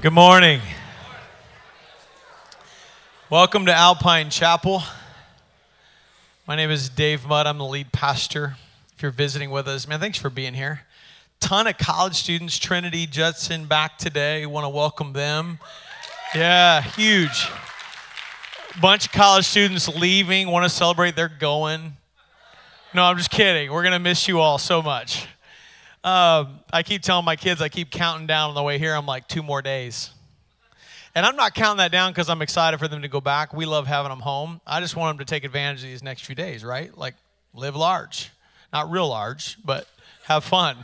Good 0.00 0.12
morning. 0.12 0.60
Welcome 3.28 3.66
to 3.66 3.74
Alpine 3.74 4.30
Chapel. 4.30 4.84
My 6.46 6.54
name 6.54 6.70
is 6.70 6.88
Dave 6.88 7.26
Mudd. 7.26 7.48
I'm 7.48 7.58
the 7.58 7.64
lead 7.64 7.90
pastor. 7.90 8.54
If 8.94 9.02
you're 9.02 9.10
visiting 9.10 9.50
with 9.50 9.66
us, 9.66 9.88
man, 9.88 9.98
thanks 9.98 10.16
for 10.16 10.30
being 10.30 10.54
here. 10.54 10.82
Ton 11.40 11.66
of 11.66 11.78
college 11.78 12.14
students, 12.14 12.60
Trinity 12.60 13.08
Judson 13.08 13.64
back 13.64 13.98
today. 13.98 14.46
Want 14.46 14.66
to 14.66 14.68
welcome 14.68 15.14
them. 15.14 15.58
Yeah, 16.32 16.80
huge. 16.80 17.48
Bunch 18.80 19.06
of 19.06 19.12
college 19.12 19.46
students 19.46 19.88
leaving, 19.88 20.48
want 20.48 20.62
to 20.62 20.70
celebrate, 20.70 21.16
they're 21.16 21.28
going. 21.28 21.96
No, 22.94 23.02
I'm 23.02 23.16
just 23.16 23.30
kidding. 23.30 23.72
We're 23.72 23.82
going 23.82 23.94
to 23.94 23.98
miss 23.98 24.28
you 24.28 24.38
all 24.38 24.58
so 24.58 24.80
much. 24.80 25.26
Um, 26.04 26.60
I 26.72 26.82
keep 26.84 27.02
telling 27.02 27.24
my 27.24 27.36
kids, 27.36 27.60
I 27.60 27.68
keep 27.68 27.90
counting 27.90 28.26
down 28.26 28.50
on 28.50 28.54
the 28.54 28.62
way 28.62 28.78
here. 28.78 28.94
I'm 28.94 29.06
like, 29.06 29.26
two 29.28 29.42
more 29.42 29.62
days. 29.62 30.10
And 31.14 31.26
I'm 31.26 31.36
not 31.36 31.54
counting 31.54 31.78
that 31.78 31.90
down 31.90 32.12
because 32.12 32.28
I'm 32.28 32.42
excited 32.42 32.78
for 32.78 32.86
them 32.86 33.02
to 33.02 33.08
go 33.08 33.20
back. 33.20 33.52
We 33.52 33.66
love 33.66 33.86
having 33.86 34.10
them 34.10 34.20
home. 34.20 34.60
I 34.66 34.80
just 34.80 34.94
want 34.94 35.18
them 35.18 35.26
to 35.26 35.28
take 35.28 35.44
advantage 35.44 35.82
of 35.82 35.88
these 35.88 36.02
next 36.02 36.24
few 36.24 36.34
days, 36.34 36.64
right? 36.64 36.96
Like, 36.96 37.14
live 37.52 37.74
large. 37.74 38.30
Not 38.72 38.90
real 38.90 39.08
large, 39.08 39.58
but 39.64 39.88
have 40.24 40.44
fun. 40.44 40.76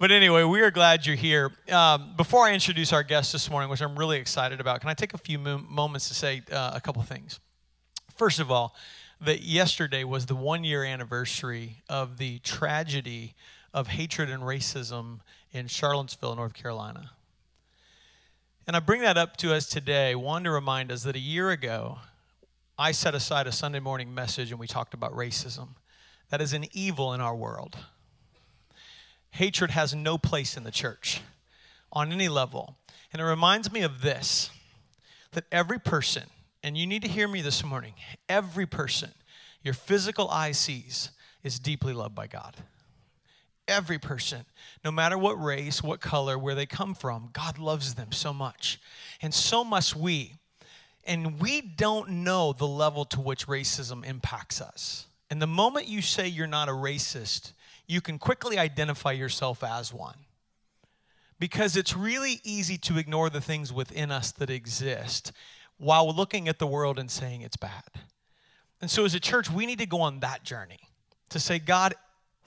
But 0.00 0.10
anyway, 0.10 0.42
we 0.42 0.60
are 0.62 0.72
glad 0.72 1.06
you're 1.06 1.14
here. 1.14 1.52
Um, 1.70 2.14
before 2.16 2.44
I 2.44 2.52
introduce 2.52 2.92
our 2.92 3.04
guest 3.04 3.32
this 3.32 3.48
morning, 3.48 3.70
which 3.70 3.80
I'm 3.80 3.96
really 3.96 4.18
excited 4.18 4.60
about, 4.60 4.80
can 4.80 4.90
I 4.90 4.94
take 4.94 5.14
a 5.14 5.18
few 5.18 5.38
mo- 5.38 5.58
moments 5.58 6.08
to 6.08 6.14
say 6.14 6.42
uh, 6.50 6.72
a 6.74 6.80
couple 6.80 7.00
things? 7.02 7.38
First 8.16 8.40
of 8.40 8.50
all, 8.50 8.74
that 9.20 9.42
yesterday 9.42 10.02
was 10.02 10.26
the 10.26 10.34
one 10.34 10.64
year 10.64 10.84
anniversary 10.84 11.82
of 11.88 12.18
the 12.18 12.40
tragedy 12.40 13.34
of 13.74 13.88
hatred 13.88 14.30
and 14.30 14.44
racism 14.44 15.18
in 15.52 15.66
Charlottesville, 15.66 16.36
North 16.36 16.54
Carolina. 16.54 17.10
And 18.66 18.76
I 18.76 18.80
bring 18.80 19.02
that 19.02 19.18
up 19.18 19.36
to 19.38 19.52
us 19.52 19.68
today, 19.68 20.14
one, 20.14 20.44
to 20.44 20.50
remind 20.50 20.90
us 20.90 21.02
that 21.02 21.16
a 21.16 21.20
year 21.20 21.50
ago, 21.50 21.98
I 22.78 22.92
set 22.92 23.14
aside 23.14 23.46
a 23.46 23.52
Sunday 23.52 23.80
morning 23.80 24.14
message 24.14 24.50
and 24.52 24.60
we 24.60 24.68
talked 24.68 24.94
about 24.94 25.12
racism. 25.12 25.70
That 26.30 26.40
is 26.40 26.52
an 26.52 26.66
evil 26.72 27.12
in 27.12 27.20
our 27.20 27.34
world. 27.34 27.76
Hatred 29.32 29.72
has 29.72 29.92
no 29.94 30.16
place 30.18 30.56
in 30.56 30.62
the 30.62 30.70
church 30.70 31.20
on 31.92 32.12
any 32.12 32.28
level. 32.28 32.76
And 33.12 33.20
it 33.20 33.24
reminds 33.24 33.70
me 33.72 33.82
of 33.82 34.00
this 34.00 34.50
that 35.32 35.44
every 35.50 35.80
person, 35.80 36.24
and 36.62 36.78
you 36.78 36.86
need 36.86 37.02
to 37.02 37.08
hear 37.08 37.26
me 37.26 37.42
this 37.42 37.64
morning, 37.64 37.94
every 38.28 38.66
person 38.66 39.10
your 39.62 39.74
physical 39.74 40.28
eye 40.30 40.52
sees 40.52 41.10
is 41.42 41.58
deeply 41.58 41.92
loved 41.92 42.14
by 42.14 42.28
God 42.28 42.56
every 43.68 43.98
person, 43.98 44.44
no 44.84 44.90
matter 44.90 45.16
what 45.16 45.34
race, 45.34 45.82
what 45.82 46.00
color, 46.00 46.38
where 46.38 46.54
they 46.54 46.66
come 46.66 46.94
from, 46.94 47.30
God 47.32 47.58
loves 47.58 47.94
them 47.94 48.12
so 48.12 48.32
much. 48.32 48.80
And 49.22 49.32
so 49.32 49.64
must 49.64 49.96
we. 49.96 50.34
And 51.04 51.40
we 51.40 51.60
don't 51.60 52.08
know 52.08 52.52
the 52.52 52.66
level 52.66 53.04
to 53.06 53.20
which 53.20 53.46
racism 53.46 54.04
impacts 54.04 54.60
us. 54.60 55.06
And 55.30 55.40
the 55.40 55.46
moment 55.46 55.88
you 55.88 56.02
say 56.02 56.28
you're 56.28 56.46
not 56.46 56.68
a 56.68 56.72
racist, 56.72 57.52
you 57.86 58.00
can 58.00 58.18
quickly 58.18 58.58
identify 58.58 59.12
yourself 59.12 59.62
as 59.62 59.92
one. 59.92 60.16
Because 61.38 61.76
it's 61.76 61.96
really 61.96 62.40
easy 62.44 62.78
to 62.78 62.96
ignore 62.96 63.28
the 63.28 63.40
things 63.40 63.72
within 63.72 64.10
us 64.10 64.32
that 64.32 64.48
exist 64.48 65.32
while 65.76 66.14
looking 66.14 66.48
at 66.48 66.58
the 66.58 66.66
world 66.66 66.98
and 66.98 67.10
saying 67.10 67.42
it's 67.42 67.56
bad. 67.56 67.82
And 68.80 68.90
so, 68.90 69.04
as 69.04 69.14
a 69.14 69.20
church, 69.20 69.50
we 69.50 69.66
need 69.66 69.78
to 69.78 69.86
go 69.86 70.00
on 70.00 70.20
that 70.20 70.44
journey 70.44 70.80
to 71.30 71.40
say, 71.40 71.58
God, 71.58 71.94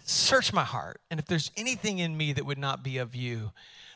search 0.07 0.53
my 0.53 0.63
heart. 0.63 1.01
And 1.11 1.19
if 1.19 1.25
there's 1.25 1.51
anything 1.57 1.99
in 1.99 2.15
me 2.15 2.33
that 2.33 2.45
would 2.45 2.57
not 2.57 2.83
be 2.83 2.97
of 2.97 3.15
you, 3.15 3.51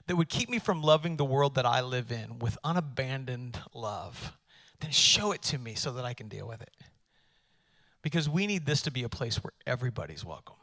that 0.07 0.15
would 0.15 0.29
keep 0.29 0.49
me 0.49 0.59
from 0.59 0.81
loving 0.81 1.17
the 1.17 1.25
world 1.25 1.55
that 1.55 1.65
I 1.65 1.81
live 1.81 2.11
in 2.11 2.39
with 2.39 2.57
unabandoned 2.63 3.57
love, 3.73 4.33
then 4.79 4.91
show 4.91 5.31
it 5.31 5.41
to 5.43 5.57
me 5.57 5.73
so 5.73 5.91
that 5.93 6.05
I 6.05 6.13
can 6.13 6.27
deal 6.27 6.47
with 6.47 6.61
it. 6.61 6.71
Because 8.01 8.27
we 8.27 8.47
need 8.47 8.65
this 8.65 8.81
to 8.83 8.91
be 8.91 9.03
a 9.03 9.09
place 9.09 9.43
where 9.43 9.53
everybody's 9.65 10.25
welcome. 10.25 10.55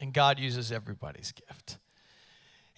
And 0.00 0.12
God 0.12 0.38
uses 0.38 0.70
everybody's 0.70 1.32
gift. 1.32 1.78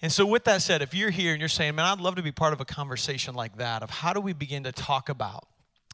And 0.01 0.11
so, 0.11 0.25
with 0.25 0.45
that 0.45 0.63
said, 0.63 0.81
if 0.81 0.95
you're 0.95 1.11
here 1.11 1.33
and 1.33 1.39
you're 1.39 1.49
saying, 1.49 1.75
man, 1.75 1.85
I'd 1.85 1.99
love 1.99 2.15
to 2.15 2.23
be 2.23 2.31
part 2.31 2.53
of 2.53 2.61
a 2.61 2.65
conversation 2.65 3.35
like 3.35 3.57
that, 3.57 3.83
of 3.83 3.91
how 3.91 4.13
do 4.13 4.21
we 4.21 4.33
begin 4.33 4.63
to 4.63 4.71
talk 4.71 5.09
about 5.09 5.47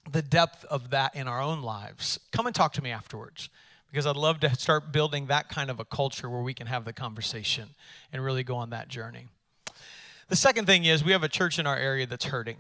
the 0.10 0.22
depth 0.22 0.64
of 0.66 0.92
that 0.92 1.16
in 1.16 1.28
our 1.28 1.42
own 1.42 1.62
lives, 1.62 2.18
come 2.32 2.46
and 2.46 2.56
talk 2.56 2.72
to 2.74 2.82
me 2.82 2.92
afterwards 2.92 3.50
because 3.92 4.06
I'd 4.06 4.16
love 4.16 4.40
to 4.42 4.56
start 4.56 4.92
building 4.92 5.28
that 5.28 5.50
kind 5.50 5.70
of 5.70 5.80
a 5.80 5.86
culture 5.86 6.30
where 6.30 6.42
we 6.42 6.54
can 6.54 6.68
have 6.68 6.86
the 6.86 6.94
conversation 6.94 7.70
and 8.12 8.24
really 8.24 8.44
go 8.44 8.56
on 8.58 8.70
that 8.72 8.88
journey. 8.88 9.28
The 10.30 10.36
second 10.36 10.66
thing 10.66 10.86
is 10.86 11.04
we 11.04 11.14
have 11.14 11.24
a 11.24 11.30
church 11.30 11.58
in 11.58 11.66
our 11.66 11.78
area 11.78 12.06
that's 12.06 12.26
hurting. 12.26 12.58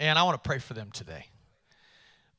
And 0.00 0.18
I 0.18 0.22
want 0.24 0.42
to 0.42 0.46
pray 0.46 0.58
for 0.58 0.74
them 0.74 0.90
today 0.92 1.26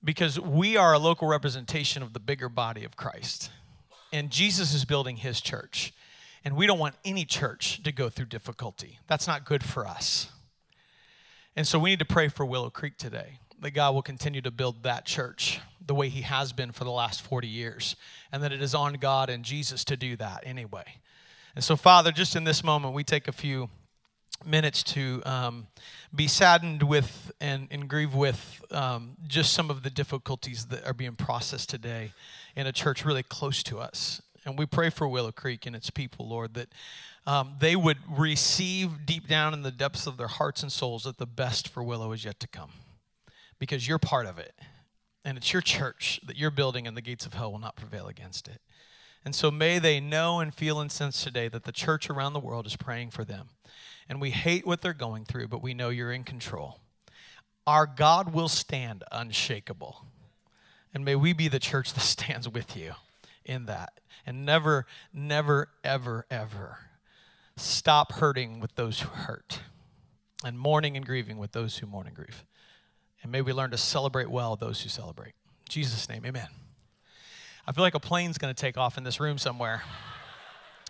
because 0.03 0.39
we 0.39 0.77
are 0.77 0.93
a 0.93 0.99
local 0.99 1.27
representation 1.27 2.03
of 2.03 2.13
the 2.13 2.19
bigger 2.19 2.49
body 2.49 2.83
of 2.83 2.95
Christ. 2.95 3.51
And 4.11 4.29
Jesus 4.29 4.73
is 4.73 4.85
building 4.85 5.17
his 5.17 5.41
church. 5.41 5.93
And 6.43 6.55
we 6.55 6.67
don't 6.67 6.79
want 6.79 6.95
any 7.03 7.25
church 7.25 7.83
to 7.83 7.91
go 7.91 8.09
through 8.09 8.27
difficulty. 8.27 8.99
That's 9.07 9.27
not 9.27 9.45
good 9.45 9.63
for 9.63 9.85
us. 9.85 10.29
And 11.55 11.67
so 11.67 11.77
we 11.79 11.89
need 11.89 11.99
to 11.99 12.05
pray 12.05 12.29
for 12.29 12.45
Willow 12.45 12.69
Creek 12.69 12.97
today 12.97 13.39
that 13.61 13.71
God 13.71 13.93
will 13.93 14.01
continue 14.01 14.41
to 14.41 14.51
build 14.51 14.83
that 14.83 15.05
church 15.05 15.59
the 15.89 15.95
way 15.95 16.07
He 16.07 16.21
has 16.21 16.53
been 16.53 16.71
for 16.71 16.83
the 16.83 16.91
last 16.91 17.19
40 17.23 17.47
years, 17.47 17.95
and 18.31 18.43
that 18.43 18.51
it 18.51 18.61
is 18.61 18.75
on 18.75 18.93
God 18.93 19.27
and 19.27 19.43
Jesus 19.43 19.83
to 19.85 19.97
do 19.97 20.15
that 20.17 20.43
anyway. 20.45 20.85
And 21.55 21.63
so, 21.63 21.75
Father, 21.75 22.11
just 22.11 22.35
in 22.35 22.43
this 22.43 22.63
moment, 22.63 22.93
we 22.93 23.03
take 23.03 23.27
a 23.27 23.31
few 23.31 23.71
minutes 24.45 24.83
to 24.83 25.23
um, 25.25 25.65
be 26.13 26.27
saddened 26.27 26.83
with 26.83 27.31
and, 27.41 27.67
and 27.71 27.89
grieve 27.89 28.13
with 28.13 28.63
um, 28.69 29.17
just 29.27 29.51
some 29.51 29.71
of 29.71 29.81
the 29.81 29.89
difficulties 29.89 30.67
that 30.67 30.85
are 30.85 30.93
being 30.93 31.15
processed 31.15 31.71
today 31.71 32.13
in 32.55 32.67
a 32.67 32.71
church 32.71 33.03
really 33.03 33.23
close 33.23 33.63
to 33.63 33.79
us. 33.79 34.21
And 34.45 34.59
we 34.59 34.67
pray 34.67 34.91
for 34.91 35.07
Willow 35.07 35.31
Creek 35.31 35.65
and 35.65 35.75
its 35.75 35.89
people, 35.89 36.29
Lord, 36.29 36.53
that 36.53 36.69
um, 37.25 37.55
they 37.59 37.75
would 37.75 37.97
receive 38.07 39.07
deep 39.07 39.27
down 39.27 39.55
in 39.55 39.63
the 39.63 39.71
depths 39.71 40.05
of 40.05 40.17
their 40.17 40.27
hearts 40.27 40.61
and 40.61 40.71
souls 40.71 41.05
that 41.05 41.17
the 41.17 41.25
best 41.25 41.67
for 41.67 41.81
Willow 41.81 42.11
is 42.11 42.23
yet 42.23 42.39
to 42.41 42.47
come 42.47 42.73
because 43.57 43.87
you're 43.87 43.97
part 43.97 44.27
of 44.27 44.37
it. 44.37 44.53
And 45.25 45.37
it's 45.37 45.51
your 45.51 45.61
church 45.61 46.19
that 46.25 46.37
you're 46.37 46.51
building, 46.51 46.87
and 46.87 46.95
the 46.95 47.01
gates 47.01 47.25
of 47.25 47.33
hell 47.33 47.51
will 47.51 47.59
not 47.59 47.75
prevail 47.75 48.07
against 48.07 48.47
it. 48.47 48.61
And 49.25 49.35
so 49.35 49.51
may 49.51 49.79
they 49.79 49.99
know 49.99 50.39
and 50.39 50.53
feel 50.53 50.79
and 50.79 50.91
sense 50.91 51.23
today 51.23 51.49
that 51.49 51.65
the 51.65 51.71
church 51.71 52.09
around 52.09 52.33
the 52.33 52.39
world 52.39 52.65
is 52.65 52.77
praying 52.77 53.11
for 53.11 53.25
them. 53.25 53.49
And 54.07 54.21
we 54.21 54.31
hate 54.31 54.65
what 54.65 54.81
they're 54.81 54.93
going 54.93 55.25
through, 55.25 55.49
but 55.49 55.61
we 55.61 55.73
know 55.73 55.89
you're 55.89 56.11
in 56.11 56.23
control. 56.23 56.79
Our 57.67 57.85
God 57.85 58.33
will 58.33 58.47
stand 58.47 59.03
unshakable. 59.11 60.05
And 60.93 61.05
may 61.05 61.15
we 61.15 61.33
be 61.33 61.47
the 61.47 61.59
church 61.59 61.93
that 61.93 61.99
stands 62.01 62.47
with 62.47 62.75
you 62.77 62.93
in 63.43 63.65
that. 63.65 63.99
And 64.25 64.45
never, 64.45 64.85
never, 65.13 65.69
ever, 65.83 66.25
ever 66.31 66.77
stop 67.57 68.13
hurting 68.13 68.59
with 68.59 68.75
those 68.75 69.01
who 69.01 69.09
hurt 69.09 69.59
and 70.43 70.57
mourning 70.57 70.95
and 70.95 71.05
grieving 71.05 71.37
with 71.37 71.51
those 71.51 71.77
who 71.77 71.87
mourn 71.87 72.07
and 72.07 72.15
grieve. 72.15 72.45
And 73.21 73.31
may 73.31 73.41
we 73.41 73.53
learn 73.53 73.71
to 73.71 73.77
celebrate 73.77 74.29
well 74.29 74.55
those 74.55 74.81
who 74.81 74.89
celebrate. 74.89 75.27
In 75.27 75.69
Jesus' 75.69 76.07
name, 76.07 76.25
amen. 76.25 76.47
I 77.67 77.71
feel 77.71 77.83
like 77.83 77.95
a 77.95 77.99
plane's 77.99 78.37
going 78.37 78.53
to 78.53 78.59
take 78.59 78.77
off 78.77 78.97
in 78.97 79.03
this 79.03 79.19
room 79.19 79.37
somewhere. 79.37 79.83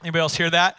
Anybody 0.01 0.21
else 0.21 0.35
hear 0.35 0.49
that? 0.49 0.77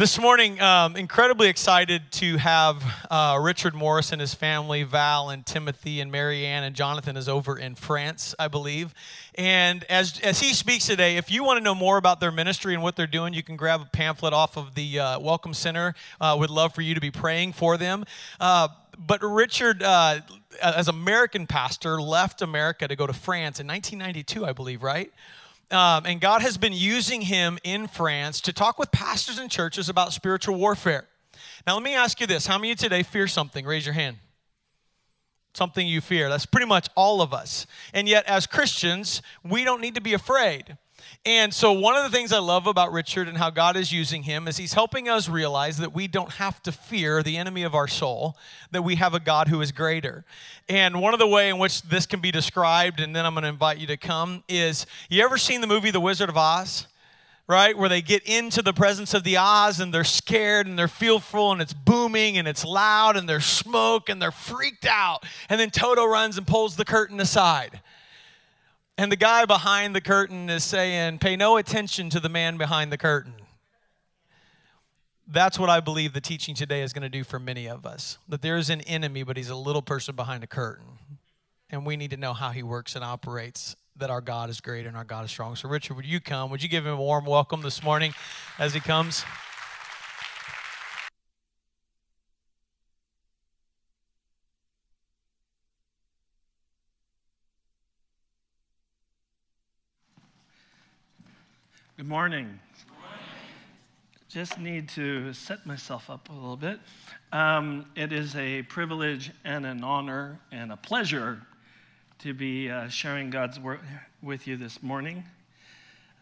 This 0.00 0.18
morning, 0.18 0.58
um, 0.62 0.96
incredibly 0.96 1.48
excited 1.48 2.02
to 2.12 2.38
have 2.38 2.82
uh, 3.10 3.38
Richard 3.40 3.74
Morris 3.74 4.12
and 4.12 4.20
his 4.20 4.32
family, 4.32 4.82
Val 4.82 5.28
and 5.28 5.44
Timothy 5.44 6.00
and 6.00 6.10
Marianne 6.10 6.64
and 6.64 6.74
Jonathan 6.74 7.18
is 7.18 7.28
over 7.28 7.58
in 7.58 7.74
France, 7.74 8.34
I 8.38 8.48
believe. 8.48 8.94
And 9.34 9.84
as, 9.90 10.18
as 10.20 10.40
he 10.40 10.54
speaks 10.54 10.86
today, 10.86 11.18
if 11.18 11.30
you 11.30 11.44
want 11.44 11.58
to 11.58 11.62
know 11.62 11.74
more 11.74 11.98
about 11.98 12.18
their 12.18 12.32
ministry 12.32 12.72
and 12.72 12.82
what 12.82 12.96
they're 12.96 13.06
doing, 13.06 13.34
you 13.34 13.42
can 13.42 13.56
grab 13.56 13.82
a 13.82 13.84
pamphlet 13.84 14.32
off 14.32 14.56
of 14.56 14.74
the 14.74 14.98
uh, 14.98 15.20
Welcome 15.20 15.52
Center. 15.52 15.94
Uh, 16.18 16.34
would 16.38 16.50
love 16.50 16.74
for 16.74 16.80
you 16.80 16.94
to 16.94 17.00
be 17.00 17.10
praying 17.10 17.52
for 17.52 17.76
them. 17.76 18.06
Uh, 18.40 18.68
but 18.98 19.22
Richard, 19.22 19.82
uh, 19.82 20.20
as 20.62 20.88
American 20.88 21.46
pastor, 21.46 22.00
left 22.00 22.42
America 22.42 22.88
to 22.88 22.96
go 22.96 23.06
to 23.06 23.12
France 23.12 23.60
in 23.60 23.66
1992, 23.66 24.44
I 24.44 24.52
believe, 24.52 24.82
right? 24.82 25.12
Um, 25.70 26.04
and 26.04 26.20
God 26.20 26.42
has 26.42 26.58
been 26.58 26.72
using 26.72 27.22
him 27.22 27.58
in 27.62 27.86
France 27.86 28.40
to 28.42 28.52
talk 28.52 28.78
with 28.78 28.90
pastors 28.90 29.38
and 29.38 29.50
churches 29.50 29.88
about 29.88 30.12
spiritual 30.12 30.56
warfare. 30.56 31.06
Now, 31.66 31.74
let 31.74 31.82
me 31.82 31.94
ask 31.94 32.20
you 32.20 32.26
this 32.26 32.46
How 32.46 32.58
many 32.58 32.72
of 32.72 32.82
you 32.82 32.88
today 32.88 33.02
fear 33.02 33.28
something? 33.28 33.64
Raise 33.64 33.86
your 33.86 33.94
hand. 33.94 34.16
Something 35.54 35.86
you 35.86 36.00
fear. 36.00 36.28
That's 36.28 36.46
pretty 36.46 36.66
much 36.66 36.88
all 36.96 37.22
of 37.22 37.32
us. 37.32 37.66
And 37.92 38.08
yet, 38.08 38.24
as 38.26 38.46
Christians, 38.46 39.20
we 39.44 39.64
don't 39.64 39.80
need 39.80 39.96
to 39.96 40.00
be 40.00 40.14
afraid. 40.14 40.76
And 41.24 41.52
so, 41.52 41.72
one 41.72 41.96
of 41.96 42.04
the 42.04 42.16
things 42.16 42.32
I 42.32 42.38
love 42.38 42.66
about 42.66 42.92
Richard 42.92 43.28
and 43.28 43.36
how 43.36 43.50
God 43.50 43.76
is 43.76 43.92
using 43.92 44.22
him 44.22 44.48
is 44.48 44.56
he's 44.56 44.72
helping 44.72 45.08
us 45.08 45.28
realize 45.28 45.78
that 45.78 45.92
we 45.92 46.06
don't 46.06 46.32
have 46.32 46.62
to 46.62 46.72
fear 46.72 47.22
the 47.22 47.36
enemy 47.36 47.62
of 47.62 47.74
our 47.74 47.88
soul, 47.88 48.36
that 48.70 48.82
we 48.82 48.96
have 48.96 49.14
a 49.14 49.20
God 49.20 49.48
who 49.48 49.60
is 49.60 49.72
greater. 49.72 50.24
And 50.68 51.00
one 51.00 51.12
of 51.12 51.20
the 51.20 51.26
way 51.26 51.48
in 51.48 51.58
which 51.58 51.82
this 51.82 52.06
can 52.06 52.20
be 52.20 52.30
described, 52.30 53.00
and 53.00 53.14
then 53.14 53.26
I'm 53.26 53.34
going 53.34 53.42
to 53.42 53.48
invite 53.48 53.78
you 53.78 53.86
to 53.88 53.96
come, 53.96 54.44
is 54.48 54.86
you 55.08 55.22
ever 55.24 55.38
seen 55.38 55.60
the 55.60 55.66
movie 55.66 55.90
The 55.90 56.00
Wizard 56.00 56.28
of 56.28 56.36
Oz? 56.36 56.86
right? 57.50 57.76
Where 57.76 57.88
they 57.88 58.00
get 58.00 58.22
into 58.28 58.62
the 58.62 58.72
presence 58.72 59.12
of 59.12 59.24
the 59.24 59.36
Oz 59.36 59.80
and 59.80 59.92
they're 59.92 60.04
scared 60.04 60.68
and 60.68 60.78
they're 60.78 60.86
fearful 60.86 61.50
and 61.50 61.60
it's 61.60 61.72
booming 61.72 62.38
and 62.38 62.46
it's 62.46 62.64
loud 62.64 63.16
and 63.16 63.28
there's 63.28 63.44
smoke 63.44 64.08
and 64.08 64.22
they're 64.22 64.30
freaked 64.30 64.86
out. 64.86 65.24
And 65.48 65.58
then 65.58 65.70
Toto 65.70 66.04
runs 66.04 66.38
and 66.38 66.46
pulls 66.46 66.76
the 66.76 66.84
curtain 66.84 67.18
aside. 67.18 67.80
And 69.00 69.10
the 69.10 69.16
guy 69.16 69.46
behind 69.46 69.96
the 69.96 70.02
curtain 70.02 70.50
is 70.50 70.62
saying, 70.62 71.20
Pay 71.20 71.34
no 71.34 71.56
attention 71.56 72.10
to 72.10 72.20
the 72.20 72.28
man 72.28 72.58
behind 72.58 72.92
the 72.92 72.98
curtain. 72.98 73.32
That's 75.26 75.58
what 75.58 75.70
I 75.70 75.80
believe 75.80 76.12
the 76.12 76.20
teaching 76.20 76.54
today 76.54 76.82
is 76.82 76.92
going 76.92 77.04
to 77.04 77.08
do 77.08 77.24
for 77.24 77.38
many 77.38 77.66
of 77.66 77.86
us. 77.86 78.18
That 78.28 78.42
there 78.42 78.58
is 78.58 78.68
an 78.68 78.82
enemy, 78.82 79.22
but 79.22 79.38
he's 79.38 79.48
a 79.48 79.56
little 79.56 79.80
person 79.80 80.16
behind 80.16 80.44
a 80.44 80.46
curtain. 80.46 80.84
And 81.70 81.86
we 81.86 81.96
need 81.96 82.10
to 82.10 82.18
know 82.18 82.34
how 82.34 82.50
he 82.50 82.62
works 82.62 82.94
and 82.94 83.02
operates 83.02 83.74
that 83.96 84.10
our 84.10 84.20
God 84.20 84.50
is 84.50 84.60
great 84.60 84.84
and 84.84 84.94
our 84.94 85.04
God 85.04 85.24
is 85.24 85.30
strong. 85.30 85.56
So, 85.56 85.66
Richard, 85.66 85.94
would 85.94 86.04
you 86.04 86.20
come? 86.20 86.50
Would 86.50 86.62
you 86.62 86.68
give 86.68 86.84
him 86.84 86.92
a 86.92 86.96
warm 87.00 87.24
welcome 87.24 87.62
this 87.62 87.82
morning 87.82 88.12
as 88.58 88.74
he 88.74 88.80
comes? 88.80 89.24
Good 102.00 102.08
morning. 102.08 102.58
Just 104.30 104.58
need 104.58 104.88
to 104.88 105.34
set 105.34 105.66
myself 105.66 106.08
up 106.08 106.30
a 106.30 106.32
little 106.32 106.56
bit. 106.56 106.80
Um, 107.30 107.84
it 107.94 108.10
is 108.10 108.34
a 108.36 108.62
privilege 108.62 109.32
and 109.44 109.66
an 109.66 109.84
honor 109.84 110.40
and 110.50 110.72
a 110.72 110.78
pleasure 110.78 111.42
to 112.20 112.32
be 112.32 112.70
uh, 112.70 112.88
sharing 112.88 113.28
God's 113.28 113.60
word 113.60 113.80
with 114.22 114.46
you 114.46 114.56
this 114.56 114.82
morning. 114.82 115.24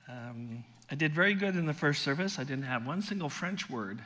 Um, 0.09 0.65
I 0.91 0.97
did 0.97 1.13
very 1.15 1.35
good 1.35 1.55
in 1.55 1.65
the 1.65 1.73
first 1.73 2.03
service. 2.03 2.41
I 2.41 2.43
didn't 2.43 2.65
have 2.65 2.85
one 2.85 3.01
single 3.01 3.29
French 3.29 3.71
word 3.71 4.01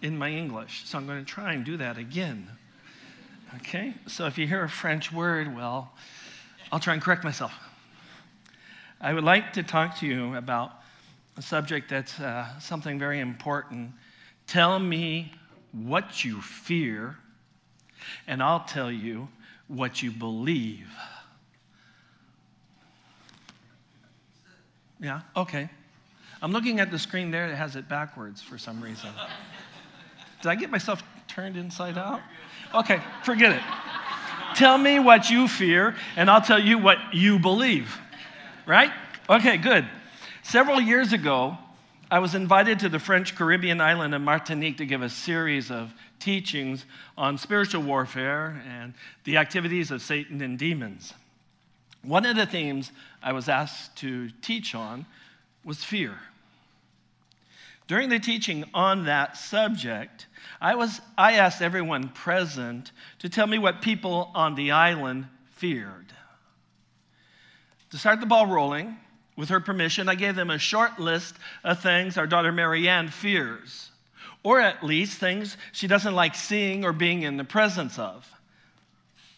in 0.00 0.16
my 0.16 0.30
English, 0.30 0.84
so 0.86 0.96
I'm 0.96 1.06
going 1.06 1.22
to 1.22 1.30
try 1.30 1.52
and 1.52 1.62
do 1.62 1.76
that 1.76 1.98
again. 1.98 2.48
Okay? 3.56 3.92
So 4.06 4.24
if 4.24 4.38
you 4.38 4.46
hear 4.46 4.64
a 4.64 4.70
French 4.70 5.12
word, 5.12 5.54
well, 5.54 5.92
I'll 6.72 6.80
try 6.80 6.94
and 6.94 7.02
correct 7.02 7.22
myself. 7.22 7.52
I 9.00 9.14
would 9.14 9.24
like 9.24 9.52
to 9.52 9.62
talk 9.62 9.98
to 9.98 10.06
you 10.06 10.34
about 10.34 10.72
a 11.36 11.42
subject 11.42 11.88
that's 11.88 12.18
uh, 12.18 12.58
something 12.58 12.98
very 12.98 13.20
important. 13.20 13.92
Tell 14.48 14.80
me 14.80 15.32
what 15.70 16.24
you 16.24 16.40
fear, 16.42 17.16
and 18.26 18.42
I'll 18.42 18.64
tell 18.64 18.90
you 18.90 19.28
what 19.68 20.02
you 20.02 20.10
believe. 20.10 20.88
Yeah, 25.00 25.20
okay. 25.36 25.70
I'm 26.42 26.50
looking 26.50 26.80
at 26.80 26.90
the 26.90 26.98
screen 26.98 27.30
there 27.30 27.48
that 27.48 27.56
has 27.56 27.76
it 27.76 27.88
backwards 27.88 28.42
for 28.42 28.58
some 28.58 28.82
reason. 28.82 29.10
Did 30.42 30.48
I 30.48 30.56
get 30.56 30.70
myself 30.70 31.04
turned 31.28 31.56
inside 31.56 31.96
out? 31.96 32.20
Okay, 32.74 33.00
forget 33.22 33.52
it. 33.52 33.62
Tell 34.56 34.76
me 34.76 34.98
what 34.98 35.30
you 35.30 35.46
fear, 35.46 35.94
and 36.16 36.28
I'll 36.28 36.40
tell 36.40 36.58
you 36.58 36.78
what 36.78 36.98
you 37.12 37.38
believe. 37.38 37.96
Right? 38.68 38.92
Okay, 39.30 39.56
good. 39.56 39.88
Several 40.42 40.78
years 40.78 41.14
ago, 41.14 41.56
I 42.10 42.18
was 42.18 42.34
invited 42.34 42.80
to 42.80 42.90
the 42.90 42.98
French 42.98 43.34
Caribbean 43.34 43.80
island 43.80 44.14
of 44.14 44.20
Martinique 44.20 44.76
to 44.76 44.84
give 44.84 45.00
a 45.00 45.08
series 45.08 45.70
of 45.70 45.90
teachings 46.20 46.84
on 47.16 47.38
spiritual 47.38 47.82
warfare 47.82 48.62
and 48.68 48.92
the 49.24 49.38
activities 49.38 49.90
of 49.90 50.02
Satan 50.02 50.42
and 50.42 50.58
demons. 50.58 51.14
One 52.02 52.26
of 52.26 52.36
the 52.36 52.44
themes 52.44 52.92
I 53.22 53.32
was 53.32 53.48
asked 53.48 53.96
to 53.96 54.28
teach 54.42 54.74
on 54.74 55.06
was 55.64 55.82
fear. 55.82 56.14
During 57.86 58.10
the 58.10 58.18
teaching 58.18 58.66
on 58.74 59.06
that 59.06 59.38
subject, 59.38 60.26
I, 60.60 60.74
was, 60.74 61.00
I 61.16 61.36
asked 61.36 61.62
everyone 61.62 62.10
present 62.10 62.92
to 63.20 63.30
tell 63.30 63.46
me 63.46 63.58
what 63.58 63.80
people 63.80 64.30
on 64.34 64.56
the 64.56 64.72
island 64.72 65.26
feared. 65.52 66.12
To 67.90 67.98
start 67.98 68.20
the 68.20 68.26
ball 68.26 68.46
rolling, 68.46 68.96
with 69.38 69.50
her 69.50 69.60
permission, 69.60 70.08
I 70.08 70.16
gave 70.16 70.34
them 70.34 70.50
a 70.50 70.58
short 70.58 70.98
list 70.98 71.36
of 71.62 71.80
things 71.80 72.18
our 72.18 72.26
daughter 72.26 72.50
Marianne 72.50 73.08
fears, 73.08 73.90
or 74.42 74.60
at 74.60 74.82
least 74.82 75.18
things 75.18 75.56
she 75.70 75.86
doesn't 75.86 76.14
like 76.14 76.34
seeing 76.34 76.84
or 76.84 76.92
being 76.92 77.22
in 77.22 77.36
the 77.36 77.44
presence 77.44 78.00
of. 78.00 78.28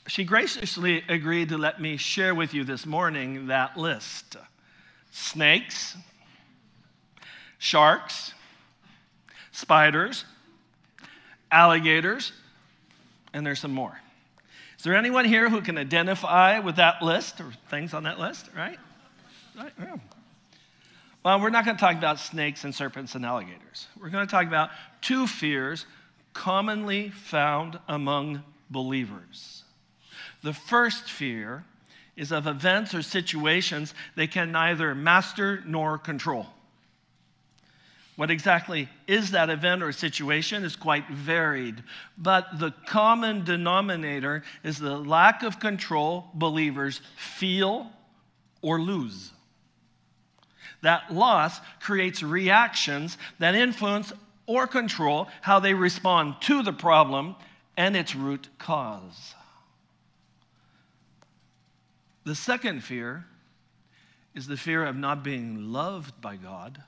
She 0.09 0.25
graciously 0.25 1.05
agreed 1.07 1.51
to 1.51 1.59
let 1.59 1.83
me 1.83 1.99
share 1.99 2.35
with 2.35 2.55
you 2.55 2.65
this 2.65 2.87
morning 2.87 3.49
that 3.49 3.77
list 3.77 4.37
snakes, 5.13 5.97
sharks, 7.59 8.33
spiders, 9.53 10.25
alligators, 11.53 12.33
and 13.35 13.45
there's 13.45 13.61
some 13.61 13.73
more. 13.73 14.01
Is 14.81 14.85
there 14.85 14.97
anyone 14.97 15.27
here 15.27 15.51
who 15.51 15.61
can 15.61 15.77
identify 15.77 16.59
with 16.59 16.77
that 16.77 17.03
list 17.03 17.39
or 17.39 17.53
things 17.69 17.93
on 17.93 18.05
that 18.05 18.19
list, 18.19 18.49
right? 18.57 18.79
Yeah. 19.79 19.97
Well, 21.23 21.39
we're 21.39 21.51
not 21.51 21.67
going 21.67 21.77
to 21.77 21.81
talk 21.81 21.97
about 21.97 22.19
snakes 22.19 22.65
and 22.65 22.75
serpents 22.75 23.15
and 23.15 23.27
alligators. 23.27 23.89
We're 24.01 24.09
going 24.09 24.27
to 24.27 24.31
talk 24.31 24.47
about 24.47 24.71
two 25.03 25.27
fears 25.27 25.85
commonly 26.33 27.11
found 27.11 27.79
among 27.89 28.43
believers. 28.71 29.65
The 30.43 30.55
first 30.55 31.11
fear 31.11 31.63
is 32.17 32.33
of 32.33 32.47
events 32.47 32.95
or 32.95 33.03
situations 33.03 33.93
they 34.17 34.29
can 34.29 34.51
neither 34.51 34.95
master 34.95 35.63
nor 35.67 35.99
control. 35.99 36.47
What 38.21 38.31
exactly 38.31 38.87
is 39.07 39.31
that 39.31 39.49
event 39.49 39.83
or 39.83 39.93
situation 39.93 40.63
is 40.63 40.77
quite 40.77 41.09
varied, 41.09 41.83
but 42.19 42.59
the 42.59 42.75
common 42.85 43.47
denominator 43.47 44.43
is 44.63 44.79
the 44.79 44.99
lack 44.99 45.43
of 45.43 45.59
control 45.59 46.27
believers 46.35 47.01
feel 47.17 47.91
or 48.61 48.79
lose. 48.79 49.31
That 50.83 51.11
loss 51.11 51.61
creates 51.81 52.23
reactions 52.23 53.17
that 53.39 53.55
influence 53.55 54.13
or 54.45 54.67
control 54.67 55.29
how 55.41 55.59
they 55.59 55.73
respond 55.73 56.35
to 56.43 56.63
the 56.63 56.75
problem 56.75 57.37
and 57.79 57.97
its 57.97 58.15
root 58.15 58.51
cause. 58.59 59.35
The 62.25 62.35
second 62.35 62.85
fear 62.85 63.25
is 64.35 64.47
the 64.47 64.59
fear 64.59 64.85
of 64.85 64.95
not 64.95 65.25
being 65.25 65.73
loved 65.73 66.21
by 66.21 66.37
God. 66.37 66.83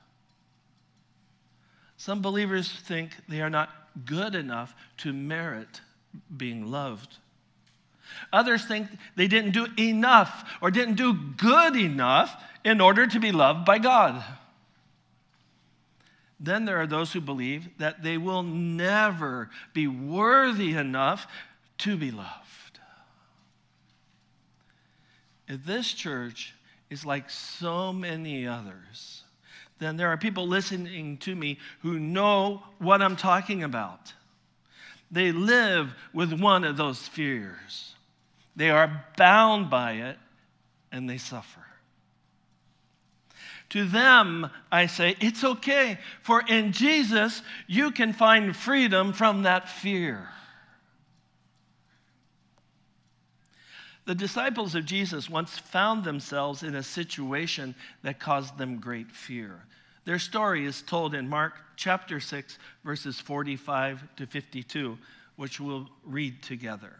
Some 2.03 2.21
believers 2.21 2.69
think 2.69 3.13
they 3.29 3.43
are 3.43 3.49
not 3.49 3.71
good 4.05 4.35
enough 4.35 4.75
to 4.97 5.13
merit 5.13 5.81
being 6.37 6.69
loved. 6.69 7.19
Others 8.33 8.65
think 8.65 8.89
they 9.15 9.29
didn't 9.29 9.53
do 9.53 9.69
enough 9.79 10.51
or 10.61 10.73
didn't 10.73 10.97
do 10.97 11.15
good 11.15 11.77
enough 11.77 12.43
in 12.65 12.81
order 12.81 13.07
to 13.07 13.21
be 13.21 13.31
loved 13.31 13.65
by 13.65 13.79
God. 13.79 14.21
Then 16.41 16.65
there 16.65 16.79
are 16.79 16.89
those 16.89 17.13
who 17.13 17.21
believe 17.21 17.69
that 17.79 18.03
they 18.03 18.19
will 18.19 18.43
never 18.43 19.49
be 19.73 19.87
worthy 19.87 20.73
enough 20.75 21.29
to 21.79 21.97
be 21.97 22.11
loved. 22.11 22.81
This 25.47 25.93
church 25.93 26.53
is 26.91 27.07
like 27.07 27.31
so 27.31 27.93
many 27.93 28.45
others, 28.45 29.23
then 29.83 29.97
there 29.97 30.09
are 30.09 30.17
people 30.17 30.47
listening 30.47 31.19
to 31.19 31.35
me 31.35 31.59
who 31.81 31.99
know 31.99 32.63
what 32.79 33.03
I'm 33.03 33.17
talking 33.17 33.63
about. 33.63 34.13
They 35.11 35.33
live 35.33 35.93
with 36.15 36.33
one 36.33 36.65
of 36.65 36.77
those 36.77 37.07
fears. 37.09 37.95
They 38.57 38.71
are 38.71 39.05
bound 39.17 39.71
by 39.71 39.93
it 39.93 40.19
and 40.91 41.09
they 41.09 41.19
suffer. 41.19 41.61
To 43.71 43.87
them, 43.87 44.51
I 44.71 44.87
say, 44.87 45.17
it's 45.21 45.43
okay, 45.43 45.99
for 46.21 46.43
in 46.47 46.73
Jesus, 46.73 47.41
you 47.67 47.91
can 47.91 48.13
find 48.13 48.55
freedom 48.55 49.15
from 49.15 49.45
that 49.45 49.69
fear. 49.69 50.29
The 54.05 54.15
disciples 54.15 54.75
of 54.75 54.85
Jesus 54.85 55.31
once 55.31 55.59
found 55.59 56.03
themselves 56.03 56.63
in 56.63 56.75
a 56.75 56.83
situation 56.83 57.75
that 58.03 58.19
caused 58.19 58.59
them 58.59 58.79
great 58.79 59.11
fear. 59.11 59.63
Their 60.05 60.19
story 60.19 60.67
is 60.67 60.83
told 60.83 61.15
in 61.15 61.29
Mark 61.29 61.55
chapter 61.77 62.19
6, 62.19 62.59
verses 62.85 63.21
45 63.21 64.03
to 64.17 64.27
52, 64.27 64.99
which 65.37 65.61
we'll 65.61 65.89
read 66.05 66.43
together. 66.43 66.93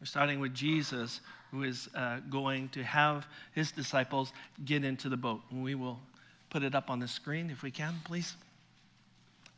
We're 0.00 0.06
starting 0.06 0.40
with 0.40 0.54
Jesus 0.54 1.20
who 1.52 1.62
is 1.62 1.88
uh, 1.94 2.20
going 2.30 2.68
to 2.70 2.82
have 2.82 3.26
his 3.52 3.70
disciples 3.70 4.32
get 4.64 4.84
into 4.84 5.08
the 5.08 5.16
boat. 5.16 5.42
And 5.50 5.62
we 5.62 5.74
will 5.74 6.00
put 6.48 6.62
it 6.62 6.74
up 6.74 6.90
on 6.90 6.98
the 6.98 7.08
screen 7.08 7.50
if 7.50 7.62
we 7.62 7.70
can, 7.70 7.94
please. 8.04 8.34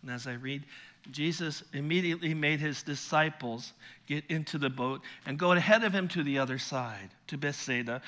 And 0.02 0.10
as 0.10 0.26
I 0.26 0.32
read, 0.32 0.64
Jesus 1.10 1.62
immediately 1.72 2.32
made 2.32 2.60
his 2.60 2.82
disciples 2.82 3.72
get 4.06 4.24
into 4.28 4.58
the 4.58 4.70
boat 4.70 5.02
and 5.26 5.38
go 5.38 5.52
ahead 5.52 5.84
of 5.84 5.92
him 5.92 6.08
to 6.08 6.22
the 6.22 6.38
other 6.38 6.58
side, 6.58 7.10
to 7.26 7.36
Bethsaida, 7.36 8.02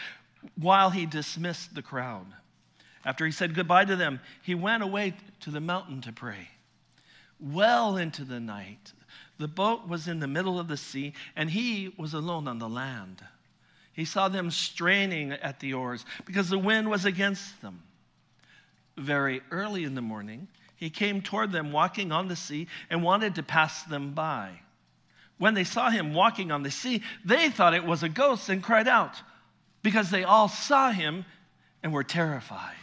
while 0.57 0.91
he 0.91 1.07
dismissed 1.07 1.75
the 1.75 1.83
crowd. 1.83 2.27
After 3.05 3.27
he 3.27 3.33
said 3.33 3.55
goodbye 3.55 3.85
to 3.87 3.97
them, 3.97 4.21
he 4.43 4.55
went 4.55 4.83
away 4.83 5.15
to 5.41 5.51
the 5.51 5.61
mountain 5.61 6.01
to 6.03 6.13
pray. 6.13 6.49
Well 7.41 7.97
into 7.97 8.25
the 8.25 8.41
night, 8.41 8.93
the 9.39 9.49
boat 9.49 9.89
was 9.89 10.09
in 10.09 10.21
the 10.21 10.29
middle 10.29 10.59
of 10.59 10.69
the 10.69 10.77
sea, 10.77 11.13
and 11.35 11.51
he 11.51 11.93
was 11.99 12.15
alone 12.15 12.47
on 12.47 12.59
the 12.59 12.69
land. 12.69 13.23
He 13.93 14.05
saw 14.05 14.29
them 14.29 14.51
straining 14.51 15.33
at 15.33 15.61
the 15.61 15.75
oars 15.75 16.05
because 16.25 16.49
the 16.49 16.59
wind 16.59 16.89
was 16.89 17.05
against 17.05 17.61
them. 17.61 17.83
Very 18.97 19.41
early 19.51 19.85
in 19.85 19.95
the 19.95 20.03
morning, 20.03 20.49
he 20.77 20.91
came 20.91 21.21
toward 21.23 21.53
them 21.53 21.73
walking 21.73 22.13
on 22.13 22.29
the 22.29 22.37
sea 22.37 22.69
and 22.91 23.03
wanted 23.03 23.35
to 23.37 23.43
pass 23.43 23.83
them 23.85 24.13
by. 24.13 24.61
When 25.39 25.55
they 25.55 25.65
saw 25.65 25.91
him 25.91 26.15
walking 26.15 26.53
on 26.53 26.63
the 26.63 26.71
sea, 26.71 27.03
they 27.25 27.51
thought 27.51 27.75
it 27.75 27.85
was 27.85 28.03
a 28.03 28.09
ghost 28.09 28.49
and 28.49 28.63
cried 28.63 28.89
out 28.89 29.21
because 29.83 30.11
they 30.11 30.25
all 30.25 30.49
saw 30.49 30.91
him 30.91 31.25
and 31.83 31.93
were 31.93 32.05
terrified. 32.05 32.77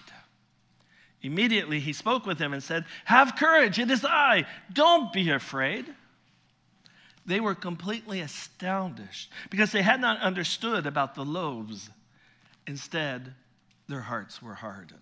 Immediately 1.21 1.79
he 1.79 1.93
spoke 1.93 2.25
with 2.25 2.37
them 2.37 2.53
and 2.53 2.63
said, 2.63 2.85
Have 3.05 3.35
courage, 3.35 3.79
it 3.79 3.91
is 3.91 4.03
I. 4.03 4.45
Don't 4.73 5.13
be 5.13 5.29
afraid. 5.29 5.85
They 7.25 7.39
were 7.39 7.55
completely 7.55 8.21
astonished 8.21 9.31
because 9.49 9.71
they 9.71 9.83
had 9.83 10.01
not 10.01 10.19
understood 10.21 10.87
about 10.87 11.13
the 11.13 11.23
loaves. 11.23 11.89
Instead, 12.65 13.35
their 13.87 14.01
hearts 14.01 14.41
were 14.41 14.55
hardened. 14.55 14.99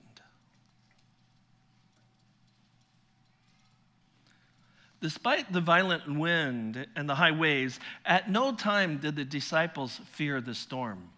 Despite 5.01 5.51
the 5.51 5.62
violent 5.62 6.13
wind 6.13 6.86
and 6.96 7.10
the 7.10 7.15
high 7.15 7.32
waves, 7.32 7.79
at 8.06 8.29
no 8.29 8.53
time 8.53 8.98
did 8.98 9.15
the 9.15 9.24
disciples 9.24 10.01
fear 10.12 10.41
the 10.41 10.56
storm. 10.56 11.10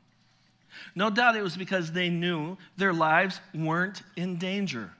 No 0.95 1.09
doubt 1.09 1.35
it 1.35 1.41
was 1.41 1.57
because 1.57 1.91
they 1.91 2.09
knew 2.09 2.57
their 2.77 2.93
lives 2.93 3.41
weren't 3.53 4.03
in 4.15 4.37
danger. 4.37 4.91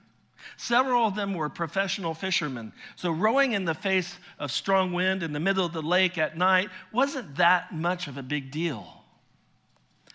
Several 0.56 1.06
of 1.06 1.14
them 1.14 1.34
were 1.34 1.48
professional 1.48 2.14
fishermen, 2.14 2.72
so 2.96 3.12
rowing 3.12 3.52
in 3.52 3.64
the 3.64 3.74
face 3.74 4.18
of 4.40 4.50
strong 4.50 4.92
wind 4.92 5.22
in 5.22 5.32
the 5.32 5.40
middle 5.40 5.64
of 5.64 5.72
the 5.72 5.82
lake 5.82 6.18
at 6.18 6.36
night 6.36 6.68
wasn't 6.90 7.36
that 7.36 7.72
much 7.72 8.08
of 8.08 8.18
a 8.18 8.22
big 8.22 8.50
deal. 8.50 9.04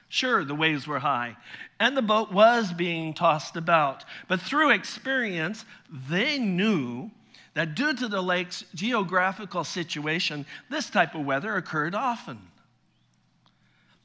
Sure, 0.10 0.44
the 0.44 0.56
waves 0.56 0.88
were 0.88 1.00
high, 1.00 1.36
and 1.80 1.96
the 1.96 2.02
boat 2.02 2.32
was 2.32 2.72
being 2.74 3.14
tossed 3.14 3.56
about, 3.56 4.06
but 4.28 4.42
through 4.42 4.72
experience, 4.72 5.66
they 6.10 6.38
knew 6.38 7.10
that 7.58 7.74
due 7.74 7.92
to 7.92 8.08
the 8.08 8.22
lake's 8.22 8.64
geographical 8.76 9.64
situation, 9.64 10.46
this 10.70 10.92
type 10.92 11.16
of 11.16 11.26
weather 11.26 11.56
occurred 11.56 11.96
often. 11.96 12.38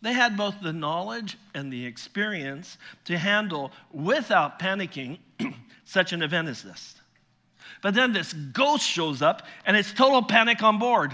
They 0.01 0.15
had 0.15 0.39
both 0.39 0.55
the 0.63 0.73
knowledge 0.73 1.37
and 1.53 1.71
the 1.71 1.85
experience 1.85 2.79
to 3.05 3.19
handle 3.19 3.71
without 3.93 4.59
panicking 4.59 5.19
such 5.85 6.15
an 6.15 6.23
event 6.23 6.49
as 6.49 6.63
this. 6.63 6.95
But 7.83 7.93
then 7.93 8.15
this 8.15 8.33
ghost 8.33 8.89
shows 8.89 9.21
up 9.21 9.43
and 9.67 9.77
it's 9.77 9.93
total 9.93 10.23
panic 10.23 10.63
on 10.63 10.79
board. 10.79 11.13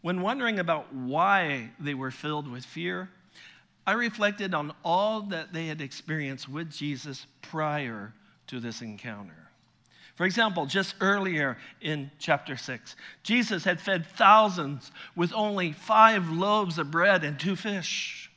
When 0.00 0.20
wondering 0.20 0.58
about 0.58 0.92
why 0.92 1.70
they 1.78 1.94
were 1.94 2.10
filled 2.10 2.50
with 2.50 2.64
fear, 2.64 3.08
I 3.86 3.92
reflected 3.92 4.52
on 4.52 4.74
all 4.84 5.20
that 5.28 5.52
they 5.52 5.66
had 5.66 5.80
experienced 5.80 6.48
with 6.48 6.72
Jesus 6.72 7.24
prior 7.40 8.14
to 8.48 8.60
this 8.60 8.82
encounter. 8.82 9.48
For 10.16 10.24
example, 10.26 10.66
just 10.66 10.96
earlier 11.00 11.56
in 11.80 12.10
chapter 12.18 12.56
6, 12.56 12.96
Jesus 13.22 13.62
had 13.62 13.80
fed 13.80 14.04
thousands 14.04 14.90
with 15.14 15.32
only 15.32 15.72
five 15.72 16.28
loaves 16.28 16.76
of 16.78 16.90
bread 16.90 17.22
and 17.22 17.38
two 17.38 17.54
fish. 17.54 18.28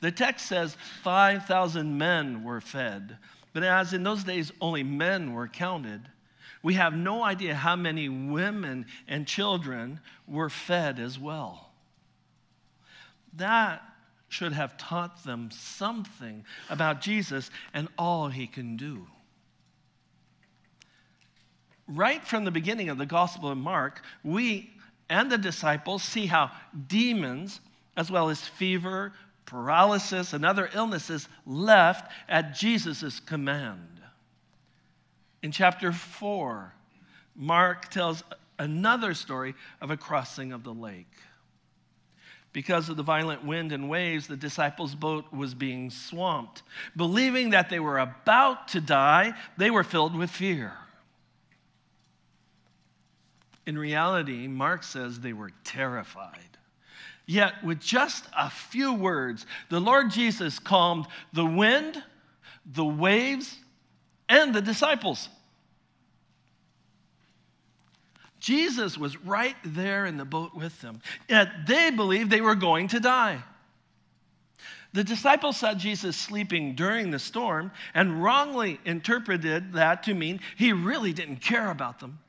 The 0.00 0.12
text 0.12 0.46
says 0.46 0.76
5,000 1.02 1.98
men 1.98 2.44
were 2.44 2.60
fed, 2.60 3.18
but 3.52 3.64
as 3.64 3.92
in 3.92 4.04
those 4.04 4.22
days 4.22 4.52
only 4.60 4.84
men 4.84 5.32
were 5.32 5.48
counted, 5.48 6.02
we 6.62 6.74
have 6.74 6.94
no 6.94 7.24
idea 7.24 7.54
how 7.54 7.74
many 7.74 8.08
women 8.08 8.86
and 9.08 9.26
children 9.26 10.00
were 10.26 10.50
fed 10.50 11.00
as 11.00 11.18
well. 11.18 11.70
That 13.34 13.82
should 14.28 14.52
have 14.52 14.76
taught 14.76 15.24
them 15.24 15.50
something 15.50 16.44
about 16.68 17.00
Jesus 17.00 17.50
and 17.72 17.88
all 17.96 18.28
he 18.28 18.46
can 18.46 18.76
do. 18.76 19.06
Right 21.88 22.26
from 22.26 22.44
the 22.44 22.50
beginning 22.50 22.88
of 22.88 22.98
the 22.98 23.06
Gospel 23.06 23.50
of 23.50 23.58
Mark, 23.58 24.02
we 24.24 24.70
and 25.08 25.30
the 25.30 25.38
disciples 25.38 26.02
see 26.02 26.26
how 26.26 26.50
demons, 26.88 27.60
as 27.96 28.10
well 28.10 28.28
as 28.28 28.40
fever, 28.40 29.12
paralysis, 29.44 30.32
and 30.32 30.44
other 30.44 30.68
illnesses, 30.74 31.28
left 31.46 32.10
at 32.28 32.54
Jesus' 32.54 33.20
command. 33.20 34.00
In 35.42 35.52
chapter 35.52 35.92
4, 35.92 36.74
Mark 37.36 37.88
tells 37.88 38.24
another 38.58 39.14
story 39.14 39.54
of 39.80 39.90
a 39.92 39.96
crossing 39.96 40.52
of 40.52 40.64
the 40.64 40.74
lake. 40.74 41.12
Because 42.56 42.88
of 42.88 42.96
the 42.96 43.02
violent 43.02 43.44
wind 43.44 43.70
and 43.70 43.86
waves, 43.86 44.26
the 44.26 44.34
disciples' 44.34 44.94
boat 44.94 45.30
was 45.30 45.52
being 45.52 45.90
swamped. 45.90 46.62
Believing 46.96 47.50
that 47.50 47.68
they 47.68 47.80
were 47.80 47.98
about 47.98 48.68
to 48.68 48.80
die, 48.80 49.34
they 49.58 49.70
were 49.70 49.84
filled 49.84 50.16
with 50.16 50.30
fear. 50.30 50.72
In 53.66 53.78
reality, 53.78 54.46
Mark 54.46 54.84
says 54.84 55.20
they 55.20 55.34
were 55.34 55.50
terrified. 55.64 56.56
Yet, 57.26 57.62
with 57.62 57.78
just 57.78 58.24
a 58.34 58.48
few 58.48 58.94
words, 58.94 59.44
the 59.68 59.78
Lord 59.78 60.10
Jesus 60.10 60.58
calmed 60.58 61.04
the 61.34 61.44
wind, 61.44 62.02
the 62.64 62.86
waves, 62.86 63.54
and 64.30 64.54
the 64.54 64.62
disciples. 64.62 65.28
Jesus 68.46 68.96
was 68.96 69.16
right 69.24 69.56
there 69.64 70.06
in 70.06 70.18
the 70.18 70.24
boat 70.24 70.54
with 70.54 70.80
them, 70.80 71.00
yet 71.28 71.66
they 71.66 71.90
believed 71.90 72.30
they 72.30 72.40
were 72.40 72.54
going 72.54 72.86
to 72.88 73.00
die. 73.00 73.42
The 74.92 75.02
disciples 75.02 75.56
saw 75.56 75.74
Jesus 75.74 76.16
sleeping 76.16 76.76
during 76.76 77.10
the 77.10 77.18
storm 77.18 77.72
and 77.92 78.22
wrongly 78.22 78.78
interpreted 78.84 79.72
that 79.72 80.04
to 80.04 80.14
mean 80.14 80.38
he 80.56 80.72
really 80.72 81.12
didn't 81.12 81.38
care 81.38 81.72
about 81.72 81.98
them. 81.98 82.20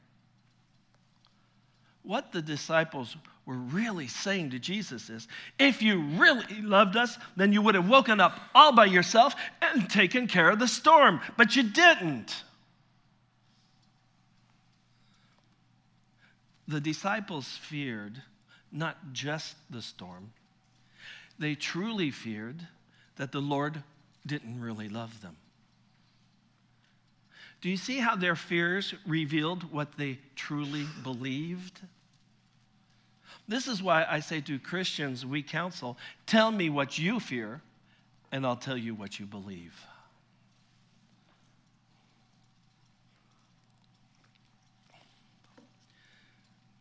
What 2.02 2.32
the 2.32 2.42
disciples 2.42 3.16
were 3.46 3.54
really 3.54 4.08
saying 4.08 4.50
to 4.50 4.60
Jesus 4.60 5.12
is 5.12 5.28
if 5.60 5.84
you 5.84 6.02
really 6.02 6.64
loved 6.64 6.96
us, 6.96 7.16
then 7.36 7.54
you 7.54 7.62
would 7.62 7.76
have 7.76 7.88
woken 7.88 8.20
up 8.20 8.40
all 8.56 8.74
by 8.74 8.86
yourself 8.86 9.36
and 9.62 9.88
taken 9.88 10.26
care 10.26 10.50
of 10.50 10.58
the 10.58 10.68
storm, 10.68 11.22
but 11.38 11.56
you 11.56 11.62
didn't. 11.62 12.44
The 16.68 16.82
disciples 16.82 17.48
feared 17.48 18.22
not 18.72 19.14
just 19.14 19.56
the 19.70 19.82
storm, 19.82 20.32
they 21.40 21.56
truly 21.56 22.12
feared 22.12 22.68
that 23.16 23.32
the 23.32 23.42
Lord 23.42 23.82
didn't 24.26 24.60
really 24.60 24.90
love 24.90 25.22
them. 25.22 25.38
Do 27.62 27.70
you 27.70 27.78
see 27.78 27.98
how 27.98 28.16
their 28.16 28.36
fears 28.36 28.94
revealed 29.06 29.72
what 29.72 29.98
they 29.98 30.20
truly 30.36 30.86
believed? 31.04 31.82
This 33.48 33.68
is 33.68 33.82
why 33.82 34.06
I 34.08 34.20
say 34.20 34.42
to 34.42 34.60
Christians 34.60 35.26
we 35.26 35.42
counsel 35.42 35.98
tell 36.26 36.52
me 36.52 36.70
what 36.70 37.00
you 37.00 37.20
fear, 37.20 37.62
and 38.32 38.46
I'll 38.46 38.58
tell 38.58 38.78
you 38.78 38.94
what 38.94 39.20
you 39.20 39.26
believe. 39.26 39.74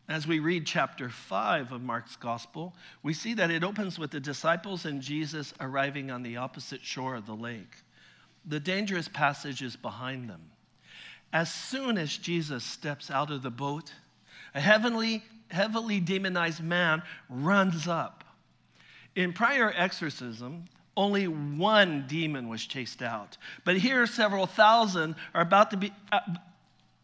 As 0.09 0.25
we 0.25 0.39
read 0.39 0.65
chapter 0.65 1.09
5 1.09 1.73
of 1.73 1.81
Mark's 1.81 2.15
gospel, 2.15 2.73
we 3.03 3.13
see 3.13 3.33
that 3.33 3.51
it 3.51 3.63
opens 3.63 3.99
with 3.99 4.11
the 4.11 4.21
disciples 4.21 4.85
and 4.85 5.01
Jesus 5.01 5.53
arriving 5.59 6.11
on 6.11 6.23
the 6.23 6.37
opposite 6.37 6.81
shore 6.81 7.15
of 7.15 7.25
the 7.25 7.35
lake. 7.35 7.75
The 8.45 8.61
dangerous 8.61 9.09
passage 9.09 9.61
is 9.61 9.75
behind 9.75 10.29
them. 10.29 10.41
As 11.33 11.53
soon 11.53 11.97
as 11.97 12.15
Jesus 12.15 12.63
steps 12.63 13.11
out 13.11 13.31
of 13.31 13.43
the 13.43 13.51
boat, 13.51 13.91
a 14.55 14.61
heavenly, 14.61 15.23
heavily 15.49 15.99
demonized 15.99 16.63
man 16.63 17.03
runs 17.29 17.85
up. 17.85 18.23
In 19.13 19.33
prior 19.33 19.73
exorcism, 19.75 20.65
only 20.95 21.27
one 21.27 22.05
demon 22.07 22.47
was 22.47 22.65
chased 22.65 23.01
out. 23.01 23.35
But 23.65 23.75
here, 23.75 24.07
several 24.07 24.45
thousand 24.45 25.15
are 25.33 25.41
about 25.41 25.71
to 25.71 25.77
be, 25.77 25.91
uh, 26.13 26.21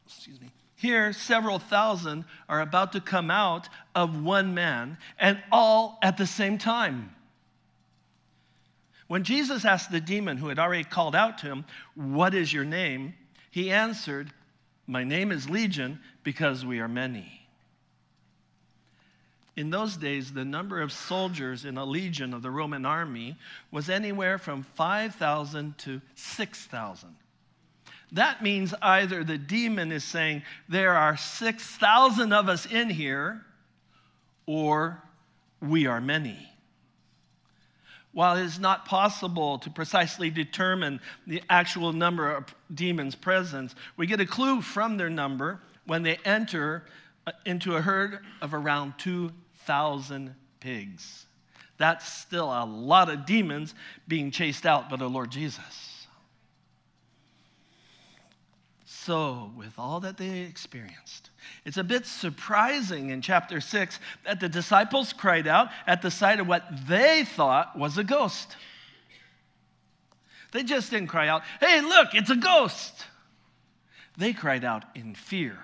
excuse 0.07 0.39
me, 0.39 0.49
here, 0.83 1.13
several 1.13 1.57
thousand 1.57 2.25
are 2.47 2.61
about 2.61 2.91
to 2.91 3.01
come 3.01 3.31
out 3.31 3.69
of 3.95 4.23
one 4.23 4.53
man, 4.53 4.97
and 5.17 5.41
all 5.51 5.97
at 6.03 6.17
the 6.17 6.27
same 6.27 6.59
time. 6.59 7.15
When 9.07 9.23
Jesus 9.23 9.65
asked 9.65 9.91
the 9.91 9.99
demon 10.01 10.37
who 10.37 10.49
had 10.49 10.59
already 10.59 10.83
called 10.83 11.15
out 11.15 11.39
to 11.39 11.47
him, 11.47 11.65
What 11.95 12.35
is 12.35 12.53
your 12.53 12.65
name? 12.65 13.15
he 13.49 13.71
answered, 13.71 14.31
My 14.85 15.03
name 15.03 15.31
is 15.31 15.49
Legion 15.49 15.99
because 16.23 16.65
we 16.65 16.79
are 16.79 16.87
many. 16.87 17.47
In 19.55 19.69
those 19.69 19.97
days, 19.97 20.33
the 20.33 20.45
number 20.45 20.81
of 20.81 20.91
soldiers 20.91 21.63
in 21.63 21.77
a 21.77 21.85
legion 21.85 22.33
of 22.33 22.41
the 22.41 22.49
Roman 22.51 22.85
army 22.85 23.37
was 23.71 23.89
anywhere 23.89 24.37
from 24.37 24.63
5,000 24.63 25.77
to 25.79 26.01
6,000. 26.15 27.15
That 28.13 28.43
means 28.43 28.75
either 28.81 29.23
the 29.23 29.39
demon 29.39 29.91
is 29.91 30.03
saying, 30.03 30.43
There 30.69 30.95
are 30.95 31.17
6,000 31.17 32.31
of 32.31 32.47
us 32.47 32.65
in 32.67 32.89
here, 32.89 33.43
or 34.45 35.01
we 35.59 35.87
are 35.87 35.99
many. 35.99 36.37
While 38.11 38.37
it 38.37 38.43
is 38.43 38.59
not 38.59 38.85
possible 38.85 39.57
to 39.59 39.71
precisely 39.71 40.29
determine 40.29 41.01
the 41.25 41.41
actual 41.49 41.91
number 41.91 42.31
of 42.31 42.53
demons 42.73 43.15
present, 43.15 43.73
we 43.97 44.05
get 44.05 44.21
a 44.21 44.25
clue 44.27 44.61
from 44.61 44.97
their 44.97 45.09
number 45.09 45.59
when 45.87 46.03
they 46.03 46.17
enter 46.23 46.85
uh, 47.25 47.31
into 47.47 47.75
a 47.75 47.81
herd 47.81 48.19
of 48.41 48.53
around 48.53 48.93
2,000 48.99 50.35
pigs. 50.59 51.25
That's 51.77 52.07
still 52.07 52.45
a 52.45 52.63
lot 52.63 53.09
of 53.09 53.25
demons 53.25 53.73
being 54.07 54.29
chased 54.29 54.67
out 54.67 54.91
by 54.91 54.97
the 54.97 55.09
Lord 55.09 55.31
Jesus. 55.31 55.92
So, 59.05 59.51
with 59.57 59.77
all 59.77 59.99
that 59.99 60.15
they 60.15 60.41
experienced, 60.41 61.29
it's 61.65 61.75
a 61.75 61.83
bit 61.83 62.05
surprising 62.05 63.09
in 63.09 63.21
chapter 63.21 63.59
6 63.59 63.99
that 64.23 64.39
the 64.39 64.47
disciples 64.47 65.11
cried 65.11 65.45
out 65.45 65.67
at 65.85 66.01
the 66.01 66.09
sight 66.09 66.39
of 66.39 66.47
what 66.47 66.63
they 66.87 67.25
thought 67.25 67.77
was 67.77 67.97
a 67.97 68.03
ghost. 68.05 68.55
They 70.53 70.63
just 70.63 70.89
didn't 70.89 71.07
cry 71.07 71.27
out, 71.27 71.41
hey, 71.59 71.81
look, 71.81 72.13
it's 72.13 72.29
a 72.29 72.37
ghost. 72.37 73.05
They 74.17 74.31
cried 74.31 74.63
out 74.63 74.85
in 74.95 75.15
fear. 75.15 75.57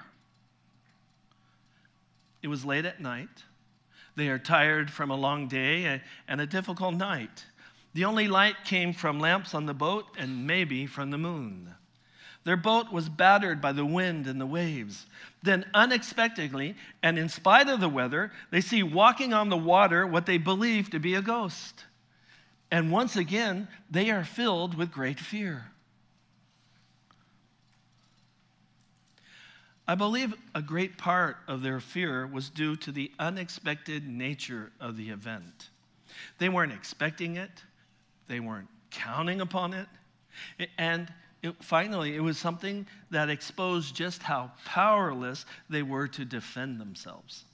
It 2.42 2.50
was 2.50 2.66
late 2.66 2.84
at 2.84 3.00
night. 3.00 3.46
They 4.18 4.28
are 4.28 4.40
tired 4.40 4.92
from 4.92 5.12
a 5.12 5.16
long 5.16 5.48
day 5.48 6.02
and 6.28 6.42
a 6.42 6.46
difficult 6.46 6.96
night. 6.96 7.46
The 7.94 8.04
only 8.04 8.28
light 8.28 8.66
came 8.66 8.92
from 8.92 9.22
lamps 9.22 9.54
on 9.54 9.66
the 9.66 9.74
boat 9.74 10.08
and 10.18 10.46
maybe 10.46 10.86
from 10.88 11.10
the 11.10 11.18
moon. 11.18 11.74
Their 12.46 12.58
boat 12.58 12.92
was 12.92 13.10
battered 13.10 13.62
by 13.62 13.74
the 13.74 13.86
wind 13.86 14.28
and 14.28 14.40
the 14.40 14.46
waves. 14.46 15.06
Then, 15.44 15.66
unexpectedly, 15.74 16.76
and 17.04 17.20
in 17.20 17.30
spite 17.30 17.70
of 17.70 17.80
the 17.80 17.90
weather, 17.90 18.32
they 18.52 18.62
see 18.62 18.82
walking 18.82 19.34
on 19.34 19.50
the 19.50 19.58
water 19.58 20.08
what 20.08 20.26
they 20.26 20.38
believe 20.38 20.90
to 20.92 21.00
be 21.00 21.16
a 21.16 21.22
ghost. 21.22 21.86
And 22.72 22.92
once 22.92 23.16
again, 23.16 23.68
they 23.90 24.10
are 24.10 24.24
filled 24.24 24.76
with 24.76 24.92
great 24.92 25.20
fear. 25.20 25.66
I 29.88 29.96
believe 29.96 30.36
a 30.54 30.62
great 30.62 31.00
part 31.00 31.38
of 31.48 31.64
their 31.64 31.80
fear 31.80 32.28
was 32.28 32.52
due 32.52 32.76
to 32.76 32.92
the 32.92 33.12
unexpected 33.18 34.08
nature 34.08 34.72
of 34.80 34.98
the 34.98 35.10
event. 35.10 35.70
They 36.38 36.48
weren't 36.48 36.74
expecting 36.74 37.38
it, 37.38 37.64
they 38.28 38.40
weren't 38.40 38.68
counting 38.92 39.42
upon 39.42 39.74
it, 39.74 39.88
and 40.78 41.12
it, 41.42 41.56
finally, 41.64 42.16
it 42.16 42.20
was 42.20 42.38
something 42.38 42.86
that 43.12 43.30
exposed 43.30 43.96
just 43.96 44.22
how 44.22 44.52
powerless 44.66 45.46
they 45.70 45.84
were 45.84 46.08
to 46.10 46.26
defend 46.26 46.80
themselves. 46.80 47.46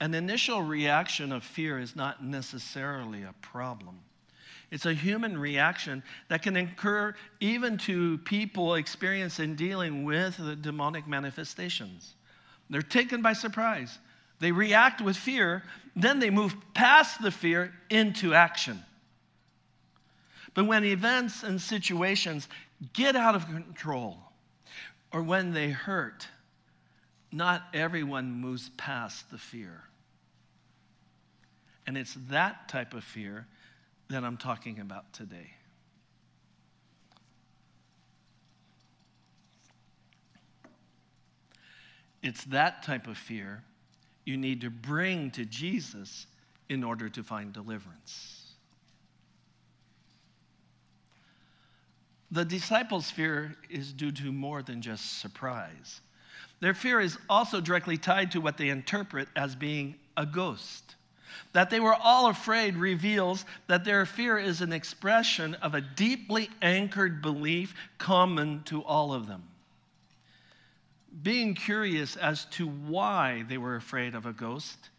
An 0.00 0.12
initial 0.14 0.60
reaction 0.60 1.32
of 1.32 1.44
fear 1.44 1.78
is 1.78 1.96
not 1.96 2.22
necessarily 2.22 3.22
a 3.22 3.34
problem. 3.40 4.00
It's 4.70 4.86
a 4.86 4.92
human 4.92 5.38
reaction 5.38 6.02
that 6.28 6.42
can 6.42 6.56
occur 6.56 7.14
even 7.40 7.78
to 7.78 8.18
people 8.18 8.74
experienced 8.74 9.40
in 9.40 9.54
dealing 9.54 10.04
with 10.04 10.36
the 10.36 10.56
demonic 10.56 11.06
manifestations. 11.06 12.14
They're 12.68 12.82
taken 12.82 13.22
by 13.22 13.34
surprise. 13.34 13.98
They 14.40 14.52
react 14.52 15.00
with 15.00 15.16
fear, 15.16 15.62
then 15.96 16.18
they 16.18 16.30
move 16.30 16.54
past 16.74 17.22
the 17.22 17.30
fear 17.30 17.72
into 17.88 18.34
action. 18.34 18.82
But 20.54 20.66
when 20.66 20.84
events 20.84 21.42
and 21.42 21.60
situations 21.60 22.48
get 22.92 23.16
out 23.16 23.34
of 23.34 23.46
control, 23.46 24.18
or 25.12 25.22
when 25.22 25.52
they 25.52 25.70
hurt, 25.70 26.26
not 27.32 27.64
everyone 27.74 28.32
moves 28.32 28.70
past 28.76 29.30
the 29.30 29.38
fear. 29.38 29.82
And 31.86 31.98
it's 31.98 32.16
that 32.30 32.68
type 32.68 32.94
of 32.94 33.04
fear 33.04 33.46
that 34.08 34.24
I'm 34.24 34.36
talking 34.36 34.78
about 34.78 35.12
today. 35.12 35.50
It's 42.22 42.44
that 42.44 42.82
type 42.82 43.06
of 43.06 43.18
fear 43.18 43.62
you 44.24 44.36
need 44.36 44.62
to 44.62 44.70
bring 44.70 45.30
to 45.32 45.44
Jesus 45.44 46.26
in 46.68 46.82
order 46.82 47.08
to 47.10 47.22
find 47.22 47.52
deliverance. 47.52 48.43
The 52.34 52.44
disciples' 52.44 53.12
fear 53.12 53.54
is 53.70 53.92
due 53.92 54.10
to 54.10 54.32
more 54.32 54.60
than 54.60 54.82
just 54.82 55.20
surprise. 55.20 56.00
Their 56.58 56.74
fear 56.74 56.98
is 57.00 57.16
also 57.30 57.60
directly 57.60 57.96
tied 57.96 58.32
to 58.32 58.40
what 58.40 58.56
they 58.56 58.70
interpret 58.70 59.28
as 59.36 59.54
being 59.54 59.94
a 60.16 60.26
ghost. 60.26 60.96
That 61.52 61.70
they 61.70 61.78
were 61.78 61.94
all 61.94 62.26
afraid 62.26 62.74
reveals 62.74 63.44
that 63.68 63.84
their 63.84 64.04
fear 64.04 64.36
is 64.36 64.62
an 64.62 64.72
expression 64.72 65.54
of 65.62 65.76
a 65.76 65.80
deeply 65.80 66.50
anchored 66.60 67.22
belief 67.22 67.72
common 67.98 68.64
to 68.64 68.82
all 68.82 69.12
of 69.12 69.28
them. 69.28 69.44
Being 71.22 71.54
curious 71.54 72.16
as 72.16 72.46
to 72.46 72.66
why 72.66 73.44
they 73.48 73.58
were 73.58 73.76
afraid 73.76 74.16
of 74.16 74.26
a 74.26 74.32
ghost, 74.32 74.90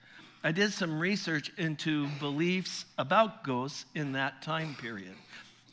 I 0.41 0.53
did 0.53 0.71
some 0.71 1.01
research 1.01 1.51
into 1.57 2.07
beliefs 2.17 2.85
about 2.97 3.43
ghosts 3.43 3.83
in 3.93 4.13
that 4.13 4.41
time 4.41 4.75
period. 4.75 5.15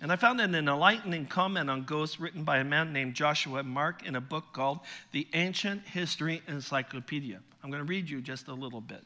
And 0.03 0.11
I 0.11 0.17
found 0.17 0.41
an 0.41 0.53
enlightening 0.57 1.27
comment 1.27 1.71
on 1.71 1.85
ghosts 1.85 2.19
written 2.19 2.43
by 2.43 2.59
a 2.59 2.65
man 2.65 2.93
named 2.93 3.15
Joshua 3.15 3.63
Mark 3.63 4.05
in 4.05 4.17
a 4.17 4.21
book 4.21 4.47
called 4.53 4.81
The 5.13 5.29
Ancient 5.33 5.87
History 5.87 6.43
Encyclopedia. 6.49 7.39
I'm 7.63 7.71
going 7.71 7.85
to 7.85 7.89
read 7.89 8.11
you 8.11 8.21
just 8.21 8.49
a 8.49 8.53
little 8.53 8.81
bit. 8.81 9.05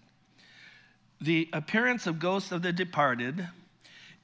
The 1.20 1.50
appearance 1.52 2.06
of 2.06 2.18
ghosts 2.18 2.50
of 2.50 2.62
the 2.62 2.72
departed, 2.72 3.46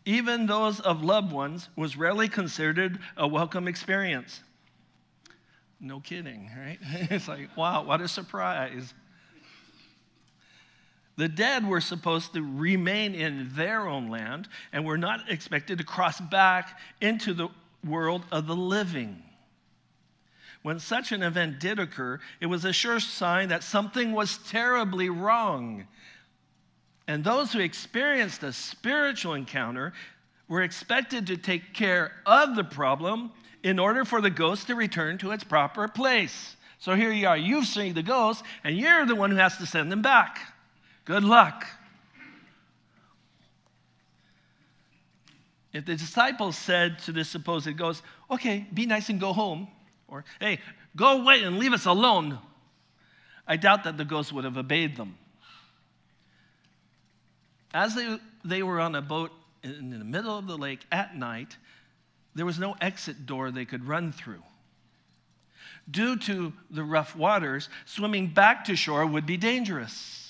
even 0.06 0.46
those 0.46 0.80
of 0.80 1.04
loved 1.04 1.30
ones, 1.30 1.68
was 1.76 1.98
rarely 1.98 2.26
considered 2.26 2.98
a 3.18 3.28
welcome 3.28 3.68
experience. 3.68 4.40
No 5.78 6.00
kidding, 6.00 6.50
right? 6.56 6.78
it's 7.10 7.28
like, 7.28 7.54
wow, 7.54 7.84
what 7.84 8.00
a 8.00 8.08
surprise. 8.08 8.94
The 11.16 11.28
dead 11.28 11.66
were 11.66 11.80
supposed 11.80 12.32
to 12.34 12.42
remain 12.42 13.14
in 13.14 13.50
their 13.54 13.86
own 13.86 14.08
land 14.08 14.48
and 14.72 14.84
were 14.84 14.98
not 14.98 15.30
expected 15.30 15.78
to 15.78 15.84
cross 15.84 16.20
back 16.20 16.78
into 17.00 17.34
the 17.34 17.48
world 17.84 18.24
of 18.32 18.46
the 18.46 18.56
living. 18.56 19.22
When 20.62 20.78
such 20.78 21.12
an 21.12 21.22
event 21.22 21.60
did 21.60 21.78
occur, 21.78 22.20
it 22.40 22.46
was 22.46 22.64
a 22.64 22.72
sure 22.72 23.00
sign 23.00 23.48
that 23.48 23.64
something 23.64 24.12
was 24.12 24.38
terribly 24.48 25.10
wrong. 25.10 25.86
And 27.08 27.24
those 27.24 27.52
who 27.52 27.58
experienced 27.58 28.42
a 28.44 28.52
spiritual 28.52 29.34
encounter 29.34 29.92
were 30.48 30.62
expected 30.62 31.26
to 31.26 31.36
take 31.36 31.74
care 31.74 32.12
of 32.24 32.54
the 32.54 32.64
problem 32.64 33.32
in 33.62 33.78
order 33.78 34.04
for 34.04 34.20
the 34.20 34.30
ghost 34.30 34.68
to 34.68 34.74
return 34.74 35.18
to 35.18 35.32
its 35.32 35.44
proper 35.44 35.88
place. 35.88 36.56
So 36.78 36.94
here 36.94 37.12
you 37.12 37.26
are, 37.28 37.36
you've 37.36 37.66
seen 37.66 37.94
the 37.94 38.02
ghost, 38.02 38.44
and 38.64 38.76
you're 38.76 39.06
the 39.06 39.14
one 39.14 39.30
who 39.30 39.36
has 39.36 39.56
to 39.58 39.66
send 39.66 39.90
them 39.90 40.02
back. 40.02 40.51
Good 41.04 41.24
luck. 41.24 41.66
If 45.72 45.86
the 45.86 45.96
disciples 45.96 46.56
said 46.56 46.98
to 47.00 47.12
this 47.12 47.28
supposed 47.28 47.74
ghost, 47.76 48.02
okay, 48.30 48.66
be 48.72 48.86
nice 48.86 49.08
and 49.08 49.18
go 49.18 49.32
home, 49.32 49.68
or 50.06 50.24
hey, 50.38 50.58
go 50.94 51.20
away 51.22 51.42
and 51.42 51.58
leave 51.58 51.72
us 51.72 51.86
alone, 51.86 52.38
I 53.46 53.56
doubt 53.56 53.84
that 53.84 53.96
the 53.96 54.04
ghost 54.04 54.32
would 54.32 54.44
have 54.44 54.58
obeyed 54.58 54.96
them. 54.96 55.16
As 57.72 57.94
they, 57.94 58.18
they 58.44 58.62
were 58.62 58.80
on 58.80 58.94
a 58.94 59.00
boat 59.00 59.32
in 59.62 59.90
the 59.90 60.04
middle 60.04 60.36
of 60.36 60.46
the 60.46 60.58
lake 60.58 60.80
at 60.92 61.16
night, 61.16 61.56
there 62.34 62.44
was 62.44 62.58
no 62.58 62.76
exit 62.80 63.24
door 63.24 63.50
they 63.50 63.64
could 63.64 63.86
run 63.86 64.12
through. 64.12 64.42
Due 65.90 66.16
to 66.16 66.52
the 66.70 66.84
rough 66.84 67.16
waters, 67.16 67.70
swimming 67.86 68.28
back 68.28 68.64
to 68.66 68.76
shore 68.76 69.06
would 69.06 69.26
be 69.26 69.38
dangerous. 69.38 70.21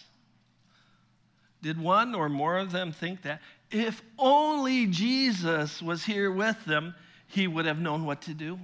Did 1.62 1.80
one 1.80 2.14
or 2.14 2.28
more 2.28 2.58
of 2.58 2.72
them 2.72 2.92
think 2.92 3.22
that 3.22 3.40
if 3.70 4.02
only 4.18 4.86
Jesus 4.86 5.80
was 5.80 6.04
here 6.04 6.30
with 6.30 6.62
them, 6.64 6.94
he 7.28 7.46
would 7.46 7.64
have 7.64 7.80
known 7.80 8.04
what 8.04 8.22
to 8.22 8.34
do? 8.34 8.58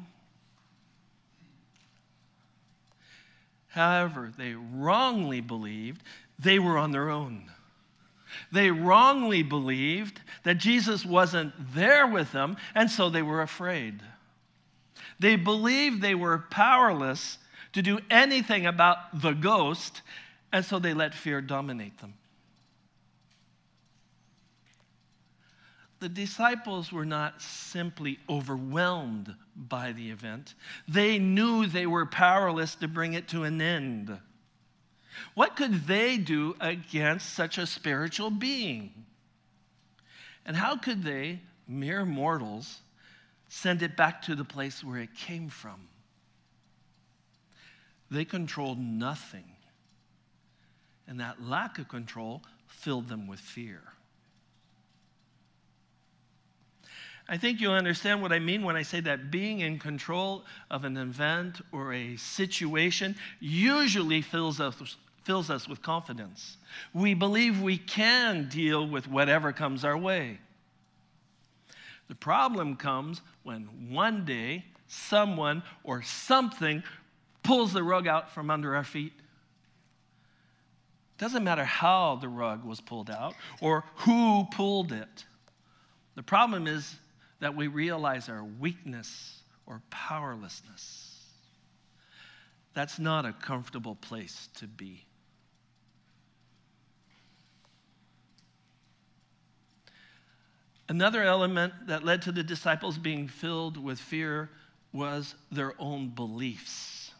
However, 3.68 4.32
they 4.36 4.54
wrongly 4.54 5.40
believed 5.40 6.02
they 6.38 6.58
were 6.58 6.76
on 6.76 6.90
their 6.90 7.08
own. 7.08 7.50
They 8.52 8.70
wrongly 8.70 9.42
believed 9.42 10.20
that 10.42 10.58
Jesus 10.58 11.04
wasn't 11.04 11.52
there 11.74 12.06
with 12.06 12.32
them, 12.32 12.56
and 12.74 12.90
so 12.90 13.08
they 13.08 13.22
were 13.22 13.40
afraid. 13.40 14.00
They 15.18 15.36
believed 15.36 16.02
they 16.02 16.14
were 16.14 16.44
powerless 16.50 17.38
to 17.72 17.82
do 17.82 18.00
anything 18.10 18.66
about 18.66 19.20
the 19.22 19.32
ghost, 19.32 20.02
and 20.52 20.64
so 20.64 20.78
they 20.78 20.92
let 20.92 21.14
fear 21.14 21.40
dominate 21.40 21.98
them. 21.98 22.14
The 26.00 26.08
disciples 26.08 26.92
were 26.92 27.04
not 27.04 27.42
simply 27.42 28.18
overwhelmed 28.28 29.34
by 29.56 29.92
the 29.92 30.10
event, 30.10 30.54
they 30.86 31.18
knew 31.18 31.66
they 31.66 31.86
were 31.86 32.06
powerless 32.06 32.76
to 32.76 32.88
bring 32.88 33.14
it 33.14 33.28
to 33.28 33.42
an 33.42 33.60
end. 33.60 34.16
What 35.34 35.56
could 35.56 35.86
they 35.86 36.16
do 36.16 36.54
against 36.60 37.34
such 37.34 37.58
a 37.58 37.66
spiritual 37.66 38.30
being? 38.30 39.04
And 40.46 40.56
how 40.56 40.76
could 40.76 41.02
they, 41.02 41.40
mere 41.66 42.04
mortals, 42.04 42.80
send 43.48 43.82
it 43.82 43.96
back 43.96 44.22
to 44.22 44.36
the 44.36 44.44
place 44.44 44.84
where 44.84 45.00
it 45.00 45.14
came 45.14 45.48
from? 45.48 45.88
They 48.10 48.24
controlled 48.24 48.78
nothing. 48.78 49.44
And 51.08 51.20
that 51.20 51.42
lack 51.42 51.78
of 51.78 51.88
control 51.88 52.42
filled 52.66 53.08
them 53.08 53.26
with 53.26 53.40
fear. 53.40 53.82
I 57.28 57.36
think 57.36 57.60
you'll 57.60 57.74
understand 57.74 58.22
what 58.22 58.32
I 58.32 58.38
mean 58.38 58.62
when 58.62 58.74
I 58.74 58.82
say 58.82 59.00
that 59.00 59.30
being 59.30 59.60
in 59.60 59.78
control 59.78 60.44
of 60.70 60.84
an 60.84 60.96
event 60.96 61.60
or 61.72 61.92
a 61.92 62.16
situation 62.16 63.14
usually 63.38 64.22
fills 64.22 64.60
us, 64.60 64.96
fills 65.24 65.50
us 65.50 65.68
with 65.68 65.82
confidence. 65.82 66.56
We 66.94 67.12
believe 67.12 67.60
we 67.60 67.76
can 67.76 68.48
deal 68.48 68.88
with 68.88 69.08
whatever 69.08 69.52
comes 69.52 69.84
our 69.84 69.98
way. 69.98 70.38
The 72.08 72.14
problem 72.14 72.76
comes 72.76 73.20
when 73.42 73.68
one 73.90 74.24
day 74.24 74.64
someone 74.86 75.62
or 75.84 76.00
something 76.00 76.82
pulls 77.42 77.74
the 77.74 77.82
rug 77.82 78.06
out 78.08 78.30
from 78.30 78.50
under 78.50 78.74
our 78.74 78.84
feet. 78.84 79.12
Doesn't 81.18 81.44
matter 81.44 81.64
how 81.64 82.16
the 82.16 82.28
rug 82.28 82.64
was 82.64 82.80
pulled 82.80 83.10
out 83.10 83.34
or 83.60 83.84
who 83.96 84.46
pulled 84.52 84.92
it. 84.92 85.26
The 86.14 86.22
problem 86.22 86.66
is 86.66 86.96
that 87.40 87.54
we 87.54 87.66
realize 87.66 88.28
our 88.28 88.44
weakness 88.44 89.42
or 89.66 89.82
powerlessness. 89.90 91.14
That's 92.74 92.98
not 92.98 93.26
a 93.26 93.32
comfortable 93.32 93.96
place 93.96 94.48
to 94.56 94.66
be. 94.66 95.04
Another 100.88 101.22
element 101.22 101.74
that 101.86 102.02
led 102.02 102.22
to 102.22 102.32
the 102.32 102.42
disciples 102.42 102.96
being 102.96 103.28
filled 103.28 103.76
with 103.76 103.98
fear 103.98 104.48
was 104.92 105.34
their 105.52 105.74
own 105.78 106.08
beliefs. 106.08 107.12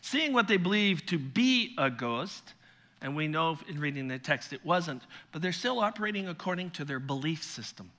Seeing 0.00 0.32
what 0.32 0.48
they 0.48 0.56
believed 0.56 1.08
to 1.10 1.18
be 1.18 1.74
a 1.76 1.90
ghost, 1.90 2.54
and 3.02 3.14
we 3.14 3.28
know 3.28 3.58
in 3.68 3.78
reading 3.78 4.08
the 4.08 4.18
text 4.18 4.54
it 4.54 4.64
wasn't, 4.64 5.02
but 5.32 5.42
they're 5.42 5.52
still 5.52 5.80
operating 5.80 6.28
according 6.28 6.70
to 6.70 6.84
their 6.84 6.98
belief 6.98 7.42
system. 7.42 7.90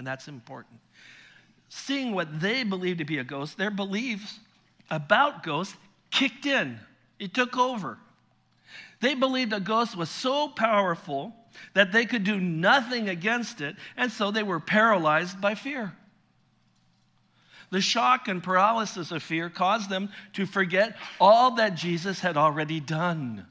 And 0.00 0.06
that's 0.06 0.28
important. 0.28 0.80
Seeing 1.68 2.14
what 2.14 2.40
they 2.40 2.64
believed 2.64 3.00
to 3.00 3.04
be 3.04 3.18
a 3.18 3.22
ghost, 3.22 3.58
their 3.58 3.70
beliefs 3.70 4.40
about 4.90 5.42
ghosts 5.42 5.76
kicked 6.10 6.46
in, 6.46 6.80
it 7.18 7.34
took 7.34 7.58
over. 7.58 7.98
They 9.02 9.14
believed 9.14 9.52
a 9.52 9.60
ghost 9.60 9.98
was 9.98 10.08
so 10.08 10.48
powerful 10.48 11.34
that 11.74 11.92
they 11.92 12.06
could 12.06 12.24
do 12.24 12.40
nothing 12.40 13.10
against 13.10 13.60
it, 13.60 13.76
and 13.94 14.10
so 14.10 14.30
they 14.30 14.42
were 14.42 14.58
paralyzed 14.58 15.38
by 15.38 15.54
fear. 15.54 15.92
The 17.68 17.82
shock 17.82 18.26
and 18.26 18.42
paralysis 18.42 19.12
of 19.12 19.22
fear 19.22 19.50
caused 19.50 19.90
them 19.90 20.08
to 20.32 20.46
forget 20.46 20.96
all 21.20 21.56
that 21.56 21.74
Jesus 21.74 22.20
had 22.20 22.38
already 22.38 22.80
done. 22.80 23.46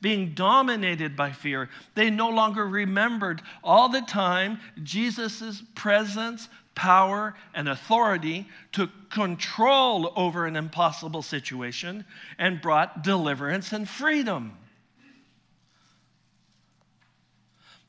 Being 0.00 0.32
dominated 0.34 1.14
by 1.14 1.32
fear, 1.32 1.68
they 1.94 2.08
no 2.08 2.30
longer 2.30 2.66
remembered 2.66 3.42
all 3.62 3.88
the 3.90 4.00
time 4.00 4.58
Jesus' 4.82 5.62
presence, 5.74 6.48
power, 6.74 7.34
and 7.54 7.68
authority 7.68 8.48
took 8.72 8.90
control 9.10 10.12
over 10.16 10.46
an 10.46 10.56
impossible 10.56 11.22
situation 11.22 12.06
and 12.38 12.62
brought 12.62 13.04
deliverance 13.04 13.72
and 13.72 13.86
freedom. 13.88 14.56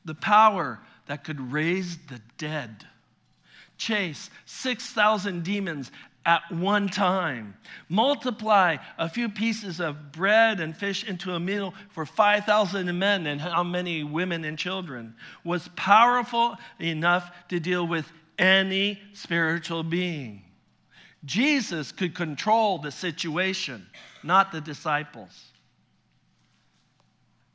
The 0.03 0.15
power 0.15 0.79
that 1.05 1.23
could 1.23 1.53
raise 1.53 1.97
the 2.09 2.19
dead, 2.37 2.85
chase 3.77 4.29
6,000 4.45 5.43
demons 5.43 5.91
at 6.25 6.41
one 6.51 6.87
time, 6.87 7.55
multiply 7.89 8.77
a 8.97 9.09
few 9.09 9.27
pieces 9.27 9.79
of 9.79 10.11
bread 10.11 10.59
and 10.59 10.77
fish 10.77 11.03
into 11.03 11.33
a 11.33 11.39
meal 11.39 11.73
for 11.89 12.05
5,000 12.05 12.97
men 12.97 13.25
and 13.25 13.41
how 13.41 13.63
many 13.63 14.03
women 14.03 14.45
and 14.45 14.57
children, 14.57 15.15
was 15.43 15.67
powerful 15.75 16.55
enough 16.79 17.31
to 17.49 17.59
deal 17.59 17.87
with 17.87 18.11
any 18.37 19.01
spiritual 19.13 19.83
being. 19.83 20.43
Jesus 21.25 21.91
could 21.91 22.15
control 22.15 22.77
the 22.77 22.91
situation, 22.91 23.85
not 24.23 24.51
the 24.51 24.61
disciples. 24.61 25.51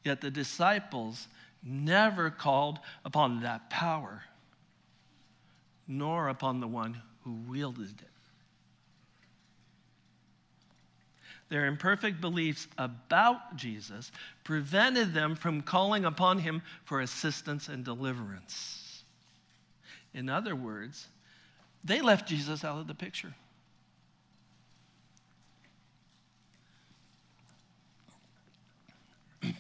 Yet 0.05 0.21
the 0.21 0.31
disciples 0.31 1.27
never 1.65 2.31
called 2.31 2.79
upon 3.05 3.43
that 3.43 3.71
power, 3.71 4.23
nor 5.89 6.29
upon 6.29 6.61
the 6.61 6.69
one 6.69 7.01
who 7.25 7.35
wielded 7.49 8.01
it. 8.01 8.16
Their 11.49 11.67
imperfect 11.67 12.21
beliefs 12.21 12.67
about 12.77 13.57
Jesus 13.57 14.11
prevented 14.43 15.15
them 15.15 15.37
from 15.37 15.63
calling 15.63 16.05
upon 16.05 16.39
him 16.39 16.63
for 16.85 17.01
assistance 17.01 17.69
and 17.69 17.85
deliverance. 17.85 19.05
In 20.13 20.29
other 20.29 20.57
words, 20.57 21.07
they 21.85 22.01
left 22.01 22.29
Jesus 22.29 22.65
out 22.65 22.79
of 22.81 22.89
the 22.89 22.95
picture. 22.95 23.33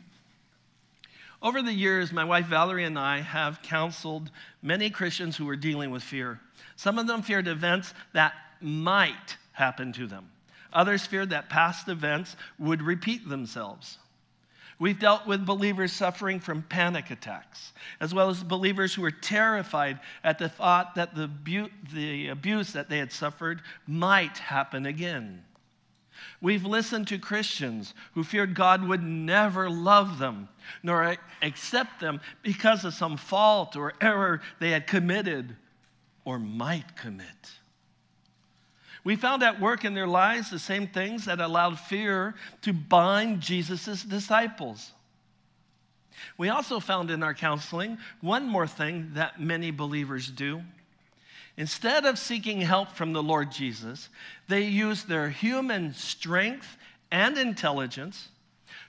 Over 1.42 1.62
the 1.62 1.72
years, 1.72 2.10
my 2.10 2.24
wife 2.24 2.46
Valerie 2.46 2.84
and 2.84 2.98
I 2.98 3.20
have 3.20 3.62
counseled 3.62 4.32
many 4.60 4.90
Christians 4.90 5.36
who 5.36 5.48
are 5.48 5.54
dealing 5.54 5.92
with 5.92 6.02
fear. 6.02 6.40
Some 6.74 6.98
of 6.98 7.06
them 7.06 7.22
feared 7.22 7.46
events 7.46 7.94
that 8.12 8.32
might 8.60 9.36
happen 9.52 9.92
to 9.92 10.06
them, 10.06 10.28
others 10.72 11.06
feared 11.06 11.30
that 11.30 11.48
past 11.48 11.88
events 11.88 12.36
would 12.58 12.82
repeat 12.82 13.28
themselves. 13.28 13.98
We've 14.78 14.98
dealt 14.98 15.26
with 15.26 15.46
believers 15.46 15.92
suffering 15.92 16.38
from 16.38 16.62
panic 16.62 17.10
attacks, 17.10 17.72
as 17.98 18.12
well 18.12 18.28
as 18.28 18.42
believers 18.42 18.92
who 18.92 19.02
were 19.02 19.10
terrified 19.10 20.00
at 20.22 20.38
the 20.38 20.50
thought 20.50 20.96
that 20.96 21.14
the, 21.14 21.28
bu- 21.28 21.70
the 21.94 22.28
abuse 22.28 22.72
that 22.72 22.90
they 22.90 22.98
had 22.98 23.10
suffered 23.10 23.62
might 23.86 24.36
happen 24.36 24.84
again. 24.84 25.42
We've 26.42 26.64
listened 26.64 27.08
to 27.08 27.18
Christians 27.18 27.94
who 28.12 28.22
feared 28.22 28.54
God 28.54 28.86
would 28.86 29.02
never 29.02 29.70
love 29.70 30.18
them 30.18 30.48
nor 30.82 31.16
accept 31.42 32.00
them 32.00 32.20
because 32.42 32.84
of 32.84 32.94
some 32.94 33.16
fault 33.16 33.76
or 33.76 33.94
error 34.00 34.42
they 34.58 34.70
had 34.70 34.86
committed 34.86 35.56
or 36.24 36.38
might 36.38 36.96
commit. 36.96 37.50
We 39.06 39.14
found 39.14 39.44
at 39.44 39.60
work 39.60 39.84
in 39.84 39.94
their 39.94 40.08
lives 40.08 40.50
the 40.50 40.58
same 40.58 40.88
things 40.88 41.26
that 41.26 41.40
allowed 41.40 41.78
fear 41.78 42.34
to 42.62 42.72
bind 42.72 43.40
Jesus' 43.40 44.02
disciples. 44.02 44.90
We 46.36 46.48
also 46.48 46.80
found 46.80 47.12
in 47.12 47.22
our 47.22 47.32
counseling 47.32 47.98
one 48.20 48.48
more 48.48 48.66
thing 48.66 49.12
that 49.14 49.40
many 49.40 49.70
believers 49.70 50.28
do. 50.28 50.60
Instead 51.56 52.04
of 52.04 52.18
seeking 52.18 52.60
help 52.60 52.90
from 52.96 53.12
the 53.12 53.22
Lord 53.22 53.52
Jesus, 53.52 54.08
they 54.48 54.62
use 54.62 55.04
their 55.04 55.30
human 55.30 55.94
strength 55.94 56.76
and 57.12 57.38
intelligence 57.38 58.30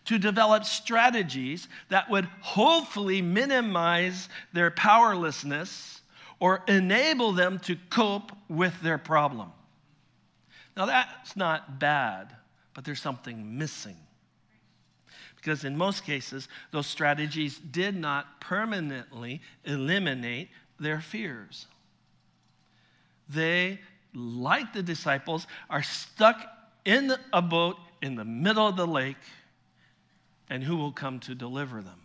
to 0.06 0.18
develop 0.18 0.66
strategies 0.66 1.68
that 1.90 2.10
would 2.10 2.26
hopefully 2.42 3.22
minimize 3.22 4.30
their 4.52 4.72
powerlessness 4.72 6.02
or 6.40 6.64
enable 6.68 7.34
them 7.34 7.60
to 7.60 7.78
cope 7.92 8.32
with 8.50 8.82
their 8.82 8.98
problem. 8.98 9.52
Now, 10.78 10.86
that's 10.86 11.36
not 11.36 11.80
bad, 11.80 12.36
but 12.76 12.86
there's 12.86 13.02
something 13.02 13.58
missing. 13.58 13.98
Because 15.36 15.64
in 15.64 15.76
most 15.76 16.06
cases, 16.06 16.48
those 16.70 16.86
strategies 16.86 17.58
did 17.58 17.96
not 17.96 18.40
permanently 18.40 19.42
eliminate 19.66 20.50
their 20.80 21.02
fears. 21.02 21.66
They, 23.28 23.80
like 24.14 24.72
the 24.74 24.84
disciples, 24.84 25.48
are 25.68 25.82
stuck 25.82 26.46
in 26.86 27.12
a 27.34 27.42
boat 27.42 27.78
in 28.04 28.14
the 28.14 28.26
middle 28.26 28.68
of 28.68 28.78
the 28.78 28.86
lake, 28.86 29.18
and 30.48 30.64
who 30.64 30.78
will 30.78 30.92
come 30.92 31.20
to 31.22 31.34
deliver 31.34 31.82
them? 31.82 32.02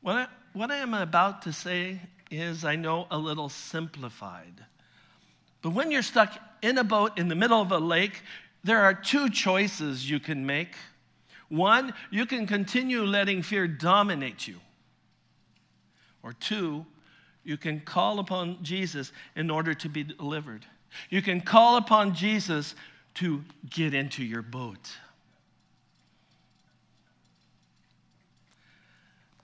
What 0.00 0.16
I, 0.16 0.26
what 0.54 0.72
I 0.72 0.78
am 0.78 0.94
about 0.94 1.42
to 1.42 1.52
say 1.52 2.00
is, 2.32 2.64
I 2.64 2.74
know, 2.74 3.06
a 3.12 3.18
little 3.18 3.48
simplified. 3.48 4.64
But 5.62 5.70
when 5.70 5.90
you're 5.90 6.02
stuck 6.02 6.38
in 6.62 6.78
a 6.78 6.84
boat 6.84 7.18
in 7.18 7.28
the 7.28 7.34
middle 7.34 7.60
of 7.60 7.72
a 7.72 7.78
lake, 7.78 8.22
there 8.64 8.80
are 8.80 8.94
two 8.94 9.28
choices 9.30 10.08
you 10.08 10.20
can 10.20 10.44
make. 10.46 10.74
One, 11.48 11.94
you 12.10 12.26
can 12.26 12.46
continue 12.46 13.02
letting 13.02 13.42
fear 13.42 13.66
dominate 13.66 14.46
you. 14.46 14.56
Or 16.22 16.32
two, 16.32 16.84
you 17.44 17.56
can 17.56 17.80
call 17.80 18.18
upon 18.18 18.62
Jesus 18.62 19.12
in 19.34 19.50
order 19.50 19.72
to 19.74 19.88
be 19.88 20.04
delivered. 20.04 20.66
You 21.08 21.22
can 21.22 21.40
call 21.40 21.76
upon 21.76 22.14
Jesus 22.14 22.74
to 23.14 23.42
get 23.70 23.94
into 23.94 24.24
your 24.24 24.42
boat. 24.42 24.90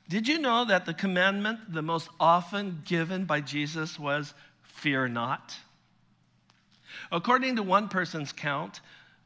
Did 0.09 0.29
you 0.29 0.38
know 0.38 0.66
that 0.66 0.85
the 0.85 0.94
commandment, 0.94 1.72
the 1.72 1.83
most 1.83 2.09
often 2.20 2.83
given 2.85 3.24
by 3.24 3.40
Jesus, 3.40 3.98
was 3.98 4.35
fear 4.62 5.09
not? 5.09 5.57
According 7.12 7.57
to 7.57 7.62
one 7.62 7.88
person's 7.88 8.33
count, 8.33 8.80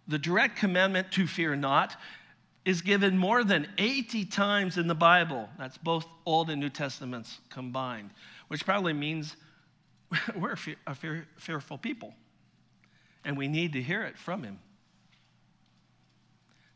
the 0.07 0.18
direct 0.18 0.57
commandment 0.57 1.12
to 1.12 1.26
fear 1.26 1.57
not 1.57 1.96
is 2.64 2.83
given 2.83 3.16
more 3.16 3.44
than 3.44 3.68
80 3.78 4.26
times 4.26 4.76
in 4.76 4.88
the 4.88 4.94
Bible. 4.94 5.48
That's 5.59 5.78
both 5.78 6.07
Old 6.26 6.50
and 6.50 6.61
New 6.61 6.68
Testaments 6.68 7.38
combined, 7.50 8.11
which 8.48 8.64
probably 8.64 8.92
means 8.92 9.37
we're 10.37 10.57
a, 10.87 10.94
fear, 10.94 11.26
fearful 11.37 11.78
people 11.78 12.14
and 13.24 13.37
we 13.37 13.48
need 13.48 13.74
to 13.74 13.83
hear 13.83 14.02
it 14.04 14.16
from 14.16 14.42
Him. 14.42 14.59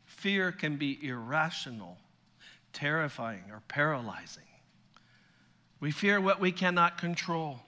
Fear 0.05 0.51
can 0.51 0.77
be 0.77 0.99
irrational, 1.01 1.97
terrifying, 2.71 3.43
or 3.51 3.61
paralyzing. 3.67 4.43
We 5.79 5.91
fear 5.91 6.21
what 6.21 6.39
we 6.39 6.51
cannot 6.51 6.97
control 6.97 7.59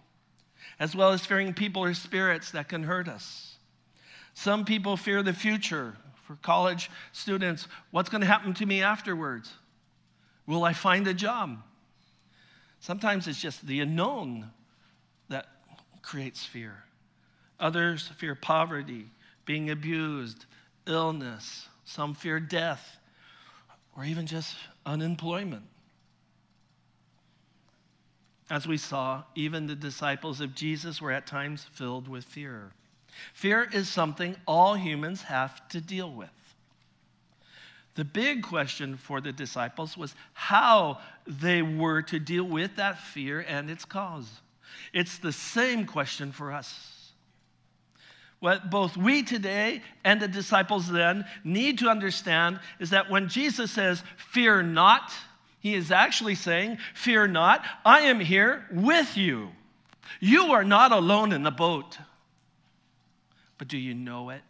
as 0.80 0.96
well 0.96 1.12
as 1.12 1.26
fearing 1.26 1.54
people 1.54 1.84
or 1.84 1.94
spirits 1.94 2.52
that 2.52 2.70
can 2.70 2.84
hurt 2.84 3.08
us. 3.08 3.58
Some 4.34 4.66
people 4.66 4.98
fear 4.98 5.24
the 5.24 5.34
future. 5.34 5.96
For 6.28 6.36
college 6.38 6.90
students, 7.12 7.68
what's 7.92 8.10
going 8.10 8.22
to 8.22 8.28
happen 8.28 8.56
to 8.56 8.66
me 8.66 8.82
afterwards? 8.82 9.52
Will 10.48 10.64
I 10.64 10.74
find 10.74 11.08
a 11.08 11.14
job? 11.14 11.62
Sometimes 12.80 13.28
it's 13.28 13.40
just 13.40 13.66
the 13.66 13.82
unknown 13.82 14.50
that 15.30 15.46
creates 16.02 16.44
fear. 16.44 16.84
Others 17.60 18.08
fear 18.18 18.36
poverty, 18.36 19.06
being 19.46 19.70
abused, 19.70 20.46
illness. 20.88 21.68
Some 21.86 22.16
fear 22.16 22.40
death, 22.40 22.98
or 23.96 24.04
even 24.04 24.26
just 24.26 24.56
unemployment. 24.86 25.64
As 28.50 28.68
we 28.68 28.78
saw, 28.78 29.24
even 29.34 29.66
the 29.66 29.76
disciples 29.76 30.40
of 30.40 30.54
Jesus 30.54 31.02
were 31.02 31.12
at 31.12 31.26
times 31.26 31.66
filled 31.72 32.08
with 32.08 32.24
fear. 32.24 32.72
Fear 33.34 33.70
is 33.74 33.90
something 33.90 34.36
all 34.46 34.76
humans 34.76 35.24
have 35.24 35.68
to 35.70 35.82
deal 35.82 36.12
with. 36.12 36.30
The 37.96 38.06
big 38.06 38.44
question 38.44 38.98
for 38.98 39.22
the 39.22 39.32
disciples 39.32 39.98
was 39.98 40.14
how 40.34 41.00
they 41.26 41.62
were 41.62 42.02
to 42.04 42.20
deal 42.20 42.44
with 42.44 42.76
that 42.76 43.00
fear 43.00 43.40
and 43.48 43.70
its 43.70 43.86
cause. 43.86 44.30
It's 44.94 45.18
the 45.18 45.32
same 45.32 45.86
question 45.86 46.32
for 46.32 46.52
us. 46.52 47.14
What 48.40 48.70
both 48.70 48.98
we 48.98 49.24
today 49.24 49.82
and 50.04 50.22
the 50.22 50.28
disciples 50.28 50.92
then 50.92 51.26
need 51.44 51.80
to 51.80 51.90
understand 51.90 52.60
is 52.80 52.90
that 52.90 53.10
when 53.10 53.30
Jesus 53.30 53.72
says, 53.72 54.04
Fear 54.18 54.64
not, 54.64 55.12
he 55.66 55.74
is 55.74 55.90
actually 55.90 56.36
saying, 56.36 56.78
Fear 56.94 57.30
not, 57.30 57.66
I 57.84 58.02
am 58.02 58.20
here 58.20 58.68
with 58.72 59.18
you. 59.18 59.50
You 60.20 60.52
are 60.52 60.64
not 60.64 60.92
alone 60.92 61.32
in 61.32 61.42
the 61.42 61.50
boat. 61.50 61.98
But 63.58 63.68
do 63.68 63.76
you 63.76 63.96
know 63.96 64.30
it? 64.30 64.44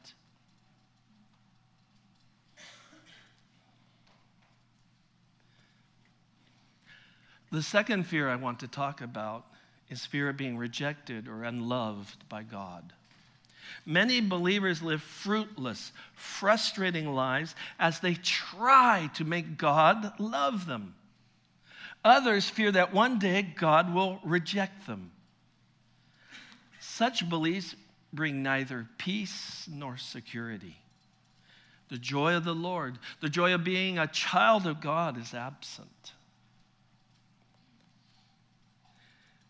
The 7.49 7.63
second 7.63 8.03
fear 8.07 8.27
I 8.27 8.35
want 8.35 8.59
to 8.59 8.67
talk 8.67 8.99
about 8.99 9.45
is 9.89 10.05
fear 10.05 10.27
of 10.27 10.35
being 10.35 10.57
rejected 10.57 11.29
or 11.29 11.45
unloved 11.45 12.27
by 12.27 12.43
God. 12.43 12.91
Many 13.85 14.19
believers 14.19 14.81
live 14.81 15.01
fruitless, 15.01 15.93
frustrating 16.15 17.13
lives 17.15 17.55
as 17.79 18.01
they 18.01 18.15
try 18.15 19.09
to 19.13 19.23
make 19.23 19.57
God 19.57 20.11
love 20.19 20.65
them. 20.65 20.93
Others 22.05 22.47
fear 22.47 22.71
that 22.71 22.93
one 22.93 23.17
day 23.17 23.41
God 23.41 23.91
will 23.91 24.19
reject 24.23 24.85
them. 24.85 25.09
Such 26.79 27.27
beliefs 27.27 27.75
bring 28.13 28.43
neither 28.43 28.87
peace 28.99 29.67
nor 29.67 29.97
security. 29.97 30.77
The 31.89 31.97
joy 31.97 32.35
of 32.35 32.43
the 32.43 32.53
Lord, 32.53 32.99
the 33.21 33.29
joy 33.29 33.55
of 33.55 33.63
being 33.63 33.97
a 33.97 34.05
child 34.05 34.67
of 34.67 34.81
God, 34.81 35.19
is 35.19 35.33
absent. 35.33 36.13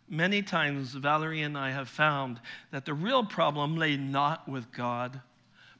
Many 0.07 0.41
times, 0.41 0.93
Valerie 0.93 1.41
and 1.41 1.57
I 1.57 1.71
have 1.71 1.89
found 1.89 2.39
that 2.71 2.85
the 2.85 2.93
real 2.93 3.25
problem 3.25 3.75
lay 3.75 3.97
not 3.97 4.47
with 4.47 4.71
God, 4.71 5.19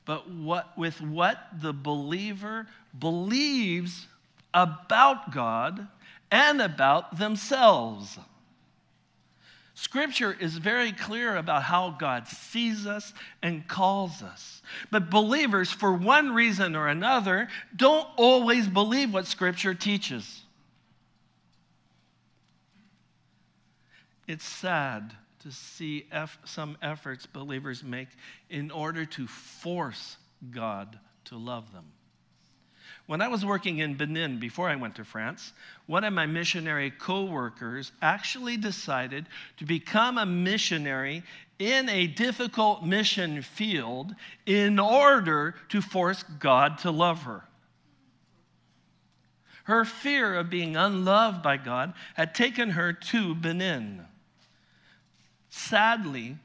but 0.03 0.29
what, 0.29 0.77
with 0.77 0.99
what 0.99 1.37
the 1.61 1.73
believer 1.73 2.67
believes 2.99 4.07
about 4.53 5.31
God 5.31 5.87
and 6.31 6.61
about 6.61 7.17
themselves. 7.17 8.17
Scripture 9.73 10.35
is 10.39 10.57
very 10.57 10.93
clear 10.93 11.35
about 11.35 11.63
how 11.63 11.89
God 11.99 12.27
sees 12.27 12.87
us 12.87 13.13
and 13.43 13.67
calls 13.67 14.23
us. 14.23 14.61
But 14.89 15.09
believers, 15.09 15.69
for 15.69 15.91
one 15.91 16.33
reason 16.33 16.77
or 16.77 16.87
another, 16.87 17.49
don't 17.75 18.07
always 18.15 18.67
believe 18.67 19.13
what 19.13 19.27
Scripture 19.27 19.73
teaches. 19.73 20.43
It's 24.27 24.45
sad 24.45 25.13
to 25.43 25.51
see 25.51 26.07
some 26.45 26.77
efforts 26.81 27.25
believers 27.25 27.83
make 27.83 28.07
in 28.49 28.71
order 28.71 29.05
to 29.05 29.27
force 29.27 30.17
God 30.51 30.97
to 31.25 31.37
love 31.37 31.71
them. 31.73 31.85
When 33.07 33.21
I 33.21 33.27
was 33.27 33.45
working 33.45 33.79
in 33.79 33.95
Benin 33.95 34.39
before 34.39 34.67
I 34.67 34.75
went 34.75 34.95
to 34.95 35.05
France, 35.05 35.53
one 35.85 36.03
of 36.03 36.13
my 36.13 36.25
missionary 36.25 36.91
co 36.91 37.25
workers 37.25 37.91
actually 38.01 38.57
decided 38.57 39.27
to 39.57 39.65
become 39.65 40.17
a 40.17 40.25
missionary 40.25 41.23
in 41.59 41.87
a 41.87 42.07
difficult 42.07 42.83
mission 42.83 43.43
field 43.43 44.15
in 44.45 44.79
order 44.79 45.55
to 45.69 45.81
force 45.81 46.23
God 46.39 46.79
to 46.79 46.91
love 46.91 47.23
her. 47.23 47.43
Her 49.65 49.85
fear 49.85 50.35
of 50.35 50.49
being 50.49 50.75
unloved 50.75 51.41
by 51.41 51.57
God 51.57 51.93
had 52.15 52.35
taken 52.35 52.71
her 52.71 52.91
to 52.93 53.35
Benin. 53.35 54.05
Sadly, 55.49 56.37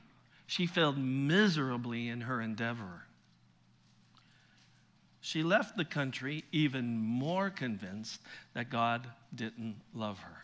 she 0.47 0.67
failed 0.67 0.99
miserably 0.99 2.09
in 2.09 2.23
her 2.23 2.41
endeavor. 2.41 3.05
She 5.21 5.43
left 5.43 5.77
the 5.77 5.85
country 5.85 6.45
even 6.51 6.97
more 6.99 7.51
convinced 7.51 8.21
that 8.55 8.71
God 8.71 9.07
didn't 9.35 9.77
love 9.95 10.19
her. 10.19 10.37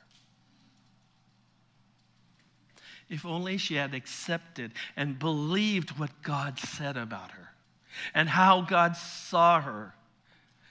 If 3.09 3.25
only 3.25 3.57
she 3.57 3.77
had 3.77 3.95
accepted 3.95 4.73
and 4.97 5.19
believed 5.19 5.99
what 5.99 6.11
God 6.23 6.59
said 6.59 6.97
about 6.97 7.31
her 7.31 7.51
and 8.15 8.29
how 8.29 8.63
God 8.63 8.97
saw 8.97 9.61
her. 9.61 9.95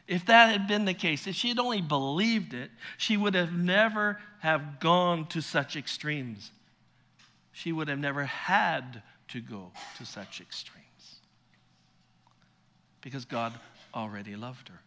If 0.08 0.26
that 0.26 0.52
had 0.52 0.68
been 0.68 0.86
the 0.86 0.94
case, 0.94 1.26
if 1.26 1.36
she 1.36 1.50
had 1.50 1.58
only 1.58 1.82
believed 1.82 2.54
it, 2.54 2.70
she 2.98 3.18
would 3.18 3.34
have 3.34 3.54
never 3.54 4.20
have 4.42 4.80
gone 4.80 5.26
to 5.28 5.42
such 5.42 5.76
extremes. 5.76 6.52
She 7.54 7.72
would 7.72 7.88
have 7.88 7.98
never 7.98 8.26
had 8.26 9.02
to 9.30 9.42
go 9.42 9.72
to 9.98 10.06
such 10.06 10.42
extremes. 10.42 10.84
Because 13.02 13.26
God 13.26 13.54
already 13.96 14.36
loved 14.36 14.70
her. 14.70 14.82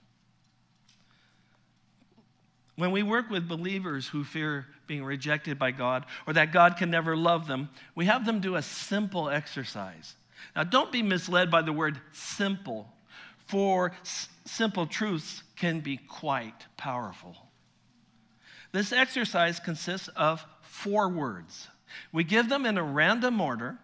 When 2.76 2.92
we 2.92 3.02
work 3.02 3.28
with 3.28 3.48
believers 3.48 4.06
who 4.06 4.22
fear 4.22 4.66
being 4.86 5.02
rejected 5.02 5.58
by 5.58 5.72
God 5.72 6.06
or 6.26 6.34
that 6.34 6.52
God 6.52 6.76
can 6.76 6.90
never 6.90 7.16
love 7.16 7.48
them, 7.48 7.70
we 7.96 8.04
have 8.04 8.24
them 8.24 8.40
do 8.40 8.54
a 8.54 8.62
simple 8.62 9.28
exercise. 9.28 10.14
Now, 10.54 10.62
don't 10.62 10.92
be 10.92 11.02
misled 11.02 11.50
by 11.50 11.62
the 11.62 11.72
word 11.72 12.00
simple, 12.12 12.88
for 13.46 13.92
s- 14.02 14.28
simple 14.44 14.86
truths 14.86 15.42
can 15.56 15.80
be 15.80 15.96
quite 15.96 16.66
powerful. 16.76 17.36
This 18.70 18.92
exercise 18.92 19.58
consists 19.58 20.08
of 20.08 20.44
four 20.62 21.08
words. 21.08 21.68
We 22.12 22.22
give 22.22 22.48
them 22.48 22.64
in 22.64 22.78
a 22.78 22.82
random 22.82 23.40
order, 23.40 23.78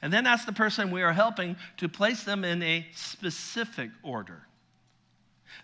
and 0.00 0.12
then 0.12 0.26
ask 0.26 0.46
the 0.46 0.52
person 0.52 0.90
we 0.90 1.02
are 1.02 1.12
helping 1.12 1.56
to 1.78 1.88
place 1.88 2.24
them 2.24 2.44
in 2.44 2.62
a 2.62 2.86
specific 2.94 3.90
order. 4.02 4.46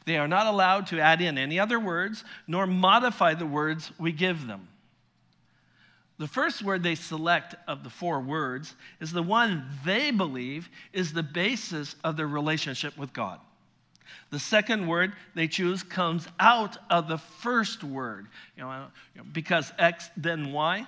They 0.05 0.19
are 0.19 0.29
not 0.29 0.47
allowed 0.47 0.87
to 0.89 1.01
add 1.01 1.21
in 1.21 1.39
any 1.39 1.59
other 1.59 1.81
words 1.81 2.25
nor 2.47 2.67
modify 2.67 3.35
the 3.35 3.47
words 3.47 3.91
we 3.99 4.13
give 4.13 4.47
them. 4.47 4.69
The 6.19 6.27
first 6.27 6.63
word 6.63 6.83
they 6.83 6.97
select 6.97 7.55
of 7.69 7.85
the 7.85 7.91
four 7.91 8.21
words 8.21 8.75
is 9.01 9.13
the 9.13 9.23
one 9.23 9.65
they 9.85 10.11
believe 10.11 10.69
is 10.93 11.13
the 11.13 11.23
basis 11.23 11.95
of 12.03 12.17
their 12.17 12.27
relationship 12.27 12.99
with 12.99 13.13
God. 13.13 13.39
The 14.31 14.39
second 14.39 14.87
word 14.87 15.13
they 15.35 15.47
choose 15.47 15.83
comes 15.83 16.27
out 16.41 16.77
of 16.91 17.09
the 17.09 17.19
first 17.19 17.85
word. 17.85 18.27
You 18.57 18.65
know, 18.65 18.71
uh, 18.71 18.89
because 19.33 19.73
X, 19.79 20.11
then 20.17 20.53
Y. 20.53 20.87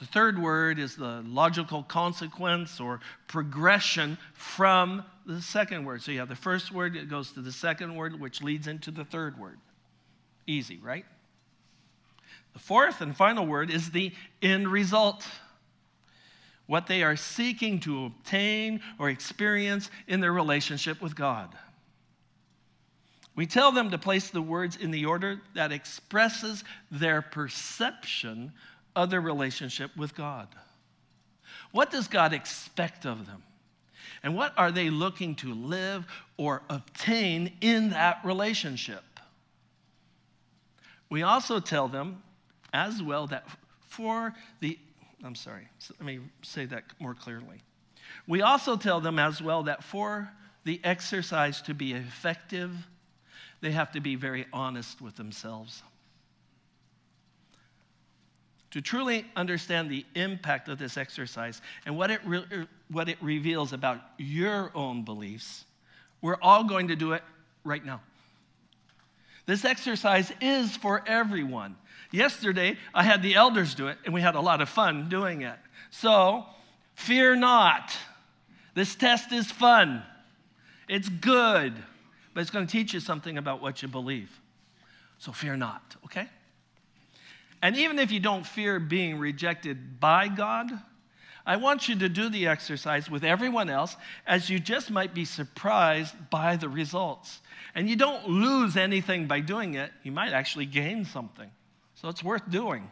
The 0.00 0.06
third 0.06 0.38
word 0.38 0.78
is 0.78 0.96
the 0.96 1.22
logical 1.26 1.82
consequence 1.82 2.80
or 2.80 3.00
progression 3.26 4.16
from 4.32 5.04
the 5.26 5.42
second 5.42 5.84
word. 5.84 6.02
So 6.02 6.10
you 6.10 6.20
have 6.20 6.30
the 6.30 6.34
first 6.34 6.72
word, 6.72 6.96
it 6.96 7.10
goes 7.10 7.32
to 7.32 7.42
the 7.42 7.52
second 7.52 7.94
word, 7.94 8.18
which 8.18 8.42
leads 8.42 8.66
into 8.66 8.90
the 8.90 9.04
third 9.04 9.38
word. 9.38 9.58
Easy, 10.46 10.78
right? 10.82 11.04
The 12.54 12.58
fourth 12.58 13.02
and 13.02 13.14
final 13.14 13.46
word 13.46 13.70
is 13.70 13.90
the 13.90 14.12
end 14.40 14.68
result 14.68 15.26
what 16.66 16.86
they 16.86 17.02
are 17.02 17.16
seeking 17.16 17.80
to 17.80 18.06
obtain 18.06 18.80
or 18.98 19.10
experience 19.10 19.90
in 20.06 20.20
their 20.20 20.32
relationship 20.32 21.02
with 21.02 21.14
God. 21.14 21.54
We 23.36 23.46
tell 23.46 23.70
them 23.70 23.90
to 23.90 23.98
place 23.98 24.30
the 24.30 24.40
words 24.40 24.76
in 24.76 24.90
the 24.90 25.04
order 25.04 25.40
that 25.54 25.72
expresses 25.72 26.64
their 26.90 27.22
perception 27.22 28.52
of 29.02 29.10
their 29.10 29.20
relationship 29.20 29.96
with 29.96 30.14
God. 30.14 30.48
What 31.72 31.90
does 31.90 32.08
God 32.08 32.32
expect 32.32 33.04
of 33.04 33.26
them? 33.26 33.42
And 34.22 34.36
what 34.36 34.52
are 34.56 34.70
they 34.70 34.90
looking 34.90 35.34
to 35.36 35.54
live 35.54 36.06
or 36.36 36.62
obtain 36.68 37.52
in 37.60 37.90
that 37.90 38.18
relationship? 38.24 39.02
We 41.08 41.22
also 41.22 41.60
tell 41.60 41.88
them 41.88 42.22
as 42.72 43.02
well 43.02 43.26
that 43.28 43.44
for 43.88 44.34
the 44.60 44.78
I'm 45.22 45.34
sorry, 45.34 45.68
let 45.90 46.06
me 46.06 46.20
say 46.42 46.64
that 46.66 46.84
more 46.98 47.14
clearly. 47.14 47.60
We 48.26 48.42
also 48.42 48.76
tell 48.76 49.00
them 49.00 49.18
as 49.18 49.42
well 49.42 49.64
that 49.64 49.84
for 49.84 50.30
the 50.64 50.80
exercise 50.82 51.60
to 51.62 51.74
be 51.74 51.92
effective, 51.92 52.72
they 53.60 53.72
have 53.72 53.92
to 53.92 54.00
be 54.00 54.14
very 54.14 54.46
honest 54.52 55.02
with 55.02 55.16
themselves. 55.16 55.82
To 58.72 58.80
truly 58.80 59.26
understand 59.34 59.90
the 59.90 60.04
impact 60.14 60.68
of 60.68 60.78
this 60.78 60.96
exercise 60.96 61.60
and 61.86 61.96
what 61.96 62.10
it, 62.10 62.20
re- 62.24 62.44
er, 62.52 62.66
what 62.88 63.08
it 63.08 63.18
reveals 63.20 63.72
about 63.72 64.00
your 64.16 64.70
own 64.74 65.04
beliefs, 65.04 65.64
we're 66.22 66.38
all 66.40 66.64
going 66.64 66.88
to 66.88 66.96
do 66.96 67.12
it 67.12 67.22
right 67.64 67.84
now. 67.84 68.00
This 69.46 69.64
exercise 69.64 70.32
is 70.40 70.76
for 70.76 71.02
everyone. 71.06 71.74
Yesterday, 72.12 72.76
I 72.94 73.02
had 73.02 73.22
the 73.22 73.34
elders 73.34 73.74
do 73.74 73.88
it, 73.88 73.98
and 74.04 74.14
we 74.14 74.20
had 74.20 74.36
a 74.36 74.40
lot 74.40 74.60
of 74.60 74.68
fun 74.68 75.08
doing 75.08 75.42
it. 75.42 75.58
So, 75.90 76.44
fear 76.94 77.34
not. 77.34 77.96
This 78.74 78.94
test 78.94 79.32
is 79.32 79.50
fun, 79.50 80.02
it's 80.88 81.08
good, 81.08 81.74
but 82.34 82.40
it's 82.40 82.50
going 82.50 82.66
to 82.66 82.70
teach 82.70 82.94
you 82.94 83.00
something 83.00 83.38
about 83.38 83.60
what 83.60 83.82
you 83.82 83.88
believe. 83.88 84.30
So, 85.18 85.32
fear 85.32 85.56
not, 85.56 85.96
okay? 86.04 86.28
And 87.62 87.76
even 87.76 87.98
if 87.98 88.10
you 88.10 88.20
don't 88.20 88.46
fear 88.46 88.80
being 88.80 89.18
rejected 89.18 90.00
by 90.00 90.28
God, 90.28 90.70
I 91.44 91.56
want 91.56 91.88
you 91.88 91.98
to 91.98 92.08
do 92.08 92.28
the 92.28 92.46
exercise 92.46 93.10
with 93.10 93.24
everyone 93.24 93.70
else 93.70 93.96
as 94.26 94.48
you 94.48 94.58
just 94.58 94.90
might 94.90 95.14
be 95.14 95.24
surprised 95.24 96.14
by 96.30 96.56
the 96.56 96.68
results. 96.68 97.40
And 97.74 97.88
you 97.88 97.96
don't 97.96 98.28
lose 98.28 98.76
anything 98.76 99.26
by 99.26 99.40
doing 99.40 99.74
it, 99.74 99.90
you 100.02 100.12
might 100.12 100.32
actually 100.32 100.66
gain 100.66 101.04
something. 101.04 101.50
So 101.96 102.08
it's 102.08 102.22
worth 102.22 102.48
doing. 102.50 102.90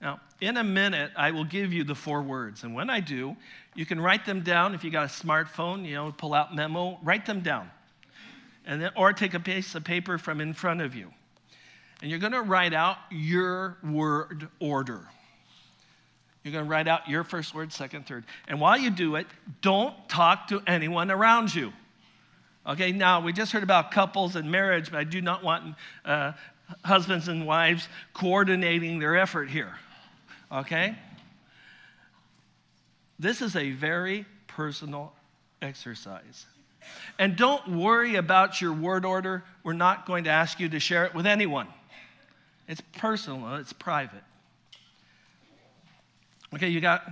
Now, 0.00 0.20
in 0.40 0.56
a 0.56 0.64
minute, 0.64 1.10
I 1.16 1.30
will 1.30 1.44
give 1.44 1.72
you 1.72 1.84
the 1.84 1.94
four 1.94 2.22
words. 2.22 2.64
And 2.64 2.74
when 2.74 2.90
I 2.90 3.00
do, 3.00 3.36
you 3.74 3.86
can 3.86 4.00
write 4.00 4.26
them 4.26 4.42
down. 4.42 4.74
If 4.74 4.84
you 4.84 4.90
got 4.90 5.04
a 5.04 5.26
smartphone, 5.26 5.86
you 5.86 5.94
know, 5.94 6.12
pull 6.12 6.34
out 6.34 6.54
memo, 6.54 6.98
write 7.02 7.26
them 7.26 7.40
down. 7.40 7.70
And 8.66 8.82
then, 8.82 8.90
or 8.96 9.12
take 9.12 9.34
a 9.34 9.40
piece 9.40 9.74
of 9.74 9.84
paper 9.84 10.18
from 10.18 10.40
in 10.40 10.52
front 10.52 10.80
of 10.80 10.94
you. 10.94 11.12
And 12.02 12.10
you're 12.10 12.20
going 12.20 12.32
to 12.32 12.42
write 12.42 12.74
out 12.74 12.98
your 13.10 13.78
word 13.82 14.48
order. 14.60 15.06
You're 16.44 16.52
going 16.52 16.64
to 16.64 16.70
write 16.70 16.86
out 16.86 17.08
your 17.08 17.24
first 17.24 17.54
word, 17.54 17.72
second, 17.72 18.06
third. 18.06 18.24
And 18.46 18.60
while 18.60 18.78
you 18.78 18.90
do 18.90 19.16
it, 19.16 19.26
don't 19.62 19.94
talk 20.08 20.48
to 20.48 20.62
anyone 20.66 21.10
around 21.10 21.54
you. 21.54 21.72
Okay, 22.66 22.92
now 22.92 23.20
we 23.20 23.32
just 23.32 23.52
heard 23.52 23.62
about 23.62 23.90
couples 23.90 24.36
and 24.36 24.50
marriage, 24.50 24.90
but 24.90 24.98
I 24.98 25.04
do 25.04 25.20
not 25.20 25.42
want 25.42 25.74
uh, 26.04 26.32
husbands 26.84 27.28
and 27.28 27.46
wives 27.46 27.88
coordinating 28.12 28.98
their 28.98 29.16
effort 29.16 29.48
here. 29.48 29.74
Okay? 30.52 30.96
This 33.18 33.40
is 33.40 33.56
a 33.56 33.70
very 33.70 34.26
personal 34.46 35.12
exercise. 35.62 36.46
And 37.18 37.36
don't 37.36 37.76
worry 37.76 38.16
about 38.16 38.60
your 38.60 38.72
word 38.72 39.04
order. 39.04 39.42
We're 39.64 39.72
not 39.72 40.06
going 40.06 40.24
to 40.24 40.30
ask 40.30 40.60
you 40.60 40.68
to 40.68 40.78
share 40.78 41.04
it 41.06 41.14
with 41.14 41.26
anyone. 41.26 41.68
It's 42.68 42.82
personal, 42.98 43.56
it's 43.56 43.72
private. 43.72 44.22
Okay, 46.54 46.68
you 46.68 46.80
got 46.80 47.02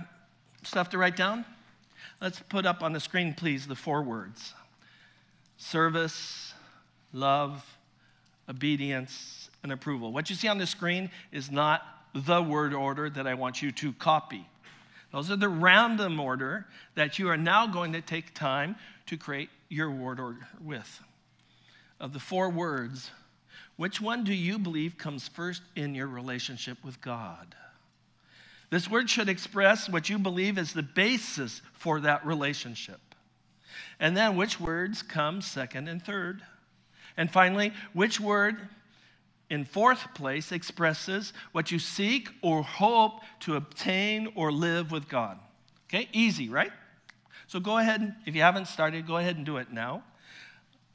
stuff 0.63 0.89
to 0.89 0.97
write 0.97 1.15
down? 1.15 1.45
Let's 2.21 2.39
put 2.39 2.65
up 2.65 2.83
on 2.83 2.93
the 2.93 2.99
screen, 2.99 3.33
please, 3.33 3.67
the 3.67 3.75
four 3.75 4.01
words 4.01 4.53
service, 5.57 6.53
love, 7.13 7.65
obedience, 8.49 9.49
and 9.63 9.71
approval. 9.71 10.11
What 10.11 10.29
you 10.29 10.35
see 10.35 10.47
on 10.47 10.57
the 10.57 10.67
screen 10.67 11.09
is 11.31 11.49
not 11.49 11.81
the 12.13 12.41
word 12.41 12.73
order 12.73 13.09
that 13.09 13.27
I 13.27 13.33
want 13.33 13.61
you 13.61 13.71
to 13.73 13.93
copy. 13.93 14.47
Those 15.11 15.31
are 15.31 15.35
the 15.35 15.49
random 15.49 16.19
order 16.19 16.65
that 16.95 17.19
you 17.19 17.29
are 17.29 17.37
now 17.37 17.67
going 17.67 17.93
to 17.93 18.01
take 18.01 18.33
time 18.33 18.75
to 19.07 19.17
create 19.17 19.49
your 19.69 19.89
word 19.89 20.19
order 20.19 20.47
with. 20.63 21.01
Of 21.99 22.11
the 22.13 22.19
four 22.19 22.49
words, 22.49 23.11
which 23.77 23.99
one 23.99 24.23
do 24.23 24.33
you 24.33 24.57
believe 24.57 24.97
comes 24.97 25.27
first 25.27 25.61
in 25.75 25.95
your 25.95 26.07
relationship 26.07 26.77
with 26.83 27.01
God? 27.01 27.55
This 28.69 28.89
word 28.89 29.09
should 29.09 29.29
express 29.29 29.89
what 29.89 30.09
you 30.09 30.17
believe 30.17 30.57
is 30.57 30.73
the 30.73 30.83
basis 30.83 31.61
for 31.73 31.99
that 32.01 32.25
relationship. 32.25 32.99
And 33.99 34.15
then 34.15 34.35
which 34.35 34.59
words 34.59 35.01
come 35.01 35.41
second 35.41 35.87
and 35.87 36.03
third? 36.03 36.41
And 37.17 37.29
finally, 37.31 37.73
which 37.93 38.19
word 38.19 38.57
in 39.49 39.63
fourth 39.63 40.13
place, 40.13 40.51
expresses 40.51 41.33
what 41.51 41.71
you 41.71 41.79
seek 41.79 42.29
or 42.41 42.63
hope 42.63 43.21
to 43.41 43.55
obtain 43.55 44.29
or 44.35 44.51
live 44.51 44.91
with 44.91 45.07
God. 45.07 45.37
Okay, 45.87 46.09
easy, 46.13 46.49
right? 46.49 46.71
So 47.47 47.59
go 47.59 47.77
ahead, 47.77 48.15
if 48.25 48.35
you 48.35 48.41
haven't 48.41 48.67
started, 48.67 49.05
go 49.05 49.17
ahead 49.17 49.37
and 49.37 49.45
do 49.45 49.57
it 49.57 49.71
now. 49.71 50.03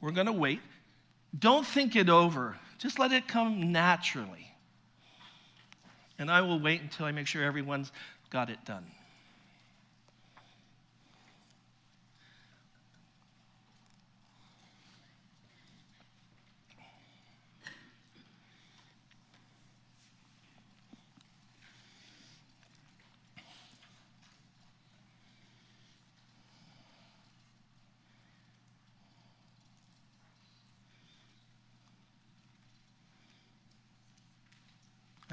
We're 0.01 0.11
going 0.11 0.27
to 0.27 0.33
wait. 0.33 0.59
Don't 1.37 1.65
think 1.65 1.95
it 1.95 2.09
over, 2.09 2.57
just 2.81 2.97
let 2.97 3.11
it 3.11 3.27
come 3.27 3.71
naturally. 3.71 4.47
And 6.17 6.31
I 6.31 6.41
will 6.41 6.59
wait 6.59 6.81
until 6.81 7.05
I 7.05 7.11
make 7.11 7.27
sure 7.27 7.43
everyone's 7.43 7.91
got 8.31 8.49
it 8.49 8.63
done. 8.65 8.85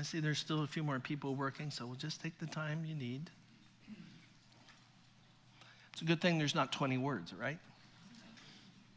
See 0.09 0.21
there's 0.21 0.39
still 0.39 0.63
a 0.63 0.67
few 0.67 0.83
more 0.83 0.99
people 0.99 1.35
working, 1.35 1.71
so 1.71 1.87
we'll 1.87 1.97
just 1.97 2.21
take 2.23 2.39
the 2.39 2.47
time 2.47 2.85
you 2.87 2.95
need. 2.95 3.31
It's 5.93 6.03
a 6.03 6.05
good 6.05 6.21
thing 6.21 6.39
there's 6.39 6.55
not 6.55 6.73
20 6.73 6.97
words, 6.99 7.35
right? 7.35 7.59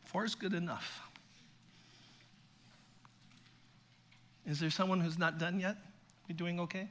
Four 0.06 0.26
is 0.26 0.36
good 0.36 0.54
enough. 0.54 1.02
Is 4.45 4.59
there 4.59 4.70
someone 4.70 4.99
who's 4.99 5.20
not 5.20 5.38
done 5.38 5.59
yet? 5.59 5.78
You 6.28 6.36
doing 6.36 6.59
okay? 6.62 6.88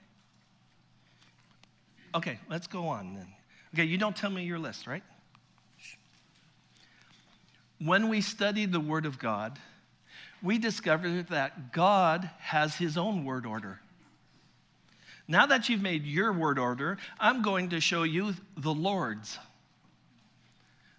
Okay, 2.15 2.39
let's 2.49 2.67
go 2.67 2.89
on 2.89 3.15
then. 3.15 3.27
Okay, 3.75 3.85
you 3.85 3.99
don't 3.99 4.17
tell 4.17 4.31
me 4.31 4.45
your 4.45 4.59
list, 4.59 4.87
right? 4.87 5.03
When 7.79 8.09
we 8.09 8.21
study 8.21 8.67
the 8.67 8.81
Word 8.81 9.07
of 9.07 9.19
God, 9.19 9.59
we 10.43 10.59
discover 10.59 11.23
that 11.31 11.73
God 11.73 12.29
has 12.41 12.75
His 12.75 12.99
own 12.99 13.25
word 13.25 13.47
order. 13.47 13.81
Now 15.31 15.47
that 15.47 15.69
you've 15.69 15.81
made 15.81 16.05
your 16.05 16.33
word 16.33 16.59
order, 16.59 16.99
I'm 17.21 17.41
going 17.43 17.69
to 17.69 17.81
show 17.81 18.03
you 18.03 18.35
the 18.57 18.75
Lord's. 18.75 19.39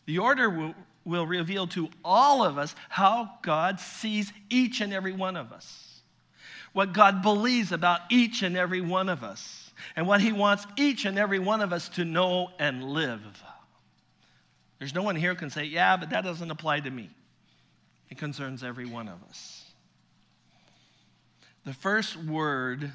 The 0.05 0.19
order 0.19 0.49
will, 0.49 0.73
will 1.03 1.27
reveal 1.27 1.67
to 1.67 1.89
all 2.03 2.41
of 2.41 2.57
us 2.57 2.73
how 2.87 3.29
God 3.41 3.81
sees 3.81 4.31
each 4.49 4.79
and 4.79 4.93
every 4.93 5.11
one 5.11 5.35
of 5.35 5.51
us. 5.51 6.01
what 6.71 6.93
God 6.93 7.21
believes 7.21 7.73
about 7.73 7.99
each 8.09 8.43
and 8.43 8.55
every 8.55 8.79
one 8.79 9.09
of 9.09 9.25
us, 9.25 9.73
and 9.97 10.07
what 10.07 10.21
He 10.21 10.31
wants 10.31 10.65
each 10.77 11.03
and 11.03 11.19
every 11.19 11.39
one 11.39 11.59
of 11.59 11.73
us 11.73 11.89
to 11.89 12.05
know 12.05 12.51
and 12.57 12.81
live. 12.81 13.19
There's 14.79 14.95
no 14.95 15.03
one 15.03 15.17
here 15.17 15.33
who 15.33 15.35
can 15.39 15.49
say, 15.49 15.65
Yeah, 15.65 15.97
but 15.97 16.11
that 16.11 16.23
doesn't 16.23 16.49
apply 16.49 16.79
to 16.79 16.89
me. 16.89 17.09
It 18.09 18.17
concerns 18.17 18.63
every 18.63 18.85
one 18.85 19.09
of 19.09 19.21
us. 19.29 19.65
The 21.65 21.73
first 21.73 22.15
word 22.15 22.93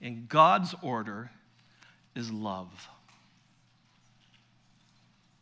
in 0.00 0.26
God's 0.28 0.74
order 0.82 1.30
is 2.14 2.30
love. 2.30 2.88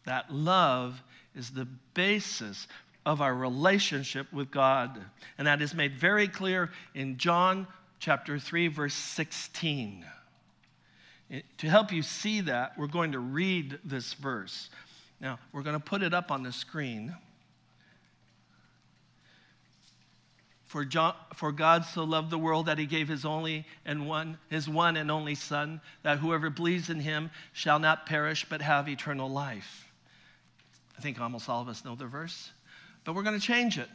That 0.04 0.32
love 0.32 1.02
is 1.34 1.50
the 1.50 1.66
basis 1.94 2.68
of 3.04 3.20
our 3.20 3.34
relationship 3.34 4.32
with 4.32 4.50
God. 4.50 5.00
And 5.38 5.46
that 5.46 5.62
is 5.62 5.74
made 5.74 5.96
very 5.96 6.28
clear 6.28 6.70
in 6.94 7.18
John 7.18 7.66
chapter 7.98 8.38
3, 8.38 8.68
verse 8.68 8.94
16. 8.94 10.04
to 11.58 11.68
help 11.68 11.92
you 11.92 12.02
see 12.02 12.40
that, 12.42 12.78
we're 12.78 12.86
going 12.86 13.12
to 13.12 13.18
read 13.18 13.78
this 13.84 14.14
verse. 14.14 14.70
Now, 15.20 15.38
we're 15.52 15.62
going 15.62 15.76
to 15.76 15.84
put 15.84 16.02
it 16.02 16.14
up 16.14 16.30
on 16.30 16.42
the 16.42 16.52
screen. 16.52 17.14
For, 20.76 20.84
John, 20.84 21.14
for 21.34 21.52
God 21.52 21.86
so 21.86 22.04
loved 22.04 22.28
the 22.28 22.36
world 22.36 22.66
that 22.66 22.76
he 22.76 22.84
gave 22.84 23.08
his 23.08 23.24
only 23.24 23.64
and 23.86 24.06
one, 24.06 24.36
his 24.50 24.68
one 24.68 24.98
and 24.98 25.10
only 25.10 25.34
Son, 25.34 25.80
that 26.02 26.18
whoever 26.18 26.50
believes 26.50 26.90
in 26.90 27.00
him 27.00 27.30
shall 27.54 27.78
not 27.78 28.04
perish 28.04 28.44
but 28.46 28.60
have 28.60 28.86
eternal 28.86 29.30
life. 29.30 29.90
I 30.98 31.00
think 31.00 31.18
almost 31.18 31.48
all 31.48 31.62
of 31.62 31.68
us 31.68 31.82
know 31.82 31.94
the 31.94 32.04
verse, 32.04 32.50
but 33.04 33.14
we're 33.14 33.22
going 33.22 33.40
to 33.40 33.46
change 33.46 33.78
it. 33.78 33.88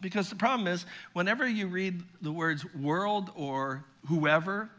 Because 0.00 0.30
the 0.30 0.34
problem 0.34 0.68
is, 0.68 0.86
whenever 1.12 1.46
you 1.46 1.66
read 1.66 2.02
the 2.22 2.32
words 2.32 2.64
world 2.76 3.30
or 3.36 3.84
whoever, 4.08 4.70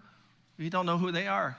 you 0.58 0.72
don't 0.72 0.88
know 0.88 0.98
who 0.98 1.12
they 1.12 1.28
are. 1.28 1.56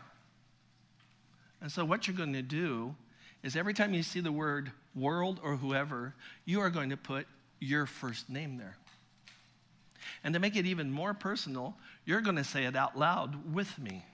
And 1.61 1.71
so, 1.71 1.85
what 1.85 2.09
you're 2.09 2.17
going 2.17 2.33
to 2.33 2.43
do 2.43 2.97
is 3.45 3.55
every 3.55 3.75
time 3.75 3.95
you 3.95 4.03
see 4.03 4.19
the 4.19 4.33
word 4.33 4.73
world 4.97 5.39
or 5.45 5.55
whoever, 5.55 6.17
you 6.47 6.59
are 6.63 6.71
going 6.71 6.91
to 6.91 6.97
put 6.97 7.29
your 7.61 7.87
first 7.87 8.29
name 8.29 8.57
there. 8.57 8.77
And 10.23 10.35
to 10.35 10.41
make 10.41 10.57
it 10.57 10.67
even 10.67 10.91
more 10.91 11.15
personal, 11.15 11.75
you're 12.05 12.21
going 12.21 12.37
to 12.37 12.45
say 12.45 12.65
it 12.65 12.77
out 12.77 12.99
loud 12.99 13.55
with 13.55 13.79
me. 13.79 14.05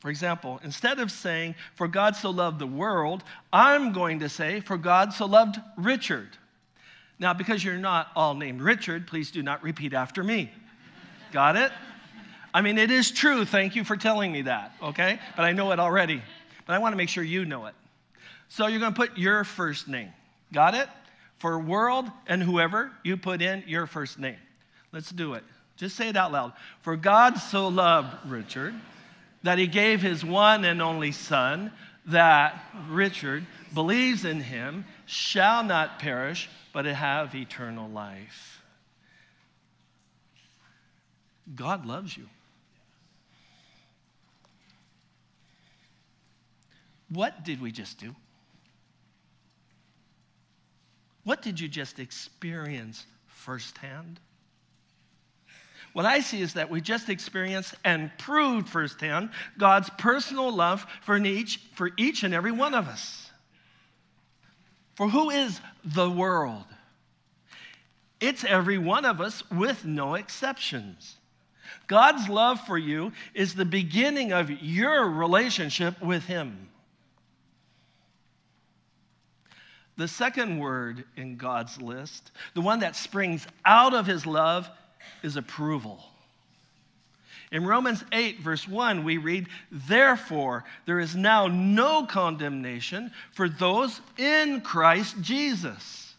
For 0.00 0.10
example, 0.10 0.60
instead 0.64 0.98
of 0.98 1.10
saying, 1.10 1.54
For 1.76 1.86
God 1.86 2.16
so 2.16 2.30
loved 2.30 2.58
the 2.58 2.66
world, 2.66 3.22
I'm 3.52 3.92
going 3.92 4.20
to 4.20 4.28
say, 4.28 4.60
For 4.60 4.78
God 4.78 5.12
so 5.12 5.26
loved 5.26 5.60
Richard. 5.76 6.28
Now, 7.18 7.34
because 7.34 7.62
you're 7.62 7.76
not 7.76 8.08
all 8.16 8.34
named 8.34 8.62
Richard, 8.62 9.06
please 9.06 9.30
do 9.30 9.42
not 9.42 9.62
repeat 9.62 9.92
after 9.92 10.24
me. 10.24 10.50
Got 11.32 11.56
it? 11.56 11.70
I 12.52 12.62
mean, 12.62 12.78
it 12.78 12.90
is 12.90 13.10
true. 13.10 13.44
Thank 13.44 13.76
you 13.76 13.84
for 13.84 13.96
telling 13.96 14.32
me 14.32 14.42
that, 14.42 14.72
okay? 14.82 15.20
But 15.36 15.44
I 15.44 15.52
know 15.52 15.70
it 15.70 15.78
already. 15.78 16.22
But 16.66 16.72
I 16.74 16.78
want 16.78 16.94
to 16.94 16.96
make 16.96 17.08
sure 17.08 17.22
you 17.22 17.44
know 17.44 17.66
it. 17.66 17.74
So 18.48 18.66
you're 18.66 18.80
going 18.80 18.92
to 18.94 18.96
put 18.96 19.16
your 19.18 19.44
first 19.44 19.86
name. 19.86 20.10
Got 20.52 20.74
it? 20.74 20.88
For 21.38 21.58
world 21.58 22.06
and 22.26 22.42
whoever, 22.42 22.90
you 23.04 23.16
put 23.16 23.42
in 23.42 23.64
your 23.66 23.86
first 23.86 24.18
name. 24.18 24.36
Let's 24.92 25.10
do 25.10 25.34
it. 25.34 25.44
Just 25.76 25.96
say 25.96 26.08
it 26.08 26.16
out 26.16 26.32
loud. 26.32 26.52
For 26.82 26.96
God 26.96 27.38
so 27.38 27.68
loved 27.68 28.30
Richard 28.30 28.74
that 29.42 29.58
he 29.58 29.66
gave 29.66 30.02
his 30.02 30.24
one 30.24 30.64
and 30.64 30.82
only 30.82 31.12
Son, 31.12 31.72
that 32.06 32.62
Richard 32.88 33.46
believes 33.72 34.24
in 34.24 34.40
him, 34.40 34.84
shall 35.06 35.64
not 35.64 35.98
perish, 35.98 36.50
but 36.72 36.84
have 36.84 37.34
eternal 37.34 37.88
life. 37.88 38.62
God 41.54 41.86
loves 41.86 42.16
you. 42.16 42.26
What 47.08 47.44
did 47.44 47.60
we 47.60 47.72
just 47.72 47.98
do? 47.98 48.14
What 51.24 51.42
did 51.42 51.58
you 51.58 51.68
just 51.68 51.98
experience 51.98 53.04
firsthand? 53.26 54.20
What 55.92 56.06
I 56.06 56.20
see 56.20 56.40
is 56.40 56.54
that 56.54 56.70
we 56.70 56.80
just 56.80 57.08
experienced 57.08 57.74
and 57.84 58.10
proved 58.18 58.68
firsthand 58.68 59.30
God's 59.58 59.90
personal 59.98 60.54
love 60.54 60.86
for 61.02 61.16
each, 61.16 61.58
for 61.74 61.90
each 61.96 62.22
and 62.22 62.32
every 62.32 62.52
one 62.52 62.74
of 62.74 62.86
us. 62.86 63.30
For 64.94 65.08
who 65.08 65.30
is 65.30 65.60
the 65.84 66.08
world? 66.08 66.64
It's 68.20 68.44
every 68.44 68.78
one 68.78 69.04
of 69.04 69.20
us 69.20 69.42
with 69.50 69.84
no 69.84 70.14
exceptions. 70.14 71.16
God's 71.86 72.28
love 72.28 72.60
for 72.66 72.78
you 72.78 73.12
is 73.34 73.54
the 73.54 73.64
beginning 73.64 74.32
of 74.32 74.50
your 74.50 75.08
relationship 75.08 76.00
with 76.02 76.24
Him. 76.24 76.68
The 79.96 80.08
second 80.08 80.58
word 80.58 81.04
in 81.16 81.36
God's 81.36 81.80
list, 81.80 82.30
the 82.54 82.60
one 82.60 82.80
that 82.80 82.94
springs 82.94 83.46
out 83.64 83.94
of 83.94 84.06
His 84.06 84.24
love, 84.24 84.70
is 85.22 85.36
approval. 85.36 86.02
In 87.52 87.66
Romans 87.66 88.04
8, 88.12 88.40
verse 88.40 88.68
1, 88.68 89.02
we 89.02 89.16
read, 89.16 89.48
Therefore, 89.72 90.64
there 90.86 91.00
is 91.00 91.16
now 91.16 91.48
no 91.48 92.06
condemnation 92.06 93.10
for 93.32 93.48
those 93.48 94.00
in 94.18 94.60
Christ 94.60 95.16
Jesus. 95.20 96.14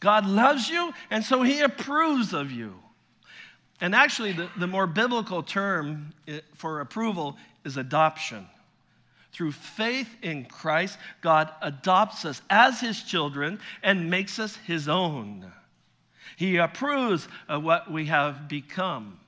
God 0.00 0.24
loves 0.24 0.70
you, 0.70 0.92
and 1.10 1.22
so 1.22 1.42
he 1.42 1.60
approves 1.60 2.32
of 2.32 2.50
you. 2.50 2.74
And 3.82 3.94
actually, 3.94 4.32
the, 4.32 4.48
the 4.58 4.66
more 4.66 4.86
biblical 4.86 5.42
term 5.42 6.14
eh, 6.26 6.40
for 6.54 6.80
approval 6.80 7.36
is 7.64 7.76
adoption. 7.76 8.46
Through 9.32 9.52
faith 9.52 10.08
in 10.22 10.46
Christ, 10.46 10.98
God 11.20 11.50
adopts 11.62 12.24
us 12.24 12.40
as 12.50 12.80
his 12.80 13.02
children 13.02 13.60
and 13.82 14.10
makes 14.10 14.38
us 14.38 14.56
his 14.56 14.88
own. 14.88 15.50
He 16.40 16.56
approves 16.56 17.28
of 17.50 17.62
what 17.62 17.92
we 17.92 18.06
have 18.06 18.48
become. 18.48 19.20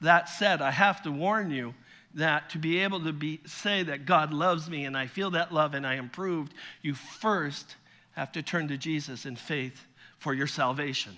That 0.00 0.30
said, 0.30 0.62
I 0.62 0.70
have 0.70 1.02
to 1.02 1.10
warn 1.10 1.50
you 1.50 1.74
that 2.14 2.48
to 2.50 2.58
be 2.58 2.78
able 2.78 3.04
to 3.04 3.12
be, 3.12 3.40
say 3.44 3.82
that 3.82 4.06
God 4.06 4.32
loves 4.32 4.70
me 4.70 4.86
and 4.86 4.96
I 4.96 5.06
feel 5.06 5.32
that 5.32 5.52
love 5.52 5.74
and 5.74 5.86
I 5.86 5.96
am 5.96 6.08
proved, 6.08 6.54
you 6.80 6.94
first 6.94 7.76
have 8.12 8.32
to 8.32 8.42
turn 8.42 8.68
to 8.68 8.78
Jesus 8.78 9.26
in 9.26 9.36
faith 9.36 9.78
for 10.16 10.32
your 10.32 10.46
salvation. 10.46 11.12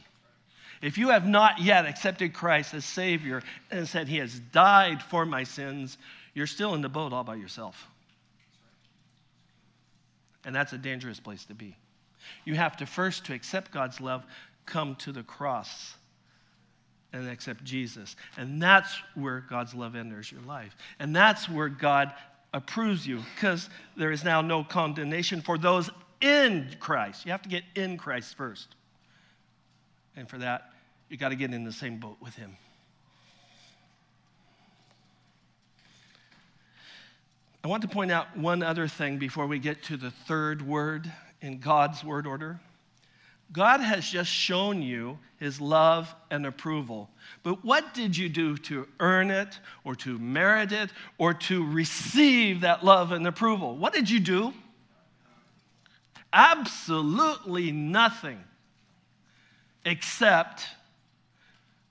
If 0.82 0.98
you 0.98 1.10
have 1.10 1.28
not 1.28 1.60
yet 1.60 1.86
accepted 1.86 2.34
Christ 2.34 2.74
as 2.74 2.84
Savior 2.84 3.44
and 3.70 3.86
said, 3.86 4.08
He 4.08 4.16
has 4.16 4.40
died 4.50 5.04
for 5.04 5.24
my 5.24 5.44
sins, 5.44 5.98
you're 6.34 6.48
still 6.48 6.74
in 6.74 6.80
the 6.80 6.88
boat 6.88 7.12
all 7.12 7.22
by 7.22 7.36
yourself. 7.36 7.86
And 10.44 10.52
that's 10.52 10.72
a 10.72 10.78
dangerous 10.78 11.20
place 11.20 11.44
to 11.44 11.54
be. 11.54 11.76
You 12.44 12.54
have 12.54 12.76
to 12.78 12.86
first, 12.86 13.26
to 13.26 13.34
accept 13.34 13.70
God's 13.72 14.00
love, 14.00 14.24
come 14.64 14.96
to 14.96 15.12
the 15.12 15.22
cross 15.22 15.94
and 17.12 17.28
accept 17.28 17.64
Jesus. 17.64 18.16
And 18.36 18.60
that's 18.60 18.94
where 19.14 19.40
God's 19.40 19.74
love 19.74 19.94
enters 19.94 20.30
your 20.30 20.42
life. 20.42 20.76
And 20.98 21.14
that's 21.14 21.48
where 21.48 21.68
God 21.68 22.12
approves 22.52 23.06
you 23.06 23.22
because 23.34 23.68
there 23.96 24.10
is 24.10 24.24
now 24.24 24.40
no 24.40 24.64
condemnation 24.64 25.40
for 25.40 25.58
those 25.58 25.90
in 26.20 26.74
Christ. 26.80 27.24
You 27.24 27.32
have 27.32 27.42
to 27.42 27.48
get 27.48 27.64
in 27.74 27.96
Christ 27.96 28.36
first. 28.36 28.68
And 30.16 30.28
for 30.28 30.38
that, 30.38 30.72
you 31.08 31.16
got 31.16 31.28
to 31.28 31.36
get 31.36 31.52
in 31.52 31.64
the 31.64 31.72
same 31.72 31.98
boat 31.98 32.16
with 32.20 32.34
Him. 32.34 32.56
I 37.62 37.68
want 37.68 37.82
to 37.82 37.88
point 37.88 38.12
out 38.12 38.36
one 38.36 38.62
other 38.62 38.86
thing 38.86 39.18
before 39.18 39.46
we 39.46 39.58
get 39.58 39.82
to 39.84 39.96
the 39.96 40.10
third 40.10 40.62
word 40.62 41.10
in 41.40 41.58
God's 41.58 42.02
word 42.04 42.26
order? 42.26 42.60
God 43.52 43.80
has 43.80 44.08
just 44.08 44.30
shown 44.30 44.82
you 44.82 45.18
his 45.38 45.60
love 45.60 46.12
and 46.30 46.46
approval. 46.46 47.08
But 47.42 47.64
what 47.64 47.94
did 47.94 48.16
you 48.16 48.28
do 48.28 48.56
to 48.58 48.88
earn 48.98 49.30
it 49.30 49.58
or 49.84 49.94
to 49.96 50.18
merit 50.18 50.72
it 50.72 50.90
or 51.18 51.34
to 51.34 51.64
receive 51.64 52.62
that 52.62 52.84
love 52.84 53.12
and 53.12 53.26
approval? 53.26 53.76
What 53.76 53.92
did 53.92 54.10
you 54.10 54.20
do? 54.20 54.52
Absolutely 56.32 57.70
nothing 57.70 58.42
except 59.84 60.66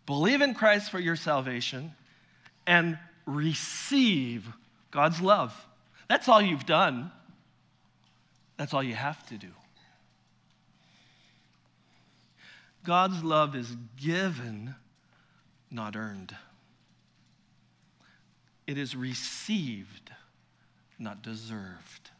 believe 0.05 0.41
in 0.41 0.53
Christ 0.53 0.91
for 0.91 0.99
your 0.99 1.15
salvation 1.15 1.93
and 2.67 2.99
receive 3.25 4.45
God's 4.91 5.21
love. 5.21 5.53
That's 6.07 6.27
all 6.27 6.41
you've 6.41 6.65
done. 6.65 7.11
That's 8.57 8.73
all 8.73 8.83
you 8.83 8.95
have 8.95 9.25
to 9.27 9.37
do. 9.37 9.49
God's 12.83 13.23
love 13.23 13.55
is 13.55 13.75
given, 13.97 14.75
not 15.71 15.95
earned. 15.95 16.35
It 18.67 18.77
is 18.77 18.95
received, 18.95 20.11
not 20.99 21.21
deserved. 21.21 22.11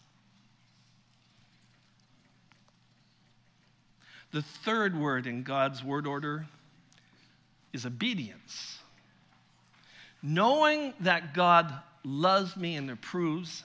The 4.32 4.42
third 4.42 5.00
word 5.00 5.28
in 5.28 5.44
God's 5.44 5.84
word 5.84 6.06
order 6.06 6.48
is 7.72 7.86
obedience. 7.86 8.80
Knowing 10.22 10.94
that 11.00 11.34
God 11.34 11.72
loves 12.04 12.58
me 12.58 12.76
and 12.76 12.90
approves, 12.90 13.64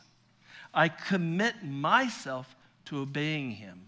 I 0.73 0.89
commit 0.89 1.65
myself 1.65 2.55
to 2.91 3.01
obeying 3.01 3.53
Him. 3.53 3.81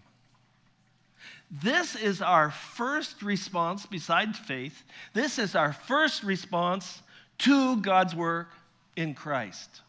This 1.51 1.95
is 1.95 2.21
our 2.21 2.49
first 2.49 3.21
response 3.21 3.85
besides 3.85 4.39
faith. 4.39 4.83
This 5.13 5.37
is 5.37 5.55
our 5.55 5.71
first 5.71 6.23
response 6.23 7.03
to 7.39 7.77
God's 7.77 8.15
work 8.15 8.49
in 8.95 9.13
Christ. 9.13 9.81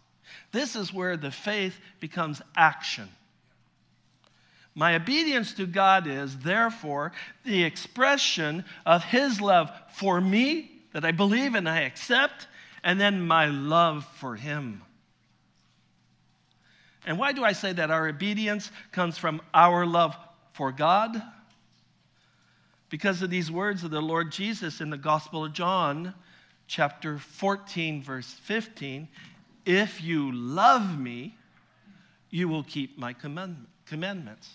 This 0.52 0.76
is 0.76 0.92
where 0.92 1.16
the 1.16 1.30
faith 1.30 1.78
becomes 2.00 2.42
action. 2.54 3.08
My 4.74 4.96
obedience 4.96 5.54
to 5.54 5.66
God 5.66 6.06
is, 6.06 6.36
therefore, 6.38 7.12
the 7.44 7.62
expression 7.62 8.64
of 8.84 9.04
His 9.04 9.40
love 9.40 9.70
for 9.92 10.20
me 10.20 10.70
that 10.92 11.04
I 11.04 11.12
believe 11.12 11.54
and 11.54 11.68
I 11.68 11.82
accept, 11.82 12.48
and 12.82 13.00
then 13.00 13.26
my 13.26 13.46
love 13.46 14.04
for 14.16 14.36
Him. 14.36 14.82
And 17.06 17.18
why 17.18 17.32
do 17.32 17.44
I 17.44 17.52
say 17.52 17.72
that 17.72 17.90
our 17.90 18.08
obedience 18.08 18.70
comes 18.92 19.18
from 19.18 19.42
our 19.52 19.84
love 19.84 20.16
for 20.52 20.72
God? 20.72 21.22
Because 22.88 23.22
of 23.22 23.30
these 23.30 23.50
words 23.50 23.84
of 23.84 23.90
the 23.90 24.00
Lord 24.00 24.32
Jesus 24.32 24.80
in 24.80 24.90
the 24.90 24.96
Gospel 24.96 25.44
of 25.44 25.52
John, 25.52 26.14
chapter 26.66 27.18
14, 27.18 28.02
verse 28.02 28.32
15 28.44 29.08
If 29.66 30.02
you 30.02 30.32
love 30.32 30.98
me, 30.98 31.36
you 32.30 32.48
will 32.48 32.64
keep 32.64 32.98
my 32.98 33.12
command- 33.12 33.66
commandments. 33.86 34.50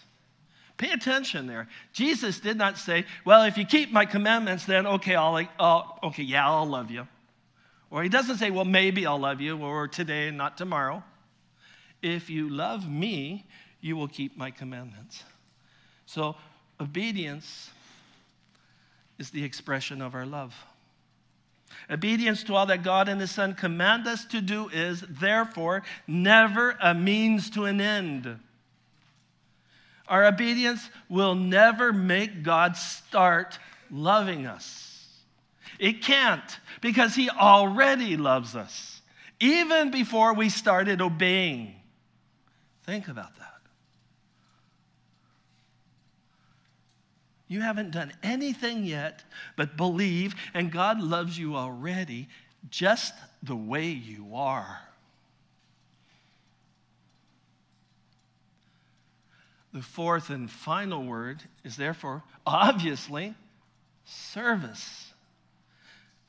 Pay 0.78 0.92
attention 0.92 1.46
there. 1.46 1.68
Jesus 1.92 2.40
did 2.40 2.58
not 2.58 2.78
say, 2.78 3.06
Well, 3.26 3.44
if 3.44 3.58
you 3.58 3.66
keep 3.66 3.92
my 3.92 4.06
commandments, 4.06 4.66
then 4.66 4.88
okay, 4.88 5.16
I'll, 5.16 5.46
I'll, 5.60 6.00
okay, 6.04 6.24
yeah, 6.24 6.50
I'll 6.50 6.66
love 6.66 6.90
you. 6.90 7.08
Or 7.92 8.02
he 8.02 8.10
doesn't 8.10 8.38
say, 8.38 8.50
Well, 8.50 8.66
maybe 8.66 9.06
I'll 9.06 9.20
love 9.20 9.42
you, 9.42 9.58
or 9.58 9.88
today 9.90 10.30
and 10.30 10.38
not 10.38 10.58
tomorrow. 10.58 11.04
If 12.02 12.30
you 12.30 12.50
love 12.50 12.90
me, 12.90 13.46
you 13.82 13.96
will 13.96 14.08
keep 14.08 14.38
my 14.38 14.52
commandments. 14.52 15.24
So, 16.06 16.36
obedience 16.80 17.72
is 19.18 19.30
the 19.30 19.44
expression 19.44 20.02
of 20.02 20.16
our 20.16 20.26
love. 20.26 20.56
Obedience 21.90 22.44
to 22.44 22.56
all 22.56 22.66
that 22.68 22.84
God 22.84 23.10
and 23.10 23.20
His 23.20 23.32
Son 23.32 23.54
command 23.54 24.08
us 24.08 24.26
to 24.26 24.42
do 24.42 24.70
is, 24.70 25.02
therefore, 25.02 25.84
never 26.08 26.78
a 26.82 26.94
means 26.94 27.50
to 27.52 27.66
an 27.66 27.82
end. 27.82 28.40
Our 30.08 30.26
obedience 30.26 30.90
will 31.08 31.36
never 31.36 31.94
make 31.94 32.44
God 32.44 32.76
start 32.76 33.60
loving 33.92 34.48
us. 34.48 35.08
It 35.78 36.02
can't 36.02 36.60
because 36.82 37.16
He 37.16 37.30
already 37.30 38.18
loves 38.18 38.56
us, 38.56 39.02
even 39.40 39.92
before 39.92 40.34
we 40.34 40.50
started 40.50 41.02
obeying. 41.02 41.76
Think 42.90 43.08
about 43.08 43.36
that. 43.36 43.62
You 47.48 47.62
haven't 47.62 47.92
done 47.92 48.12
anything 48.24 48.84
yet 48.84 49.24
but 49.56 49.78
believe, 49.78 50.34
and 50.56 50.72
God 50.72 51.00
loves 51.00 51.38
you 51.38 51.56
already 51.56 52.30
just 52.72 53.14
the 53.44 53.56
way 53.56 53.90
you 53.90 54.34
are. 54.34 54.80
The 59.72 59.84
fourth 59.84 60.32
and 60.32 60.50
final 60.50 61.04
word 61.04 61.44
is 61.64 61.78
therefore, 61.78 62.24
obviously, 62.44 63.36
service. 64.04 65.09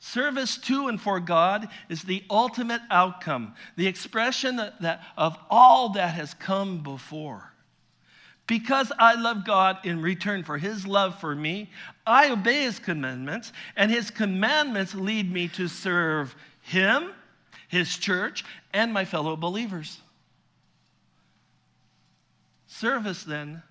Service 0.03 0.57
to 0.57 0.87
and 0.87 0.99
for 0.99 1.19
God 1.19 1.69
is 1.87 2.01
the 2.01 2.23
ultimate 2.27 2.81
outcome, 2.89 3.53
the 3.75 3.85
expression 3.85 4.55
that, 4.55 4.81
that, 4.81 5.03
of 5.15 5.37
all 5.47 5.89
that 5.89 6.15
has 6.15 6.33
come 6.33 6.79
before. 6.79 7.53
Because 8.47 8.91
I 8.97 9.13
love 9.13 9.45
God 9.45 9.77
in 9.85 10.01
return 10.01 10.43
for 10.43 10.57
his 10.57 10.87
love 10.87 11.19
for 11.19 11.35
me, 11.35 11.69
I 12.05 12.31
obey 12.31 12.63
his 12.63 12.79
commandments, 12.79 13.53
and 13.75 13.91
his 13.91 14.09
commandments 14.09 14.95
lead 14.95 15.31
me 15.31 15.47
to 15.49 15.67
serve 15.67 16.35
him, 16.61 17.11
his 17.67 17.95
church, 17.95 18.43
and 18.73 18.91
my 18.91 19.05
fellow 19.05 19.35
believers. 19.35 19.99
Service 22.65 23.23
then 23.23 23.61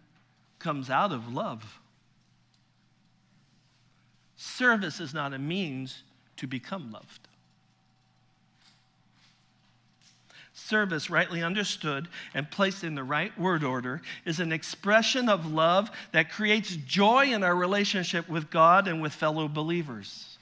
comes 0.61 0.91
out 0.91 1.11
of 1.11 1.33
love. 1.33 1.81
Service 4.37 5.01
is 5.01 5.13
not 5.13 5.35
a 5.35 5.39
means 5.39 6.05
to 6.41 6.47
become 6.47 6.91
loved. 6.91 7.29
Service, 10.55 11.11
rightly 11.11 11.43
understood 11.43 12.09
and 12.35 12.51
placed 12.51 12.83
in 12.83 12.95
the 12.95 13.05
right 13.05 13.39
word 13.39 13.63
order, 13.63 14.01
is 14.25 14.41
an 14.41 14.51
expression 14.51 15.29
of 15.29 15.53
love 15.53 15.91
that 16.13 16.33
creates 16.33 16.77
joy 16.77 17.27
in 17.27 17.43
our 17.43 17.55
relationship 17.55 18.29
with 18.29 18.51
God 18.51 18.89
and 18.89 19.03
with 19.03 19.13
fellow 19.13 19.49
believers. 19.49 20.39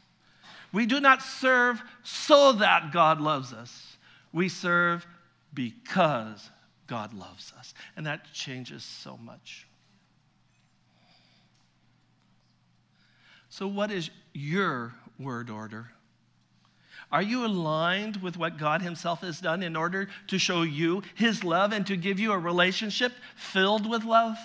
We 0.72 0.86
do 0.86 1.00
not 1.00 1.20
serve 1.20 1.82
so 2.04 2.52
that 2.52 2.92
God 2.92 3.20
loves 3.20 3.52
us, 3.52 3.96
we 4.32 4.48
serve 4.48 5.04
because 5.52 6.48
God 6.86 7.12
loves 7.12 7.52
us. 7.58 7.74
And 7.96 8.06
that 8.06 8.32
changes 8.32 8.84
so 8.84 9.16
much. 9.16 9.66
So, 13.48 13.66
what 13.66 13.90
is 13.90 14.10
your 14.32 14.94
word 15.18 15.50
order? 15.50 15.90
Are 17.10 17.22
you 17.22 17.46
aligned 17.46 18.18
with 18.18 18.36
what 18.36 18.58
God 18.58 18.82
Himself 18.82 19.22
has 19.22 19.40
done 19.40 19.62
in 19.62 19.76
order 19.76 20.08
to 20.28 20.38
show 20.38 20.62
you 20.62 21.02
His 21.14 21.42
love 21.42 21.72
and 21.72 21.86
to 21.86 21.96
give 21.96 22.18
you 22.18 22.32
a 22.32 22.38
relationship 22.38 23.12
filled 23.34 23.88
with 23.88 24.04
love? 24.04 24.36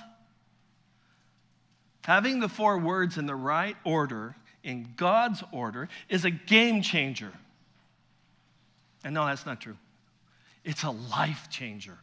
Having 2.04 2.40
the 2.40 2.50
four 2.50 2.78
words 2.78 3.18
in 3.18 3.26
the 3.26 3.36
right 3.36 3.76
order, 3.84 4.36
in 4.64 4.88
God's 4.96 5.44
order, 5.52 5.90
is 6.10 6.26
a 6.26 6.32
game 6.32 6.82
changer. 6.82 7.32
And 9.04 9.14
no, 9.14 9.26
that's 9.26 9.46
not 9.46 9.60
true. 9.60 9.78
It's 10.64 10.84
a 10.84 10.92
life 10.92 11.50
changer 11.50 11.98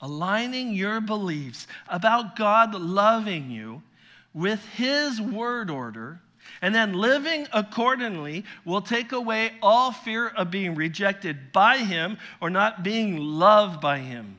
aligning 0.00 0.74
your 0.74 1.00
beliefs 1.00 1.66
about 1.88 2.36
God 2.36 2.74
loving 2.74 3.50
you 3.50 3.82
with 4.32 4.64
His 4.76 5.20
word 5.20 5.70
order, 5.70 6.20
and 6.62 6.74
then 6.74 6.92
living 6.92 7.46
accordingly 7.52 8.44
will 8.64 8.82
take 8.82 9.12
away 9.12 9.52
all 9.62 9.92
fear 9.92 10.28
of 10.28 10.50
being 10.50 10.74
rejected 10.74 11.52
by 11.52 11.78
Him 11.78 12.18
or 12.40 12.50
not 12.50 12.82
being 12.82 13.16
loved 13.18 13.80
by 13.80 13.98
Him. 13.98 14.36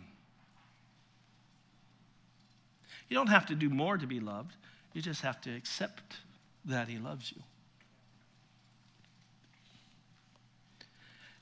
You 3.09 3.15
don't 3.15 3.27
have 3.27 3.47
to 3.47 3.55
do 3.55 3.69
more 3.69 3.97
to 3.97 4.07
be 4.07 4.19
loved, 4.19 4.55
you 4.93 5.01
just 5.01 5.21
have 5.21 5.41
to 5.41 5.55
accept 5.55 6.17
that 6.65 6.87
He 6.87 6.97
loves 6.97 7.31
you. 7.35 7.41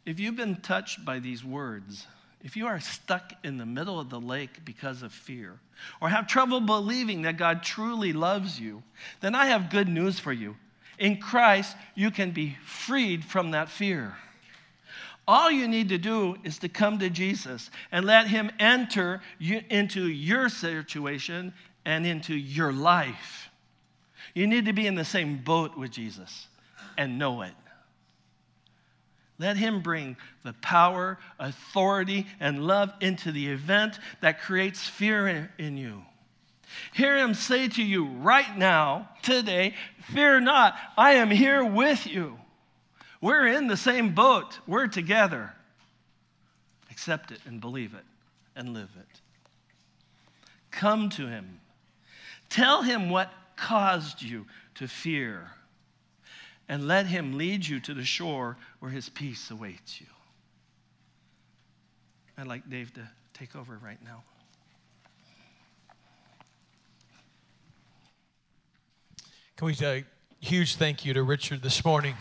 If 0.06 0.20
you've 0.20 0.36
been 0.36 0.56
touched 0.56 1.06
by 1.06 1.20
these 1.20 1.44
words, 1.44 2.08
if 2.42 2.56
you 2.56 2.68
are 2.68 2.80
stuck 2.80 3.34
in 3.44 3.58
the 3.58 3.66
middle 3.66 4.00
of 4.00 4.10
the 4.10 4.20
lake 4.20 4.64
because 4.64 5.04
of 5.04 5.12
fear, 5.12 5.60
or 6.02 6.10
have 6.10 6.28
trouble 6.28 6.62
believing 6.62 7.24
that 7.24 7.38
God 7.38 7.64
truly 7.64 8.14
loves 8.14 8.60
you, 8.60 8.82
then 9.22 9.36
I 9.36 9.48
have 9.48 9.70
good 9.70 9.90
news 9.90 10.20
for 10.20 10.32
you. 10.32 10.56
In 10.98 11.18
Christ, 11.18 11.76
you 11.96 12.12
can 12.12 12.32
be 12.32 12.58
freed 12.66 13.24
from 13.24 13.52
that 13.52 13.70
fear. 13.70 14.16
All 15.28 15.52
you 15.52 15.68
need 15.68 15.90
to 15.90 15.98
do 15.98 16.38
is 16.44 16.58
to 16.60 16.70
come 16.70 16.98
to 17.00 17.10
Jesus 17.10 17.70
and 17.92 18.06
let 18.06 18.28
Him 18.28 18.52
enter 18.60 19.22
you 19.38 19.62
into 19.70 20.08
your 20.08 20.50
situation 20.50 21.54
and 21.86 22.06
into 22.06 22.34
your 22.34 22.74
life. 22.74 23.50
You 24.34 24.48
need 24.48 24.66
to 24.66 24.74
be 24.74 24.88
in 24.88 24.96
the 24.96 25.06
same 25.06 25.38
boat 25.38 25.78
with 25.78 25.92
Jesus 25.92 26.48
and 26.98 27.20
know 27.20 27.42
it. 27.44 27.54
Let 29.40 29.56
him 29.56 29.82
bring 29.82 30.18
the 30.44 30.54
power, 30.54 31.18
authority, 31.40 32.28
and 32.42 32.68
love 32.68 32.94
into 33.00 33.32
the 33.32 33.48
event 33.48 33.98
that 34.20 34.42
creates 34.42 34.86
fear 34.86 35.50
in, 35.58 35.78
you. 35.78 36.04
Hear 36.94 37.18
him 37.18 37.34
say 37.34 37.70
to 37.70 37.84
you 37.84 38.06
right 38.06 38.58
now, 38.58 39.10
today, 39.24 39.76
Fear 40.14 40.42
not, 40.42 40.78
I 40.98 41.14
am 41.14 41.32
here 41.32 41.64
with 41.64 42.06
you. 42.06 42.38
We're 43.22 43.48
in 43.48 43.68
the 43.68 43.78
same 43.78 44.14
boat, 44.14 44.60
we're 44.68 44.88
together. 44.88 45.54
Accept 46.92 47.32
it 47.32 47.40
and 47.46 47.62
believe 47.62 47.94
it 47.94 48.06
and 48.58 48.74
live 48.74 48.90
it. 49.00 49.22
Come 50.70 51.10
to 51.12 51.28
him. 51.28 51.62
Tell 52.50 52.82
him 52.82 53.10
what 53.10 53.32
caused 53.56 54.22
you 54.22 54.46
to 54.76 54.88
fear 54.88 55.52
and 56.70 56.88
let 56.88 57.08
him 57.08 57.38
lead 57.38 57.66
you 57.66 57.80
to 57.82 57.94
the 57.94 58.06
shore 58.06 58.56
where 58.80 58.92
his 58.92 59.10
peace 59.10 59.52
awaits 59.52 60.00
you. 60.00 60.08
I'd 62.38 62.48
like 62.48 62.70
Dave 62.70 62.94
to 62.94 63.10
take 63.34 63.56
over 63.56 63.78
right 63.84 64.02
now. 64.06 64.24
Can 69.58 69.66
we 69.66 69.76
uh, 69.86 70.02
Huge 70.42 70.76
thank 70.78 71.04
you 71.04 71.14
to 71.14 71.22
Richard 71.22 71.62
this 71.62 71.84
morning. 71.84 72.16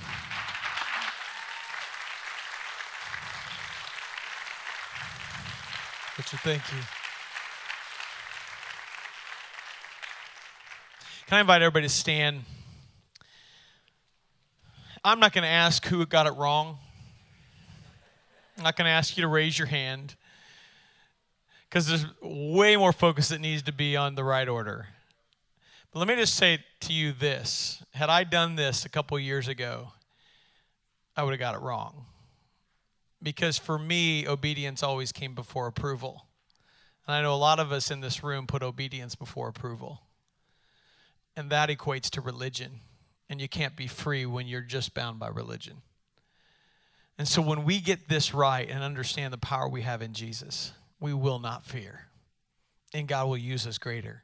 Richard, 6.16 6.40
thank 6.40 6.62
you. 6.72 6.78
Can 11.28 11.36
I 11.36 11.40
invite 11.42 11.62
everybody 11.62 11.86
to 11.86 11.92
stand? 11.92 12.42
I'm 15.04 15.20
not 15.20 15.32
going 15.32 15.42
to 15.42 15.48
ask 15.48 15.84
who 15.86 16.04
got 16.06 16.26
it 16.26 16.32
wrong. 16.32 16.78
I'm 18.56 18.64
not 18.64 18.76
going 18.76 18.86
to 18.86 18.90
ask 18.92 19.16
you 19.16 19.22
to 19.22 19.28
raise 19.28 19.58
your 19.58 19.68
hand 19.68 20.16
because 21.68 21.86
there's 21.86 22.06
way 22.22 22.76
more 22.76 22.92
focus 22.92 23.28
that 23.28 23.40
needs 23.40 23.62
to 23.64 23.72
be 23.72 23.96
on 23.96 24.14
the 24.14 24.24
right 24.24 24.48
order. 24.48 24.88
But 25.92 26.00
let 26.00 26.08
me 26.08 26.16
just 26.16 26.34
say 26.34 26.58
to 26.80 26.92
you 26.92 27.12
this 27.12 27.82
had 27.92 28.10
I 28.10 28.24
done 28.24 28.56
this 28.56 28.84
a 28.84 28.88
couple 28.88 29.18
years 29.18 29.48
ago, 29.48 29.92
I 31.16 31.22
would 31.22 31.32
have 31.32 31.40
got 31.40 31.54
it 31.54 31.60
wrong. 31.60 32.06
Because 33.22 33.58
for 33.58 33.78
me, 33.78 34.26
obedience 34.26 34.82
always 34.82 35.10
came 35.12 35.34
before 35.34 35.66
approval. 35.66 36.26
And 37.06 37.14
I 37.16 37.22
know 37.22 37.34
a 37.34 37.36
lot 37.36 37.58
of 37.58 37.72
us 37.72 37.90
in 37.90 38.00
this 38.00 38.22
room 38.22 38.46
put 38.46 38.62
obedience 38.62 39.14
before 39.14 39.48
approval. 39.48 40.02
And 41.36 41.50
that 41.50 41.68
equates 41.68 42.10
to 42.10 42.20
religion. 42.20 42.80
And 43.30 43.40
you 43.40 43.48
can't 43.48 43.76
be 43.76 43.86
free 43.86 44.24
when 44.24 44.46
you're 44.46 44.60
just 44.62 44.94
bound 44.94 45.18
by 45.18 45.28
religion. 45.28 45.82
And 47.18 47.26
so 47.26 47.42
when 47.42 47.64
we 47.64 47.80
get 47.80 48.08
this 48.08 48.32
right 48.32 48.68
and 48.68 48.82
understand 48.82 49.32
the 49.32 49.38
power 49.38 49.68
we 49.68 49.82
have 49.82 50.02
in 50.02 50.12
Jesus, 50.14 50.72
we 51.00 51.12
will 51.12 51.38
not 51.38 51.64
fear. 51.64 52.06
And 52.94 53.08
God 53.08 53.28
will 53.28 53.36
use 53.36 53.66
us 53.66 53.76
greater 53.76 54.22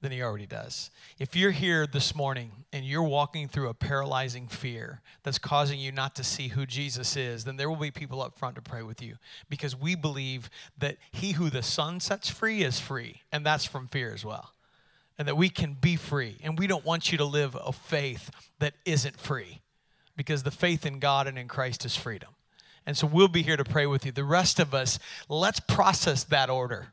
than 0.00 0.12
he 0.12 0.22
already 0.22 0.46
does. 0.46 0.90
If 1.18 1.34
you're 1.34 1.50
here 1.50 1.86
this 1.86 2.14
morning 2.14 2.52
and 2.72 2.84
you're 2.84 3.02
walking 3.02 3.48
through 3.48 3.68
a 3.68 3.74
paralyzing 3.74 4.46
fear 4.46 5.00
that's 5.24 5.38
causing 5.38 5.80
you 5.80 5.90
not 5.90 6.14
to 6.16 6.24
see 6.24 6.48
who 6.48 6.66
Jesus 6.66 7.16
is, 7.16 7.44
then 7.44 7.56
there 7.56 7.68
will 7.68 7.76
be 7.76 7.90
people 7.90 8.22
up 8.22 8.38
front 8.38 8.54
to 8.54 8.62
pray 8.62 8.82
with 8.82 9.02
you 9.02 9.16
because 9.48 9.74
we 9.74 9.96
believe 9.96 10.50
that 10.78 10.98
he 11.10 11.32
who 11.32 11.50
the 11.50 11.62
Son 11.62 11.98
sets 11.98 12.30
free 12.30 12.62
is 12.62 12.78
free, 12.78 13.22
and 13.32 13.44
that's 13.44 13.64
from 13.64 13.88
fear 13.88 14.14
as 14.14 14.24
well. 14.24 14.52
And 15.18 15.26
that 15.26 15.36
we 15.36 15.48
can 15.48 15.74
be 15.74 15.96
free. 15.96 16.36
And 16.42 16.58
we 16.58 16.66
don't 16.66 16.84
want 16.84 17.10
you 17.10 17.18
to 17.18 17.24
live 17.24 17.56
a 17.56 17.72
faith 17.72 18.30
that 18.60 18.74
isn't 18.84 19.18
free 19.18 19.60
because 20.16 20.44
the 20.44 20.50
faith 20.50 20.86
in 20.86 21.00
God 21.00 21.26
and 21.26 21.38
in 21.38 21.48
Christ 21.48 21.84
is 21.84 21.96
freedom. 21.96 22.30
And 22.86 22.96
so 22.96 23.06
we'll 23.06 23.28
be 23.28 23.42
here 23.42 23.56
to 23.56 23.64
pray 23.64 23.86
with 23.86 24.06
you. 24.06 24.12
The 24.12 24.24
rest 24.24 24.58
of 24.58 24.74
us, 24.74 24.98
let's 25.28 25.60
process 25.60 26.24
that 26.24 26.48
order 26.48 26.92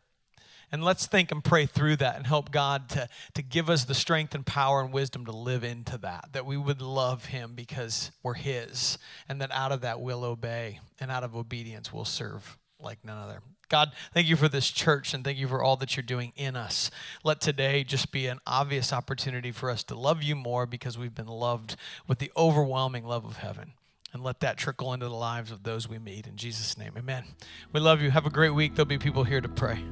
and 0.72 0.84
let's 0.84 1.06
think 1.06 1.32
and 1.32 1.44
pray 1.44 1.66
through 1.66 1.96
that 1.98 2.18
and 2.18 2.28
help 2.28 2.52
God 2.52 2.90
to, 2.90 3.08
to 3.34 3.42
give 3.42 3.70
us 3.70 3.86
the 3.86 3.94
strength 3.94 4.36
and 4.36 4.46
power 4.46 4.82
and 4.82 4.92
wisdom 4.92 5.26
to 5.26 5.32
live 5.32 5.64
into 5.64 5.98
that, 6.00 6.30
that 6.34 6.46
we 6.46 6.58
would 6.58 6.82
love 6.82 7.26
Him 7.26 7.54
because 7.56 8.12
we're 8.24 8.34
His, 8.34 8.98
and 9.30 9.40
that 9.42 9.52
out 9.52 9.72
of 9.72 9.82
that 9.82 10.02
we'll 10.02 10.24
obey, 10.24 10.80
and 11.00 11.12
out 11.12 11.24
of 11.24 11.36
obedience 11.36 11.94
we'll 11.94 12.06
serve 12.06 12.58
like 12.80 13.00
none 13.06 13.18
other. 13.18 13.42
God, 13.70 13.92
thank 14.14 14.28
you 14.28 14.36
for 14.36 14.48
this 14.48 14.70
church 14.70 15.14
and 15.14 15.24
thank 15.24 15.38
you 15.38 15.48
for 15.48 15.64
all 15.64 15.76
that 15.78 15.96
you're 15.96 16.04
doing 16.04 16.34
in 16.36 16.56
us. 16.56 16.92
Let 17.24 17.42
today 17.42 17.84
just 17.84 18.12
be 18.12 18.28
an 18.28 18.40
obvious 18.46 18.94
opportunity 18.94 19.52
for 19.52 19.70
us 19.70 19.84
to 19.84 19.96
love 19.96 20.24
you 20.24 20.36
more 20.36 20.66
because 20.66 20.98
we've 20.98 21.16
been 21.16 21.28
loved 21.28 21.76
with 22.08 22.20
the 22.20 22.32
overwhelming 22.38 23.06
love 23.06 23.26
of 23.26 23.38
heaven. 23.38 23.74
And 24.14 24.24
let 24.24 24.40
that 24.40 24.56
trickle 24.58 24.94
into 24.94 25.10
the 25.10 25.14
lives 25.14 25.52
of 25.52 25.64
those 25.64 25.90
we 25.90 26.00
meet. 26.00 26.26
In 26.26 26.38
Jesus' 26.38 26.78
name, 26.78 26.94
amen. 26.98 27.26
We 27.74 27.82
love 27.82 28.02
you. 28.02 28.12
Have 28.12 28.26
a 28.26 28.30
great 28.30 28.52
week. 28.52 28.76
There'll 28.76 28.86
be 28.86 28.98
people 28.98 29.26
here 29.26 29.42
to 29.42 29.50
pray. 29.50 29.84